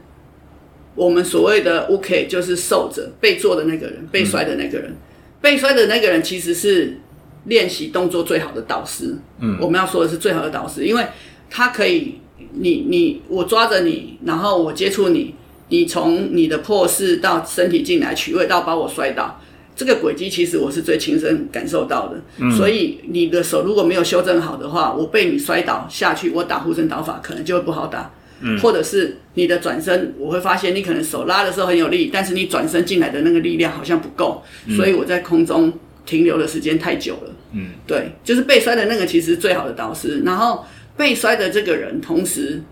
[1.00, 4.96] 我们所谓的 Uke 就是受者，被做的那个人，被摔的那个人，嗯、
[5.40, 6.98] 被摔的那个人其实是
[7.44, 9.16] 练习动作最好的导师。
[9.38, 11.06] 嗯，我们要说的是最好的导师，因为
[11.48, 12.16] 他可以，
[12.52, 15.34] 你你我抓着你，然后我接触你，
[15.70, 19.40] 你从你的破势到身体进来取位到把我摔倒，
[19.74, 22.20] 这个轨迹其实我是最亲身感受到的。
[22.36, 28.12] 嗯，所以你的手如果没有修正好的话，我被你摔倒下去，我打护身导法可能就会不好打。
[28.42, 35.72] 嗯，或者是你的转身，我会发现你可能手拉的时候很有力，但是你转身进来的那个力量好像不够，嗯，所以我在空中
[36.06, 37.34] 停留的时间太久了。
[37.52, 40.64] 嗯，对，就是被摔的那个其实最好的导师，然后
[40.96, 42.62] 被摔的这个人同时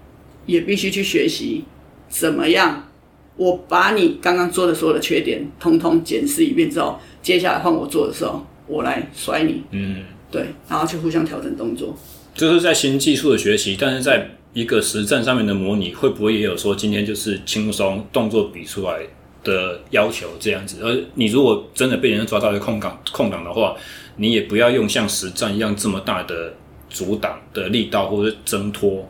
[0.46, 1.64] 也必须去学习
[2.08, 2.88] 怎么样，
[3.36, 9.62] 我把你刚刚做的所有的缺点通通检视一遍之后，接下来换我做的时候，我来摔你。
[9.72, 11.94] 嗯，对，然后去互相调整动作，
[12.34, 14.30] 就是在新技术的学习，但是在。
[14.52, 19.00] 一个实战上面的模拟，会不会也有说今天就是轻松动作比出来
[19.44, 20.78] 的要求这样子？
[20.82, 23.76] 而你如果真的被人家抓到一个空档空档的话，
[24.16, 26.54] 你也不要用像实战一样这么大的
[26.90, 29.08] 阻挡的力道或者挣脱，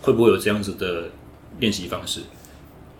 [0.00, 1.04] 会不会有这样子的
[1.58, 2.20] 练习方式？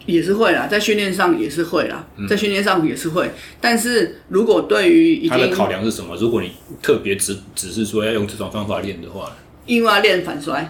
[0.06, 3.30] 也是会啦，在训练上也是会啦，在训练上也是会。
[3.60, 6.16] 但是如果对于他的考量是什么？
[6.16, 6.50] 如果你
[6.80, 9.36] 特别只只是说要用这种方法练的话，
[9.66, 10.68] 因为要练反摔。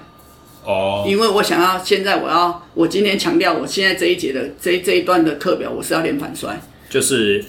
[0.65, 6.57] 哦，因为我想要现在我要我今天强调，我现在这一节的这这一段的课表，我是要练反摔，
[6.89, 7.45] 就是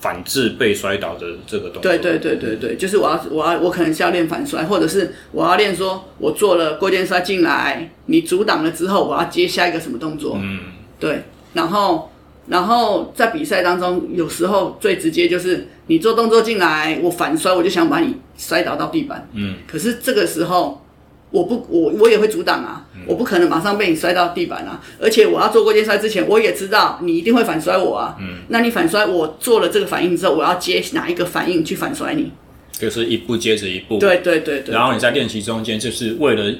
[0.00, 1.82] 反制被摔倒的这个动作。
[1.82, 10.36] 对对对对对，就是我要我要我可能是要练反摔，或者是我要练说，我做了过肩摔进来，你阻挡了之后，我要接下一个什么动作？
[10.42, 10.60] 嗯，
[10.98, 11.22] 对，
[11.52, 12.10] 然后
[12.48, 19.28] 然后在比赛当中，有时候最直接就是你做动作进来，我反摔，我就想把你摔倒到地板。
[19.34, 20.84] 嗯，可是这个时候。
[21.30, 28.16] 我不，我我也会阻挡啊，嗯，我不可能马上被你摔到地板啊，而且我要做过肩摔之前，我也知道你一定会反摔我啊。
[28.20, 32.32] 嗯，那你反摔我做了这个反应之后，我要接哪一个反应去反摔你？
[32.72, 33.98] 就是一步接着一步。
[33.98, 34.74] 对对对对。
[34.74, 36.52] 然后你在练习中间，就是为了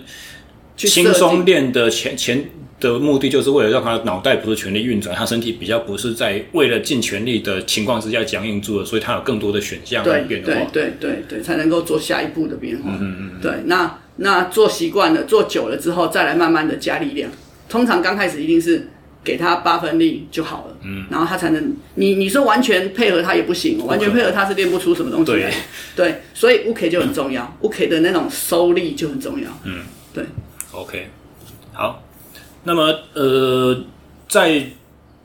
[0.77, 2.49] 轻松练的前前
[2.79, 10.47] 的目的，就是为了让他脑袋不是全力运转，他身体比较不是在为了尽全力的情况之下僵硬住了，所以他有更多的选项来变化。
[10.47, 12.91] 对对对对，才能够做下一步的变化。
[12.91, 13.41] 嗯嗯嗯。
[13.43, 13.99] 对，那。
[14.23, 17.31] 那做习惯了，做久了之后，再来慢慢的加力量。
[17.69, 18.89] 通常刚开始一定是
[19.25, 21.75] 给他八分力就好了，嗯，然后他才能。
[21.95, 25.51] 你你说完全配合他也不行，完全配合他是练不出什么东西来。
[25.97, 29.49] 对，对，所以 Uke 就很重要，Uke 的那种收力就很重要。
[29.65, 29.81] 嗯，
[30.13, 30.25] 对。
[30.73, 31.09] OK，
[31.73, 32.03] 好。
[32.65, 33.85] 那么呃，
[34.29, 34.67] 在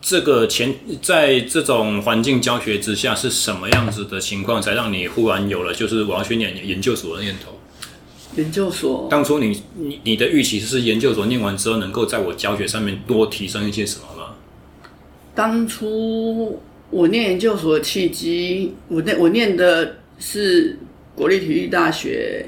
[0.02, 7.60] 这个前，在这种环境教学之下，是什么样子的情况，才让你忽然有了就是我要去念研究所的念头？
[8.36, 14.36] 研究所，当初你你你的预期是研究所念完之后能够在我教学上面多提升一些什么吗？
[15.34, 16.60] 当初
[16.90, 20.78] 我念研究所的契机，我念我念的是
[21.16, 22.46] 国立体育大学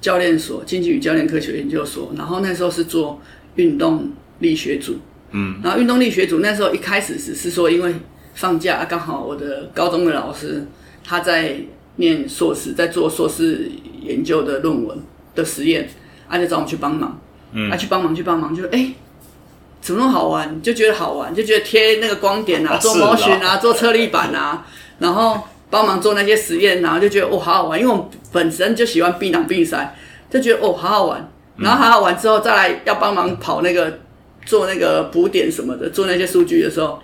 [0.00, 3.20] 教练所竞技与教练科学研究所，然后那时候是做
[3.56, 4.96] 运动力学组，
[5.32, 7.94] 嗯，然后运动力学组那时候一开始只是说因为
[8.34, 10.64] 放假刚好我的高中的老师
[11.02, 11.56] 他在
[11.96, 13.70] 念硕士，在做硕士
[14.02, 14.96] 研究的论文。
[15.36, 15.88] 的实验，
[16.26, 17.20] 啊，就找我们去帮忙，
[17.52, 18.94] 嗯，啊，去帮忙，去帮忙，就哎、欸，
[19.80, 20.60] 怎么那么好玩？
[20.60, 24.66] 就觉得好玩，就觉得贴那个光点啊，哦、做模型啊，做车力板啊，
[24.98, 25.40] 然后
[25.70, 29.94] 帮忙做那些实验啊，就觉得哦好好玩，因为我们本身就喜欢避囊避塞，
[30.28, 31.30] 就觉得哦好好玩。
[31.58, 34.00] 然后好好玩之后，再来要帮忙跑那个
[34.44, 36.98] 做那个补点什么的，做那些数据的时候，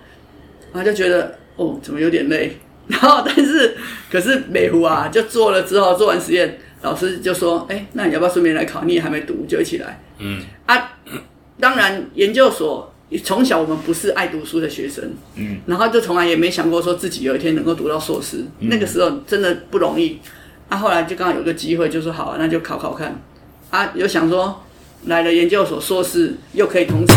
[0.71, 2.55] 然后就觉得哦怎么有点累。
[2.85, 3.75] 然后但是
[4.11, 8.83] 可是美湖啊，就做了之后做完实验，老师就说：“哎，那你要不要顺便来考？
[8.83, 10.91] 你也还没读，就一起来。”嗯啊，
[11.59, 12.93] 当然研究所
[13.23, 18.37] 从小我们不是爱读书的学生，嗯，然后就从来也没想过说自己有一天能够读到硕士。
[18.59, 20.19] 嗯、那个时候真的不容易。
[20.69, 23.21] 啊，后来就刚好有个机会，就说好啊，那就考考看。
[23.69, 24.63] 啊，有想说
[25.05, 27.13] 来了研究所硕士，又可以同时，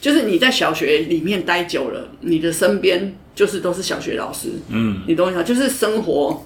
[0.00, 5.42] 就是你在小学里面待久了，你的身边就是都是小学老师，嗯，你懂我意思？
[5.42, 6.44] 就是生活。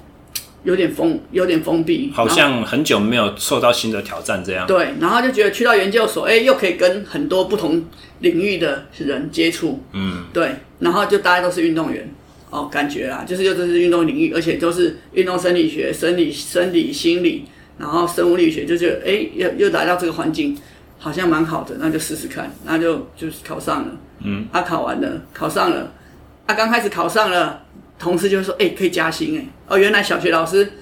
[0.63, 4.67] 有点封，有点封闭，好像很久没有受到新的挑战这样。
[4.67, 7.83] 对，然后就觉得去到研究所，哎，又可以跟很多不同
[8.19, 9.83] 领域的人接触。
[9.93, 12.13] 嗯，对，然后就大家都是运动员，
[12.51, 17.47] 哦，感觉啦，就是又都是运动领域，而且都是运动生理学、生理、生理心理，
[17.79, 20.55] 然后生物力学，就觉得哎，又又来到这个环境，
[20.99, 23.97] 好像蛮好的，那就试试看，那就就是考上了。
[24.23, 25.91] 嗯，啊，考完了，考上了，
[26.45, 27.63] 啊，刚开始考上了。
[28.01, 29.47] 同事就会说：“哎、欸，可以加薪哎！
[29.69, 30.73] 哦，原来小学老师、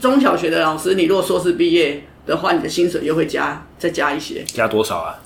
[0.00, 4.44] 中小学的老师，你如果硕士毕业的话，你的薪水又会加再加一些。
[4.44, 5.18] 加多少啊？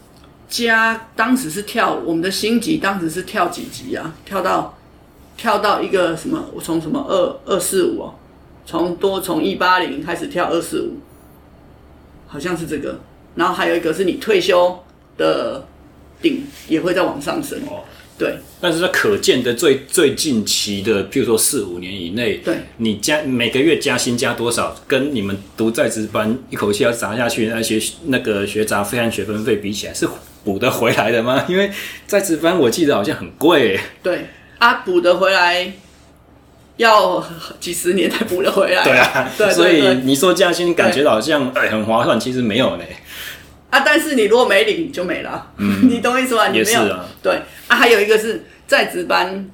[0.49, 4.15] 加当时是跳我们的星级，当时是跳几级啊？
[4.25, 4.75] 跳到
[5.37, 6.43] 跳到一个什么？
[6.55, 8.15] 我从什么二二四五哦，
[8.65, 10.97] 从多从一八零开始跳二四五，
[12.27, 12.99] 好像是这个。
[13.35, 14.83] 然后还有一个是你退休
[15.19, 15.63] 的
[16.23, 17.85] 顶也会再往上升哦。”
[18.19, 30.09] 对，但是它可见的最最近期的，譬如说四五年以内，对，你加每个月加薪加多少，跟你们读在职班一口气要砸下去那些那个学杂费和学分费比起来，是
[30.45, 31.45] 补得回来的吗？
[31.49, 31.71] 因为
[32.09, 33.79] 在职班我记得好像很贵。
[34.03, 34.27] 对
[34.59, 35.73] 啊，补得回来
[36.79, 37.25] 要
[37.61, 38.83] 几十年才补得回来。
[38.83, 42.85] 对啊，对，所以你说加薪感觉好像哎很划算，其实没有呢。
[43.71, 43.81] 啊！
[43.85, 45.53] 但是你如果没领，就没了。
[45.59, 46.49] 嗯， 你懂我意思吗？
[46.49, 46.81] 你没有。
[46.81, 47.33] 啊对
[47.69, 49.49] 啊，还有一个是在职班，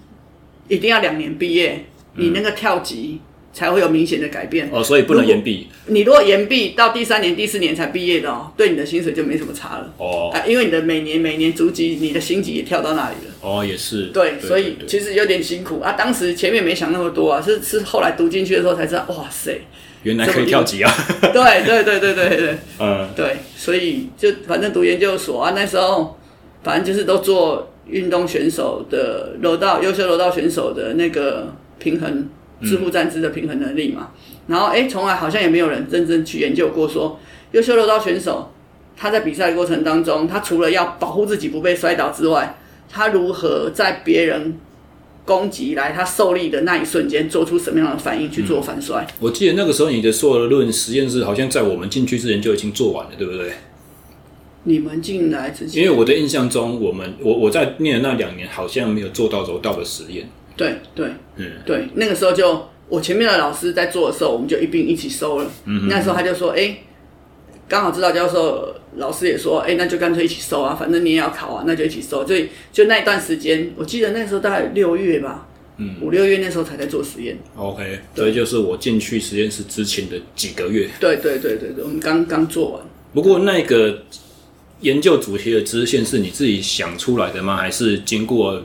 [0.69, 1.85] 一定要两年毕业，
[2.15, 3.21] 嗯、你那个跳级
[3.53, 4.69] 才会有明显的改变。
[4.73, 5.69] 哦，所以不能延毕。
[5.87, 9.93] 你如果延毕到第三年、第四年才毕业的哦，对你的薪水就没什么差了。
[9.99, 10.31] 哦。
[10.33, 13.33] 啊，因为你的每年每年逐级，你的薪级也跳到那里了。
[13.41, 14.07] 哦，也是。
[14.07, 15.93] 对，所以其实有点辛苦啊。
[15.93, 19.61] 当时前面没想那么多啊，是是后来读进去的时候才知道，哇塞。
[20.05, 20.91] 原来可以跳级啊！
[21.21, 26.17] 对对对对对对，嗯，对，所以就反正读研究所啊，那时候
[26.63, 32.29] 反正就是都做运动选手的柔道优秀柔道选手的那个平衡
[32.63, 34.11] 自负站姿的平衡能力嘛。
[34.13, 37.19] 嗯、然后哎，从来好像也没有人认真去研究过说
[37.53, 38.53] 优秀柔道选手
[38.97, 42.57] 他在比赛的过程当中，他除了要保护自己不被摔倒之外，
[42.89, 44.57] 他如何在别人
[45.25, 49.07] 攻击来，他受力的那一瞬间，做出什么样的反应去做反摔？
[49.09, 53.53] 嗯，我记得那个时候你的所有的论实验室好像在我们进去之前就已经做完了，对不对？
[54.65, 60.29] 你们进来之前，因为我的印象中，我们我我在念的那两年好像没有做到柔道的实验。
[60.57, 65.51] 对对，嗯，对，那个时候就我前面的老师在做的时候，我们就一并一起收了。
[65.65, 66.79] 嗯，那时候他就说，哎，
[67.69, 68.75] 刚好指导教授。
[68.97, 72.25] 老师也说，哎、欸，那就干脆一起收啊，反正你也要考啊，那就一起收。
[72.25, 77.37] 所以就那一段时间，我记得那时候大概六月吧，嗯，五六月那时候才在做实验。
[77.57, 80.89] OK，所以就是我进去实验室之前的几个月。
[81.01, 82.83] 对对对对对，我们刚刚做完。
[83.13, 84.05] 不过那个
[84.83, 87.57] 研究主题的支线是你自己想出来的吗？
[87.57, 88.63] 还是经过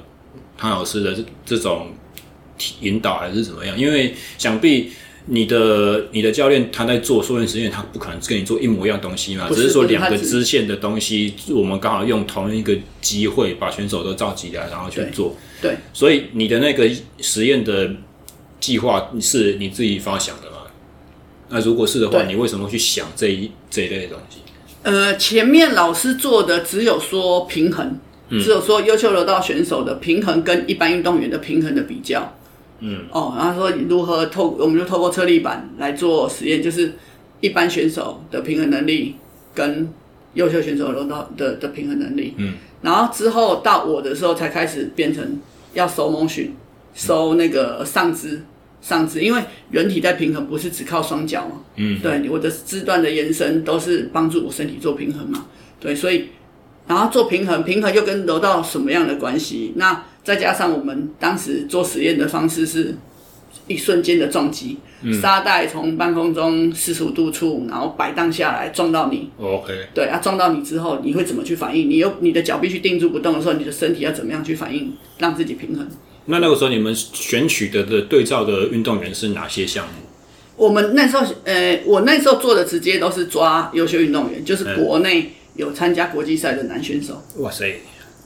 [0.59, 1.88] 汤老师的这这种
[2.81, 3.76] 引导，还是怎么样？
[3.76, 4.91] 因为想必。
[5.31, 15.35] 你的你的教练他在做溯源实验，他不可能跟你做一模一样东西嘛，是只是说两个支线的东西，我们刚好用同一个机会把选手都召集来，然后去做。
[15.61, 16.89] 对，对所以你的那个
[17.19, 17.91] 实验的
[18.60, 20.57] 计划是你自己发想的吗？
[21.49, 24.39] 那如果是的话，你为什么去想这一这一类的东西？
[24.81, 27.99] 呃，前面老师做的只有说平衡，
[28.30, 32.35] 嗯、只有说优秀柔道选手的平衡跟一般运动员的平衡的比较。
[32.80, 36.93] 嗯哦，然后说如何透，我们就透过车力板来做实验，就是
[37.41, 39.15] 一般选手的平衡能力
[39.53, 39.89] 跟
[40.34, 42.34] 优秀选手柔道的的平衡能力。
[42.38, 45.39] 嗯，然后之后到我的时候才开始变成
[45.73, 46.49] 要收 motion，
[46.93, 48.41] 收那个上肢
[48.81, 51.61] 上肢，因为人体在平衡不是只靠双脚嘛。
[51.76, 55.45] 嗯，对，我的肢段的延伸都是帮助我身体做平衡嘛。
[55.80, 56.30] 对，所以
[56.88, 59.73] 然后做平衡，平衡又跟柔道什么样的关系？
[59.76, 62.95] 那再加上我们当时做实验的方式是
[63.67, 64.77] 一瞬间的撞击，
[65.21, 69.29] 沙袋从半空中四十五度处，然后摆荡下来撞到你。
[69.39, 71.89] OK，对啊，撞到你之后，你会怎么去反应？
[71.89, 75.87] 你又你的脚必须定住不动的时候，你的身体要怎么样去反应，让自己平衡？
[76.25, 79.93] 那那个时候你们选取的的对照的运动员是哪些项目？
[80.55, 87.23] 我们那时候，呃，我那时候做的直接都是抓优秀运动员，就是国内有参加国际赛的男选手。
[87.37, 87.79] 哇塞，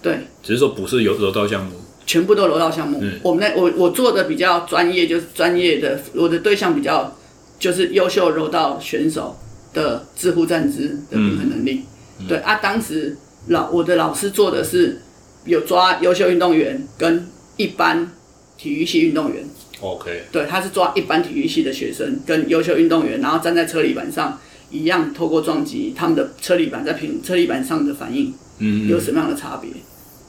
[0.03, 1.71] 对，只是说不是有柔道项目。
[2.05, 2.99] 全部都柔道项目。
[3.01, 7.17] 嗯、我们那我我做的比较专业，就是专业的，我的对象比较
[7.57, 9.39] 就是优秀柔道选手
[9.73, 11.83] 的自护站姿的平衡能力。
[12.19, 13.15] 嗯、对啊，当时
[13.47, 15.01] 老我的老师做的是
[15.45, 17.25] 有抓优秀运动员跟
[17.55, 18.11] 一般
[18.57, 19.45] 体育系运动员。
[19.79, 20.23] OK。
[20.29, 24.37] 对，他是抓一般体育系的学生跟优秀运动员，然后站在车里板上
[24.69, 29.71] 一样，透过撞击，他们的车里板在平车里板上的反应，嗯，有什么样的差别？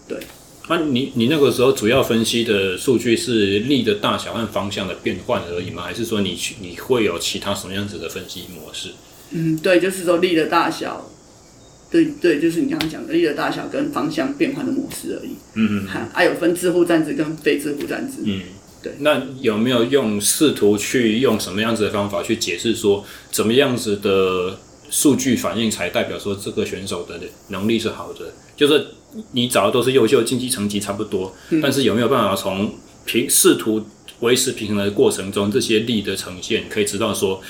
[0.09, 0.19] 对。
[0.67, 5.83] 那、啊、你你那个时候主要分析的数据是力的大小和方向的变换而已吗？
[5.83, 8.89] 还是说你去你会有其他什么样子的分析模式？
[9.33, 11.11] 嗯，对，就是说力的大小，
[11.91, 15.33] 对对，就是你刚刚讲的力的大小跟方向变换的模式而已。
[15.53, 18.23] 嗯嗯，还、啊、有分自护站姿跟非自护站姿。
[18.25, 18.41] 嗯，
[18.83, 18.95] 对。
[19.01, 24.59] 那有没有用试图去用什么样子的方法去解释说，怎么样子的
[24.89, 28.33] 数据反应才代表说这个选手的能力是好的？
[28.57, 28.87] 就是。
[29.32, 32.73] 你找的都是优秀，竞技成绩差不多，嗯、但是有没有办法从
[33.05, 33.85] 平试图
[34.20, 37.41] 维持平衡的过程中，这些力的呈现，可以知道说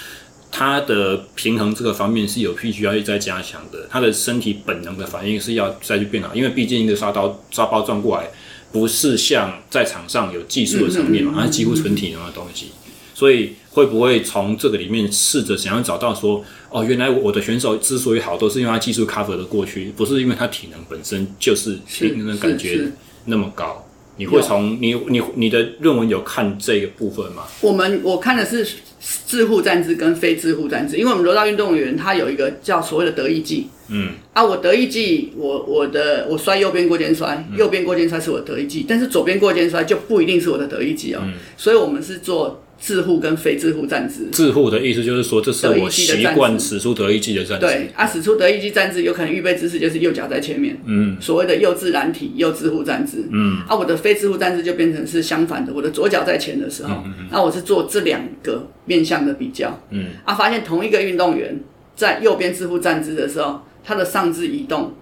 [0.50, 8.28] 他的平衡这个方面是有必须要再加强的，他的身体本能的反应是要再去变好，因为毕竟一个沙刀沙包撞过来，
[8.72, 12.68] 不是像在场上有技术的层面嘛，它是几乎纯体能的东西，
[13.14, 16.44] 所以会不会从这个里面试着想要找到说？
[16.68, 22.90] 哦，原来我的选手之所以好，都是因为他技术 cover 的过去，不是因为他体能本身就是体能的感觉
[23.26, 23.86] 那么高。
[24.16, 27.44] 你会从你你你的论文有看这个部分吗？
[27.60, 28.66] 我们我看的是
[29.00, 33.68] 自护站姿跟非自护站姿，因为我们柔道运动员他有一个叫所谓的得意技。
[33.86, 34.14] 嗯。
[34.32, 41.20] 啊，我得意技，我我的我摔右边过肩摔，右边过肩摔是我得意技，但是左边过肩摔就不一定是我的得意技哦。
[41.22, 41.34] 嗯。
[41.56, 42.63] 所以我们是做。
[42.84, 47.64] 自护跟非自护站姿，自护的意思就是说，这是我习惯使出得意技的站姿。
[47.64, 50.78] 对啊，使出得意技站姿，有可能预备姿势就是右脚在前面。
[50.84, 53.26] 嗯，所谓的右自然体、右自护站姿。
[53.32, 59.80] 嗯，啊，我的非自护站姿就变成是相反的，我的左脚在前的时候，那、嗯嗯啊、我是做这两个面向的比较。
[59.88, 61.58] 嗯，啊，发现同一个运动员
[61.96, 64.92] 在右边自护站姿的时候，他的上肢移动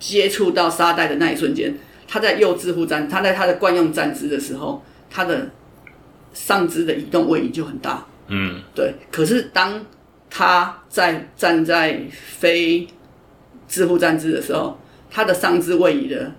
[0.00, 1.72] 接触到沙袋的那一瞬间，
[2.08, 5.50] 他在右自护站，他在他的惯用站姿的时候，他的。
[6.36, 8.92] 上肢的移动位移就很大，嗯，对。
[9.10, 9.82] 可是当
[10.28, 12.86] 他在站在非
[13.66, 14.78] 支护站姿的时候，
[15.10, 16.30] 他的上肢位移的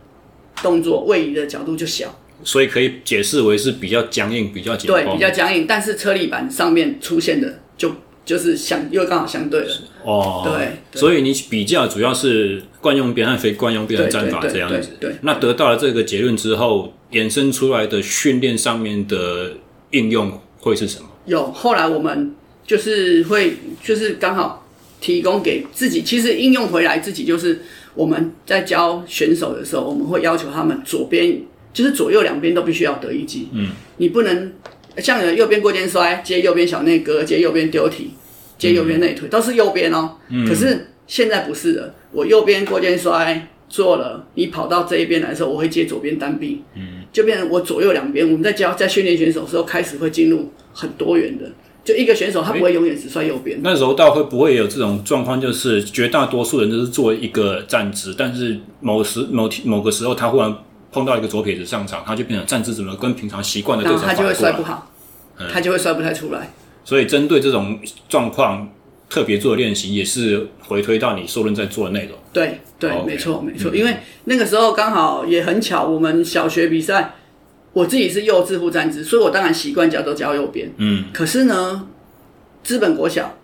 [0.61, 5.65] 动作位移的角度就小，所以可以解释为是比较僵硬、比较紧绷，对，比较僵硬。
[5.65, 7.91] 但是车里板上面出现的就
[8.23, 10.77] 就是相又刚好相对了，哦，对。
[10.91, 15.15] 对，所以你比较主要是惯用边和非惯用边的战法这样子，对。
[15.21, 19.53] 那得到了这个结论之后，衍生出来的训练上面的。
[19.91, 21.07] 应用会是什么？
[21.25, 22.33] 有，后来我们
[22.65, 24.65] 就是会，就是刚好
[24.99, 26.01] 提供给自己。
[26.01, 27.61] 其实应用回来，自己就是
[27.93, 31.41] 我们在教选手的时候，我们会要求他们左边，
[31.73, 33.49] 就是左右两边都必须要得一击。
[33.53, 34.53] 嗯，你不能
[34.97, 38.11] 像有右边过肩摔，接右边小内格，接右边丢体，
[38.57, 40.15] 接右边内腿，嗯、都是右边哦。
[40.29, 46.63] 嗯，可是现在不是了，我右边过肩摔做了，你跑到这一边来的时候，我会接左边单臂。
[46.75, 46.96] 嗯。
[47.17, 51.49] 就变成我左右两边，我们在教在训练选手的时候，开始会进入很多元的。
[51.83, 53.59] 就一个选手，他不会永远只摔右边。
[53.63, 55.41] 那柔道会不会有这种状况？
[55.41, 60.55] 就是绝大多数人都是做一个站姿，但是某时某某个时候，他忽然
[60.91, 64.91] 碰到一个左撇子上场，他就变成站姿怎么跟平常习惯的对手，他就会摔不好，
[65.39, 66.53] 嗯、他就会摔不太出来。
[66.83, 68.69] 所以针对这种状况。
[69.09, 72.17] 特别做的练习也是回推到你受论在做的内容。
[72.33, 77.15] 对对，没错没错，因为那个时候刚好也很巧，我们小学比赛，
[77.73, 80.71] 我自己是右字副站姿，所以我当然习惯脚都交右边。
[80.77, 81.87] 嗯，可是呢，
[82.63, 83.36] 资本国小。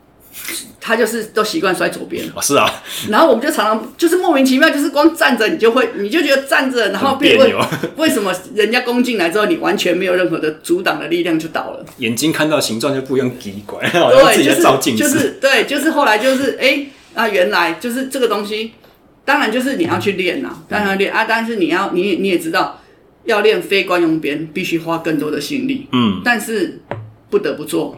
[0.82, 2.70] 他就是都习惯摔左边，哦，是啊。
[3.10, 7.58] 然后我们就常常就是莫名其妙，就是光站着你就会，你就觉得站着，然后别扭。
[7.96, 11.86] 为什么人家攻进来之后，你完全没有任何的阻挡的力量就倒了？
[12.00, 18.74] 眼睛看到形状就不用奇怪， 对，自己照镜子，就是就是对，就是后来就是哎，啊，原来就是这个东西，
[19.24, 22.82] 当然就是你要去练呐，当然练啊，但是你要你你也知道，
[23.24, 26.82] 要练非惯用边必须花更多的心力，嗯，但是
[27.30, 27.98] 不得不做，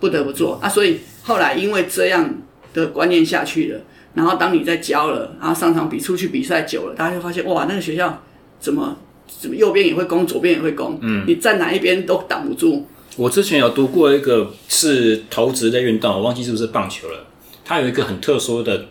[0.00, 0.98] 不得不做啊，所以。
[1.26, 2.30] 后来因为这样
[2.74, 3.80] 的观念下去了，
[4.12, 8.22] 然后当你在教了，然后上场比出去比赛久了，大家就发现哇，那个学校
[8.60, 12.84] 怎么怎么右边也会攻，左边也会攻，嗯，你站哪一边都挡不住，
[13.16, 17.26] 我之前有读过一个是投掷类运动，我忘记是不是棒球了。
[17.64, 18.88] 它有一个很特殊的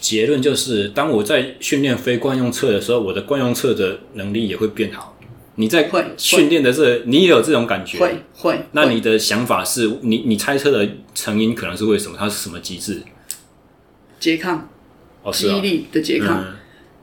[0.00, 5.17] 结论，就是当我在训练非惯用侧的时候，我的惯用侧的能力也会变好。
[5.58, 7.98] 你在训练的这个，你也有这种感觉？
[7.98, 8.60] 会会。
[8.72, 12.16] 那你的想法是你你猜测的成因可能是为什么？
[12.16, 13.02] 它是什么机制？
[14.20, 14.68] 拮抗，
[15.24, 16.44] 哦，记忆力的拮抗。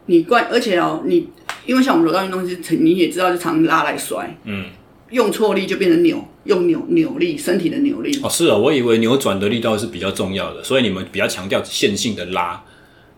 [0.06, 1.28] 你怪，而且哦，你
[1.66, 4.68] 因为像我们柔道运动是，你也知道，就常拉来摔，嗯，
[5.10, 8.18] 用错力就变成扭，用扭扭力，身体的扭力。
[8.24, 12.64] 哦，是哦，我以为扭转的力道是比较重要的，所以你们比较强调线性的拉。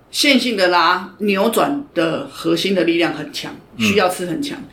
[0.09, 4.57] 线性的拉，扭转的核心的力量很强，需要吃很强。
[4.57, 4.64] 嗯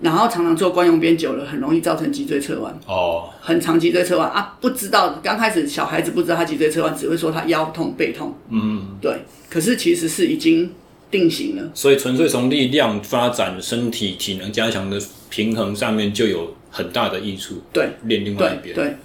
[0.00, 2.72] 然后常常做惯用边久了，很容易造成脊椎侧弯。
[2.86, 4.56] 哦，很长脊椎侧弯啊！
[4.60, 8.32] 不知道刚开始小孩子不知道他脊椎侧弯，只会说他腰痛背痛。
[8.48, 9.12] 嗯，对。
[9.50, 10.70] 可是其实是已经
[11.10, 11.68] 定型了。
[11.74, 15.00] 所以纯粹从力量发展、身体体能加强的
[15.30, 17.60] 平衡上面就有很大的益处。
[17.72, 18.76] 对，练另外一边。
[18.76, 18.96] 对，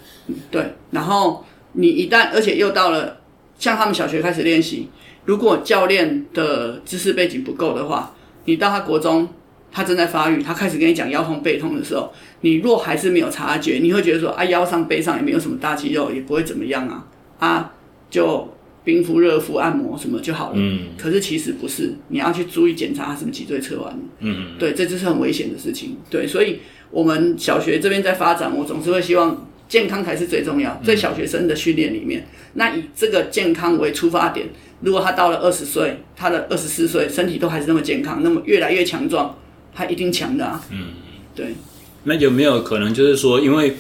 [0.52, 0.74] 对。
[0.92, 3.18] 然后你一旦而且又到了
[3.58, 4.90] 像他们小学开始练习，
[5.26, 8.14] 如果教练的知识背景不够的话，
[8.46, 9.28] 你到他国中。
[9.74, 17.08] 他正在发育，他开始跟你讲腰痛背痛的时候，你若还是没有察觉，你会觉得说啊，腰上背上也没有什么大肌肉，也不会怎么样啊，
[17.40, 17.74] 啊，
[18.10, 18.48] 就
[18.84, 20.56] 冰敷热敷按摩什么就好了。
[20.58, 20.90] 嗯。
[20.96, 24.00] 可是其实不是，你要去注意检查他是不是脊椎侧弯。
[24.20, 24.56] 嗯。
[24.60, 25.98] 对，这就是很危险的事情。
[26.08, 26.60] 对，所以
[26.92, 34.48] 我们小学这边在发展，我总是会希望健康才是最重要，在小学生的训练里面，那以这个健康为出发点，
[34.82, 39.36] 如果他到了二十岁，他的二十四岁身体都还是那么健康，那么越来越强壮。
[39.74, 40.94] 他一定强的啊，嗯，
[41.36, 41.56] 对。
[42.04, 43.76] 那有没有可能就是说，因为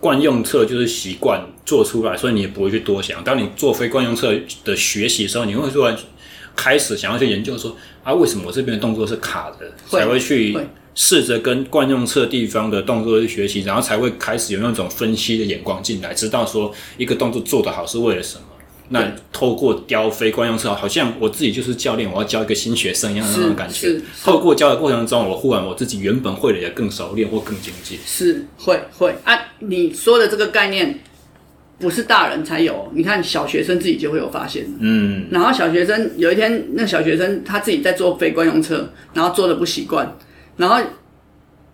[0.00, 3.22] 惯用侧就是习惯做出来，所以你也不会去多想。
[3.22, 4.34] 当你做非惯用侧
[4.64, 5.96] 的学习的时候，你会突然
[6.56, 9.72] 开始想要去研究说，啊，为什么我这边的动作是卡的？
[9.88, 10.58] 会才会去
[10.94, 18.42] 试着跟惯用侧地方的动作去学习，然后才会开始有那种分析的眼光进来，知道说一个动作做得好是为了什么。
[18.88, 23.98] 那透过雕非惯用车，好像我自己就是教练，我要教一个新学生一样的那种感觉。
[24.22, 27.98] 透过教的过程中，我忽然我自己原本会的也更熟练或更精进。
[28.04, 30.98] 是会会啊，你说的这个概念
[31.78, 34.66] 不是大人才有，你看小学生自己就会有发现。
[34.78, 40.16] 嗯，然后小学生有一天，那小学生他自己在做非惯用车，然后做的不习惯，
[40.58, 40.76] 然后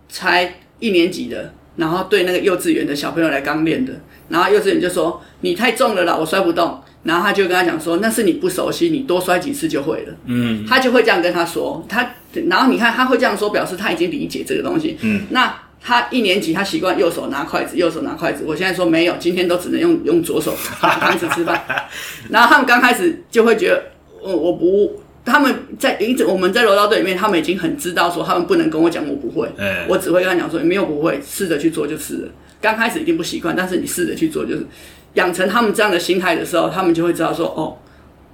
[0.07, 3.93] 才一年级的，然后对那个幼稚园的小朋友来刚练的，
[4.29, 11.85] 然后幼稚园就说：“你太重了啦，我摔不动。”然后他就跟他讲说：“那是你不熟悉，你多摔几次就会了。”嗯，他就会这样跟他说。
[11.87, 12.07] 他
[12.47, 14.97] 然后你看他会这样说，表示他已经理解这个东西。
[15.01, 18.43] 嗯，那他一年级他习惯右手拿筷子，右手拿筷子。
[18.45, 21.63] 我现在说没有，今天都只能用用左手拿汤匙吃饭。
[22.29, 23.81] 然后他们刚开始就会觉得，
[24.21, 29.49] 我我不，他们在一直我们在柔道队里面，他们已经很知道说，他们不能跟我讲我不会。
[29.57, 32.27] 嗯，我只会跟他讲说，没有不会，试着去做就是了。
[32.61, 34.67] 刚开始一定不习惯，但是你试着去做就是。
[35.15, 37.77] 养成他们这样的心态的时候，他们就会知道说：“哦，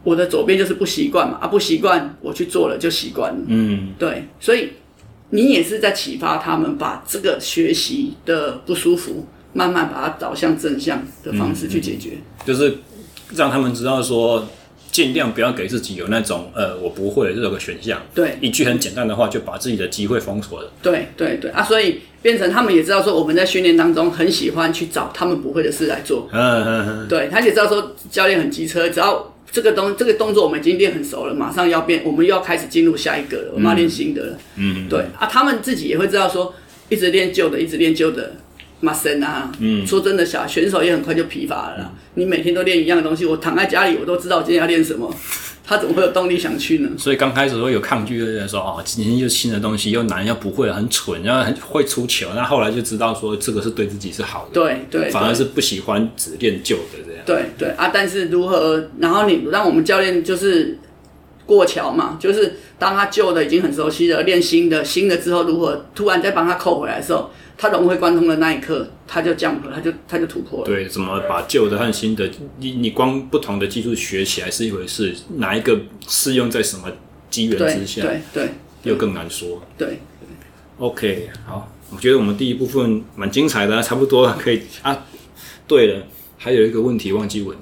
[0.03, 4.71] 我的左边就是不习惯嘛，啊，不习惯，我去做了就习惯了。”嗯，对，所以
[5.29, 12.77] 你也是在启发他们，把这个学习的不舒服，慢慢把它导向正向的方式去解决，嗯嗯，就是
[13.35, 14.47] 让他们知道说。
[14.95, 18.01] 尽量不要给自己有那种呃，我不会的这个选项。
[18.13, 20.71] 对，一句很简单的话就把自己的机会封锁了。
[20.81, 26.29] 对对对啊，所以变成他们也知道说，我们在训练当中很喜欢去找他们不会的事来做。
[26.31, 27.07] 嗯嗯嗯。
[27.09, 34.37] 对，他也知道说教练很机车，只要这个东这个动作我们已经练很熟了，马上要变，我们又要开始进入下一个了，我们要练新的了。
[34.55, 36.53] 嗯，对啊，他们自己也会知道说，
[36.87, 38.31] 一直练旧的，一直练旧的。
[38.81, 45.13] 马森啊，嗯，说真的，小选手也很快就疲乏了你每天都练一样的东西，我躺在家里，我都知道我今天要练什么，
[45.65, 46.89] 他怎么会有动力想去呢？
[46.97, 52.27] 所以刚开始会有抗拒，就是说哦，今天又新的东西，又难，又不会，很蠢，然后很会出糗。
[52.35, 57.23] 那后来就知道说这个是对自己是好的，对对，对，反而是不喜欢只练旧的这样。
[57.25, 58.89] 对对啊，但是如何？
[58.99, 60.77] 然后你让我们教练就是
[61.45, 67.29] 过桥嘛，就是当他旧的已经很熟悉了，练新的，新的之后如何突然再帮他扣回来的时候。
[67.57, 70.65] 他融会贯通的那一刻，他就降了，他就他就突破了。
[70.65, 72.29] 对，怎么把旧的和新的，
[72.59, 76.91] 你你光不同的技术学起来是一回事，哪一个适用在什么
[77.29, 78.49] 机缘之下，对对，
[78.83, 79.61] 又更难说。
[79.77, 79.97] 对，对
[80.79, 85.05] ，OK，好，我觉得我们第一部分蛮精彩的，差不多 可以啊。
[85.65, 86.03] 对了，
[86.37, 87.57] 还有一个问题忘记问，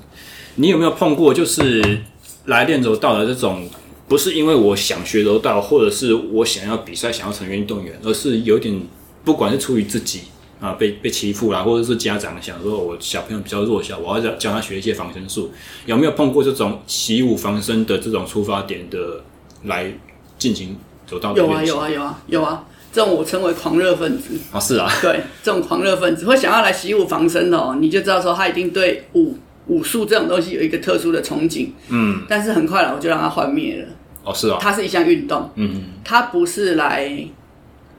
[0.56, 2.02] 你有没有碰过就是
[2.46, 3.70] 来练柔道的这种，
[4.08, 8.82] 不是因为我想学柔道，或者是我想要比赛，想要成为运动员，而是有点。
[9.24, 10.22] 不管是出于自己
[10.60, 15.52] 啊，被被欺负啦，或者是家长想说，我小朋友比较弱小，我要教教他学一些防身术，
[15.86, 19.22] 有没有碰过这种习武防身的这种出发点的
[19.64, 19.92] 来
[20.38, 24.40] 进行走到有啊有啊有啊有啊，这种我称为狂热分子。
[24.52, 29.38] 啊，是啊，对，这种狂热分子会想要来习武防身的哦，你就知道说他一定对武
[29.68, 33.88] 武术这种东西有一个特殊的憧憬，嗯，但是很快了我就让他幻灭了。
[34.24, 37.12] 哦，是啊，它是一项运动，嗯嗯，它不是来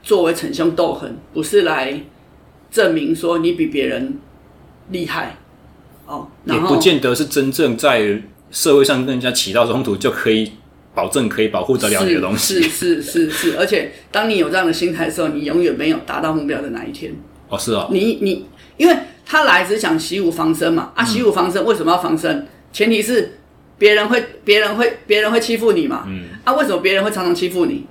[0.05, 1.99] 作为逞凶斗狠，不是来
[2.71, 4.19] 证明说你比别人
[4.91, 5.35] 厉害，
[6.05, 8.21] 哦，也不见得是真正在
[8.51, 10.51] 社会上跟人家起到冲突就可以
[10.93, 17.11] 保证可以保护得了你的东西，是是是是，是，而且当你有这样的心态的时候，你永远没有达到目标的那一天。
[17.49, 18.45] 哦，是哦，你你，
[18.77, 18.95] 因为
[19.25, 22.47] 他来只想习武防身嘛，啊，习武防身为什么要防身？
[22.71, 23.39] 前提是。
[23.77, 26.05] 别人会，别人会，别人会欺负你嘛？
[26.07, 26.29] 嗯。
[26.45, 27.85] 啊，为什么别人会常常欺负你？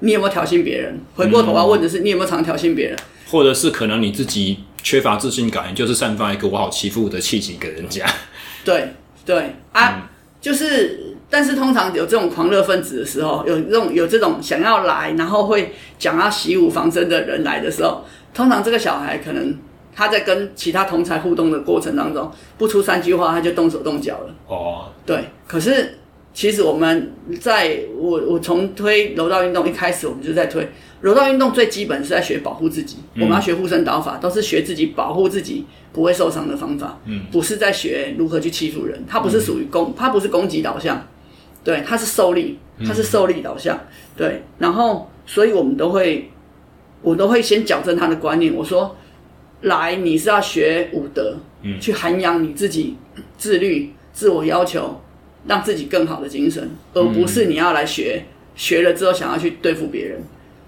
[0.00, 0.98] 你有没有挑衅别人？
[1.14, 2.98] 回过头要问的是，你有没有常挑衅别人？
[3.30, 8.04] 或者是可能你自己缺乏自信感，就是散发一个我好欺负的气息给人家。
[8.64, 8.94] 对
[9.26, 10.02] 对啊，嗯、
[10.40, 19.56] 就是，但是通常有这种狂热分子的时候，有这种有这种想要来，然后会讲要习武防身的人来的时候，通常这个小孩可能。
[19.94, 24.34] 他在跟其他同才互动的过程当中，不出三句话他就动手动脚了。
[24.46, 25.24] 哦，对。
[25.44, 25.98] 可是
[26.38, 30.68] 其实我们在我我从推柔道运动一开始，我们就在推
[31.00, 32.98] 柔道运动最基本是在学保护自己。
[33.14, 36.96] 嗯、我们要学护身导法，都是学自己保护自己不会受伤的方法。
[37.06, 39.02] 嗯，不是在学如何去欺负人。
[39.04, 41.04] 它不是属于攻，它不是攻击导向。
[41.64, 42.56] 对，它是受力，
[42.86, 43.76] 它是受力导向。
[44.16, 46.30] 对，然后所以我们都会，
[47.02, 48.54] 我都会先矫正他的观念。
[48.54, 48.94] 我说。
[49.62, 52.96] 来，你是要学武德，嗯，去涵养你自己
[53.36, 55.00] 自律、自我要求，
[55.48, 60.20] 让自己更好的精神，而不是你要来学，学了之后想要去对付别人。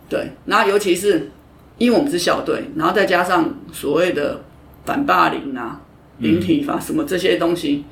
[0.08, 1.30] 对，然后尤其是
[1.78, 4.40] 因为我们是校队，然后再加上所谓的
[4.84, 5.80] 反霸凌啊、
[6.18, 7.84] 零体罚什么这些东西。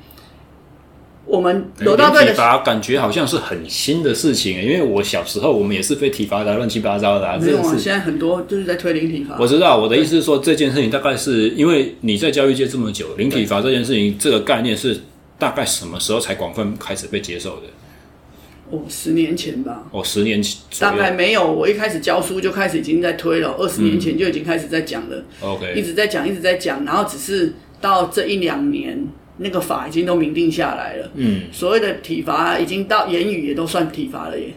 [1.25, 7.27] 我们柔道队的体罚感觉好像是很新的事情，因为我小时候我们也是被体罚的乱七八糟的。
[7.27, 7.37] 啊。
[7.39, 9.37] 没有啊，现在很多就是在推零体罚。
[9.39, 14.99] 我知道，我的意思是说，这件事情大概是因为你在教育界这么久，零体罚这件事情这个概念是
[15.39, 17.67] 大概什么时候才广泛开始被接受的？
[18.69, 19.87] 哦，十年前吧。
[19.91, 25.23] 哦，十年前大概没有，我一开始教书就开始已经在推了，二十年前就已经开始在讲了。
[25.41, 29.07] OK，一直在讲，一直在讲，然后只是到这一两年。
[29.41, 34.47] 那个法已经都明定下来了，嗯，所谓的体罚已经到言语也都算体罚了耶。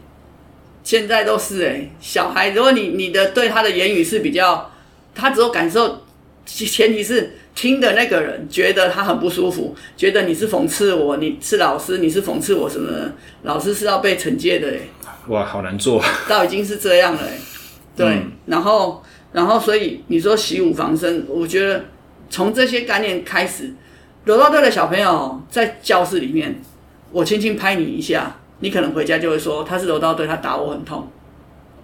[0.82, 4.72] 现在都是哎，小孩，如果你你的对他的言语是比较，
[5.14, 6.02] 他只有感受，
[6.44, 7.31] 前提是
[7.62, 13.12] 听的那个人觉得他很不舒服，觉得你是讽刺我，你是老师，你是讽刺我什么的，
[13.44, 14.80] 老师是要被惩戒的哎。
[15.28, 17.38] 哇，好难做，到已经是这样了哎。
[17.94, 21.84] 对，嗯、然后然后所以你说习武防身，我觉得
[22.28, 23.72] 从这些概念开始。
[24.24, 26.60] 柔道队的小朋友在教室里面，
[27.12, 31.08] 我轻轻拍你一下，你可能回家就会说他是柔道队，他打我很痛，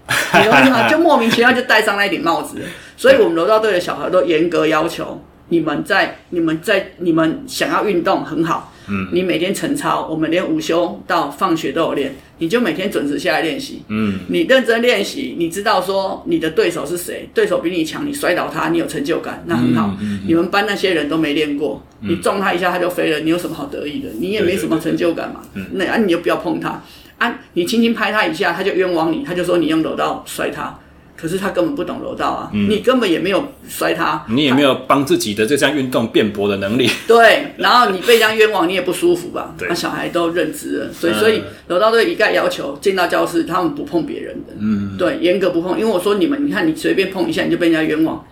[0.90, 2.58] 就莫名其妙就戴上那一顶帽子。
[2.96, 8.72] 所以，我们柔道队的小孩都严格要求你们在、你们在、你们想要运动很好。
[8.90, 13.82] 嗯，你每天晨操，我们连午休到放学都有练，你就每天准时下来练习。
[13.88, 19.88] 嗯，你认真练习，你知道说你的对手是谁，对手比你强，你摔倒他，你有成就感，那很好。
[19.88, 24.08] 嗯嗯嗯、你们班那些人都没练过，嗯、你撞他一下他就飞了，你有什么好得意的？
[24.18, 25.42] 你也没什么成就感嘛。
[25.72, 26.82] 那啊，你就不要碰他
[27.18, 30.78] 啊，你轻轻拍他一下，他就冤枉你，他就说你用柔道摔他。
[31.20, 36.88] 可是他根本不懂柔道啊，嗯、你根本也没有摔他，你也没有帮自己的这项运动辩驳的能力。
[37.08, 39.52] 对，然后你被这样冤枉，你也不舒服吧？
[39.58, 44.52] 那对小孩都认知了，所以所以柔道队一概要求进到教室，他们不碰别人的。
[44.58, 45.76] 嗯，对，严格不碰。
[45.76, 48.24] 因为我说你们，你看你随便碰一下，你就被人家冤枉，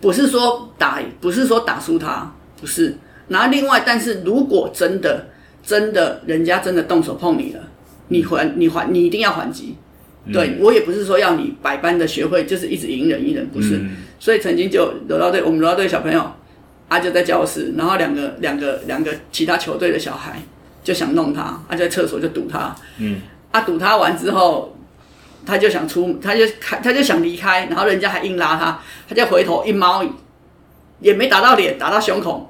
[0.00, 2.96] 不是说打，不是说打输他，不是。
[3.28, 5.28] 然后另外，但是如果真的
[5.64, 7.60] 真的人家真的动手碰你了，
[8.08, 9.76] 你还你还你一定要还击。
[10.30, 13.78] 对，我也不是说要你百般的学会，就是一直隐忍隐忍，不是。
[13.78, 16.24] 嗯、所以曾经就柔道队，我们柔道队小朋友，
[16.88, 20.40] 啊就在教室，然后两个两个两个其他球队的小孩
[20.84, 23.20] 就想弄他，啊就在厕所就堵他，嗯，
[23.50, 24.76] 啊堵他完之后，
[25.44, 28.78] 他就想出，他就开，他就想离开，然后人家还硬拉他，
[29.08, 30.04] 他就回头一猫，
[31.00, 32.48] 也没打到脸，打到胸口。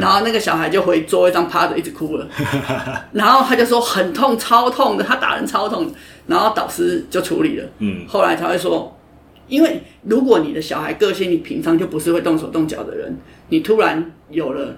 [0.00, 2.26] 然后那个小孩就回座位上趴着，一直哭了。
[3.12, 5.92] 然后他就说很痛，超痛的，他打人超痛。
[6.26, 7.64] 然后导师就处理了。
[7.78, 8.06] 嗯。
[8.06, 8.96] 后来他会说，
[9.48, 13.16] 因为如果你的小孩个性，你平常就不是会动手动脚的人，
[13.48, 14.76] 你突然有了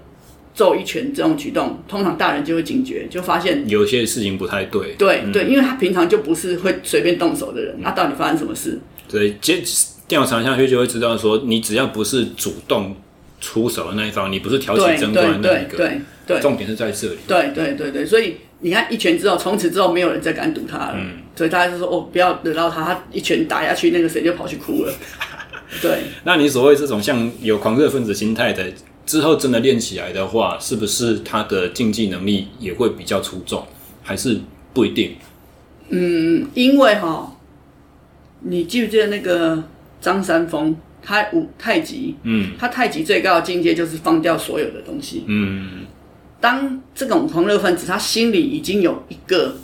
[0.55, 4.95] 揍一拳这种举动，通常大人就会警觉，就发现有些事情不太对。
[4.99, 8.79] 对对，因为他平常就不是会随便动手的人，那到底发生什么事？
[9.09, 9.63] 对，接
[10.09, 12.95] 调查下去就会知道，说你只要不是主动。
[13.39, 15.89] 出手的那一方，你不是挑起争端的那一个，对
[16.27, 17.19] 对对，重点是在这里。
[17.29, 18.37] 对对对对，所以
[18.67, 20.95] 你看一拳之后，从此之后没有人再敢赌他了。
[20.97, 24.93] 嗯，所以大家就说哦，不要惹到他，他一拳打下去，那个谁就跑去哭了。
[25.81, 26.01] 对。
[26.25, 28.65] 那你所谓这种像有狂热分子心态的，
[29.07, 33.65] 之后真的练起来的话，是不是他的竞技能力也会比较出众？
[34.03, 34.41] 还是
[34.75, 35.15] 不一定？
[35.91, 37.37] 嗯，因为哈，
[38.41, 39.63] 你记不记得那个
[40.01, 40.77] 张三丰？
[41.01, 45.86] 他五太极，嗯，他太极最高的境界就是放掉所有的东西，嗯。
[46.41, 49.57] 当这种狂热分子他心里已经有一个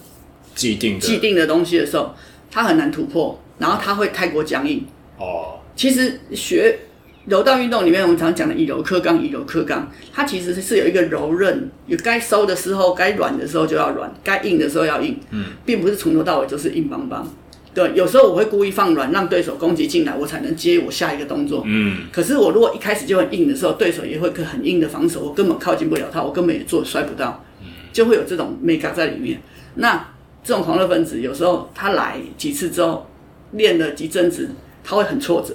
[0.55, 2.15] 既定既定的东西的时候，
[2.51, 4.85] 他很难突破，然后他会太过僵硬。
[5.19, 6.79] 哦，其实学
[7.27, 17.27] 柔道运动里面，我们常讲的以柔克刚，以柔克刚，它其实是有一个柔韧，有该收的时候，该软的时候就要软，该硬的时候要硬，嗯，并不是从头到尾就是硬邦邦。
[17.75, 21.63] 对，有时候我会故意放软，让对手攻击进来，我才能接我下一个动作。
[21.65, 22.03] 嗯。
[22.13, 27.43] 可是我如果一开始就很硬的时候，对手也会很硬的防守，我根本靠近不了他，我根本也做摔不到，
[27.91, 29.41] 就会有这种美感在里面。
[29.77, 30.07] 那
[30.45, 33.07] 这种狂热分子有时候他来几次之后，
[33.53, 34.51] 练了几阵子，
[34.85, 35.55] 他会很挫折，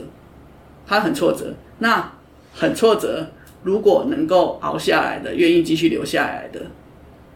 [0.88, 1.54] 他很挫折。
[1.78, 2.12] 那
[2.52, 3.28] 很挫折，
[3.62, 6.62] 如果能够熬下来的，愿意继续留下来的，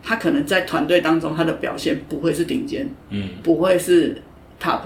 [0.02, 4.20] 他可能在团队当中他的表现不会是顶尖，嗯，不会是。
[4.62, 4.82] Top，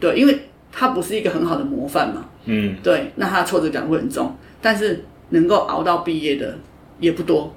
[0.00, 6.58] 对，因为他不是一个很好的模范嘛，嗯，对，那他的挫折感会很重，但是能够熬到毕业的
[6.98, 7.54] 也不多，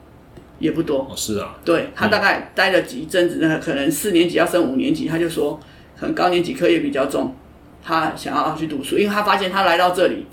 [0.60, 1.00] 也不多。
[1.00, 5.60] 哦，是啊，对，他大概待了几阵子，那可能四年级要升五年级，他就说
[6.00, 7.36] 可能高年级课业比较重，
[7.84, 10.28] 他想要去读书，因为他发现他来到这里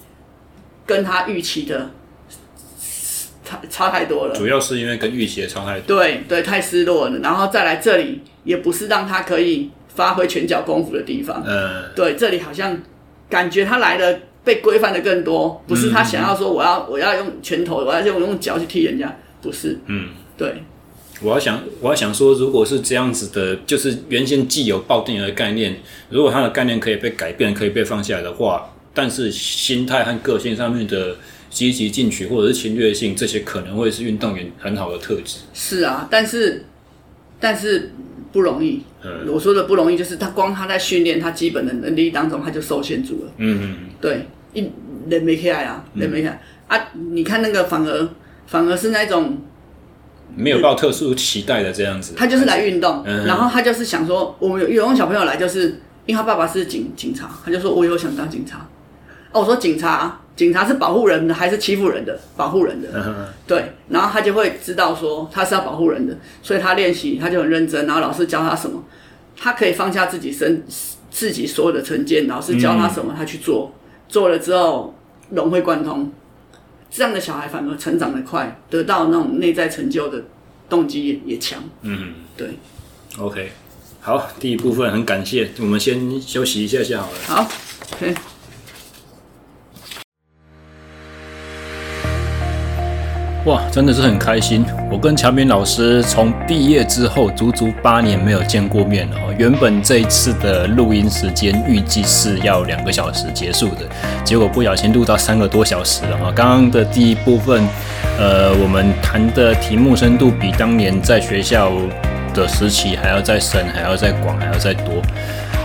[0.84, 1.92] 跟他预期的
[3.42, 9.70] 差差太多了，主要是因为跟预期的差太多，对对，太失落了，然后再来这里也不是让他可以。
[9.96, 12.78] 发挥拳脚功夫的地方，嗯，对，这里好像
[13.30, 20.62] 感觉他来的被规范的更多，不是他想要说我要我要用拳头，我要用用脚去踢人家，不是，嗯，对，
[21.22, 31.16] 我要想我要想说，如果是这样子的，就是原先既有抱定的概念，如果他的概念可以被改变，可以被放下来的话，但是心态和个性上面的
[31.48, 35.38] 积极进取或者是侵略性，这些可能会是运动员很好的特质。
[35.54, 36.66] 是啊，但是
[37.40, 37.92] 但是。
[38.32, 38.82] 不容易，
[39.28, 43.32] 我说的不容易，就是他光他在训练他基本的能力当中，他就受限住了。
[43.38, 44.70] 嗯嗯，对，一
[45.08, 46.78] 人没起来啊，人没起来啊！
[47.12, 48.08] 你看那个反而
[48.46, 49.38] 反而是那种
[50.34, 58.66] 没有抱特殊期待的这样子，他就是来运动，然后他就是想说，我们有有小朋友来，就是因为他爸爸是警警察，他就说我以后想当警察。
[59.32, 60.20] 哦，我说警察。
[60.36, 62.20] 警察是保护人的还是欺负人的？
[62.36, 63.72] 保护人的，对。
[63.88, 67.86] 然后他就会知道说他是要保护人的，所以他练习他就很认真。
[67.86, 68.84] 然后老师教他什么，
[69.34, 70.62] 他可以放下自己身
[71.10, 73.72] 自己所有的成见，老师教他什么他去做，
[74.08, 74.94] 做了之后
[75.30, 76.12] 融会贯通。
[76.90, 80.22] 这样的小孩反而成长得快，得到那种内在成就的
[80.68, 81.62] 动机也也强。
[81.82, 82.50] 嗯，对。
[83.18, 83.50] OK，
[84.00, 87.18] 好，第一部分很感谢，我们先休息一下下好了。
[87.26, 87.50] 好
[87.94, 88.14] ，OK。
[93.46, 94.64] 哇，真的是很开心！
[94.90, 99.16] 我跟乔明老师从毕业之后足足八年没有见过面了。
[99.38, 103.82] 原本这一次的录音时间预计是要两个小时结束的，
[104.24, 106.32] 结果不小心录到三个多小时了哈。
[106.34, 107.62] 刚刚的第一部分，
[108.18, 111.70] 呃，我们谈的题目深度比当年在学校
[112.34, 115.00] 的时期还要再深，还要再广，还要再多。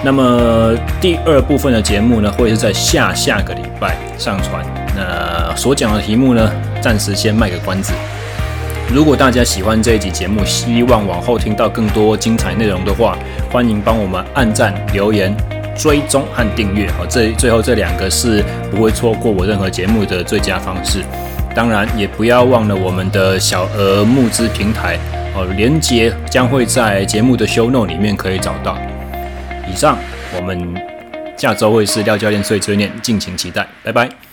[0.03, 4.63] 那么第二部分的节目呢，会是在下下个礼拜上传。
[4.95, 6.51] 那所讲的题目呢，
[6.81, 7.93] 暂时先卖个关子。
[8.93, 13.17] 如果大家喜欢这一集节目，希望往后听到更多精彩内容的话，
[13.49, 15.33] 欢迎帮我们按赞、留言、
[15.77, 16.91] 追踪和订阅。
[16.91, 20.99] 好，这最后这两个是不会错过我任何节目的最佳方式。
[21.55, 24.97] 当然，也不要忘了我们的小额募资平台
[25.35, 28.77] 哦，连接将会在节目的 show no 里面可以找到。
[29.69, 29.97] 以上，
[30.35, 30.75] 我们
[31.37, 34.30] 下周会是廖教练碎碎念，敬请期待，拜拜。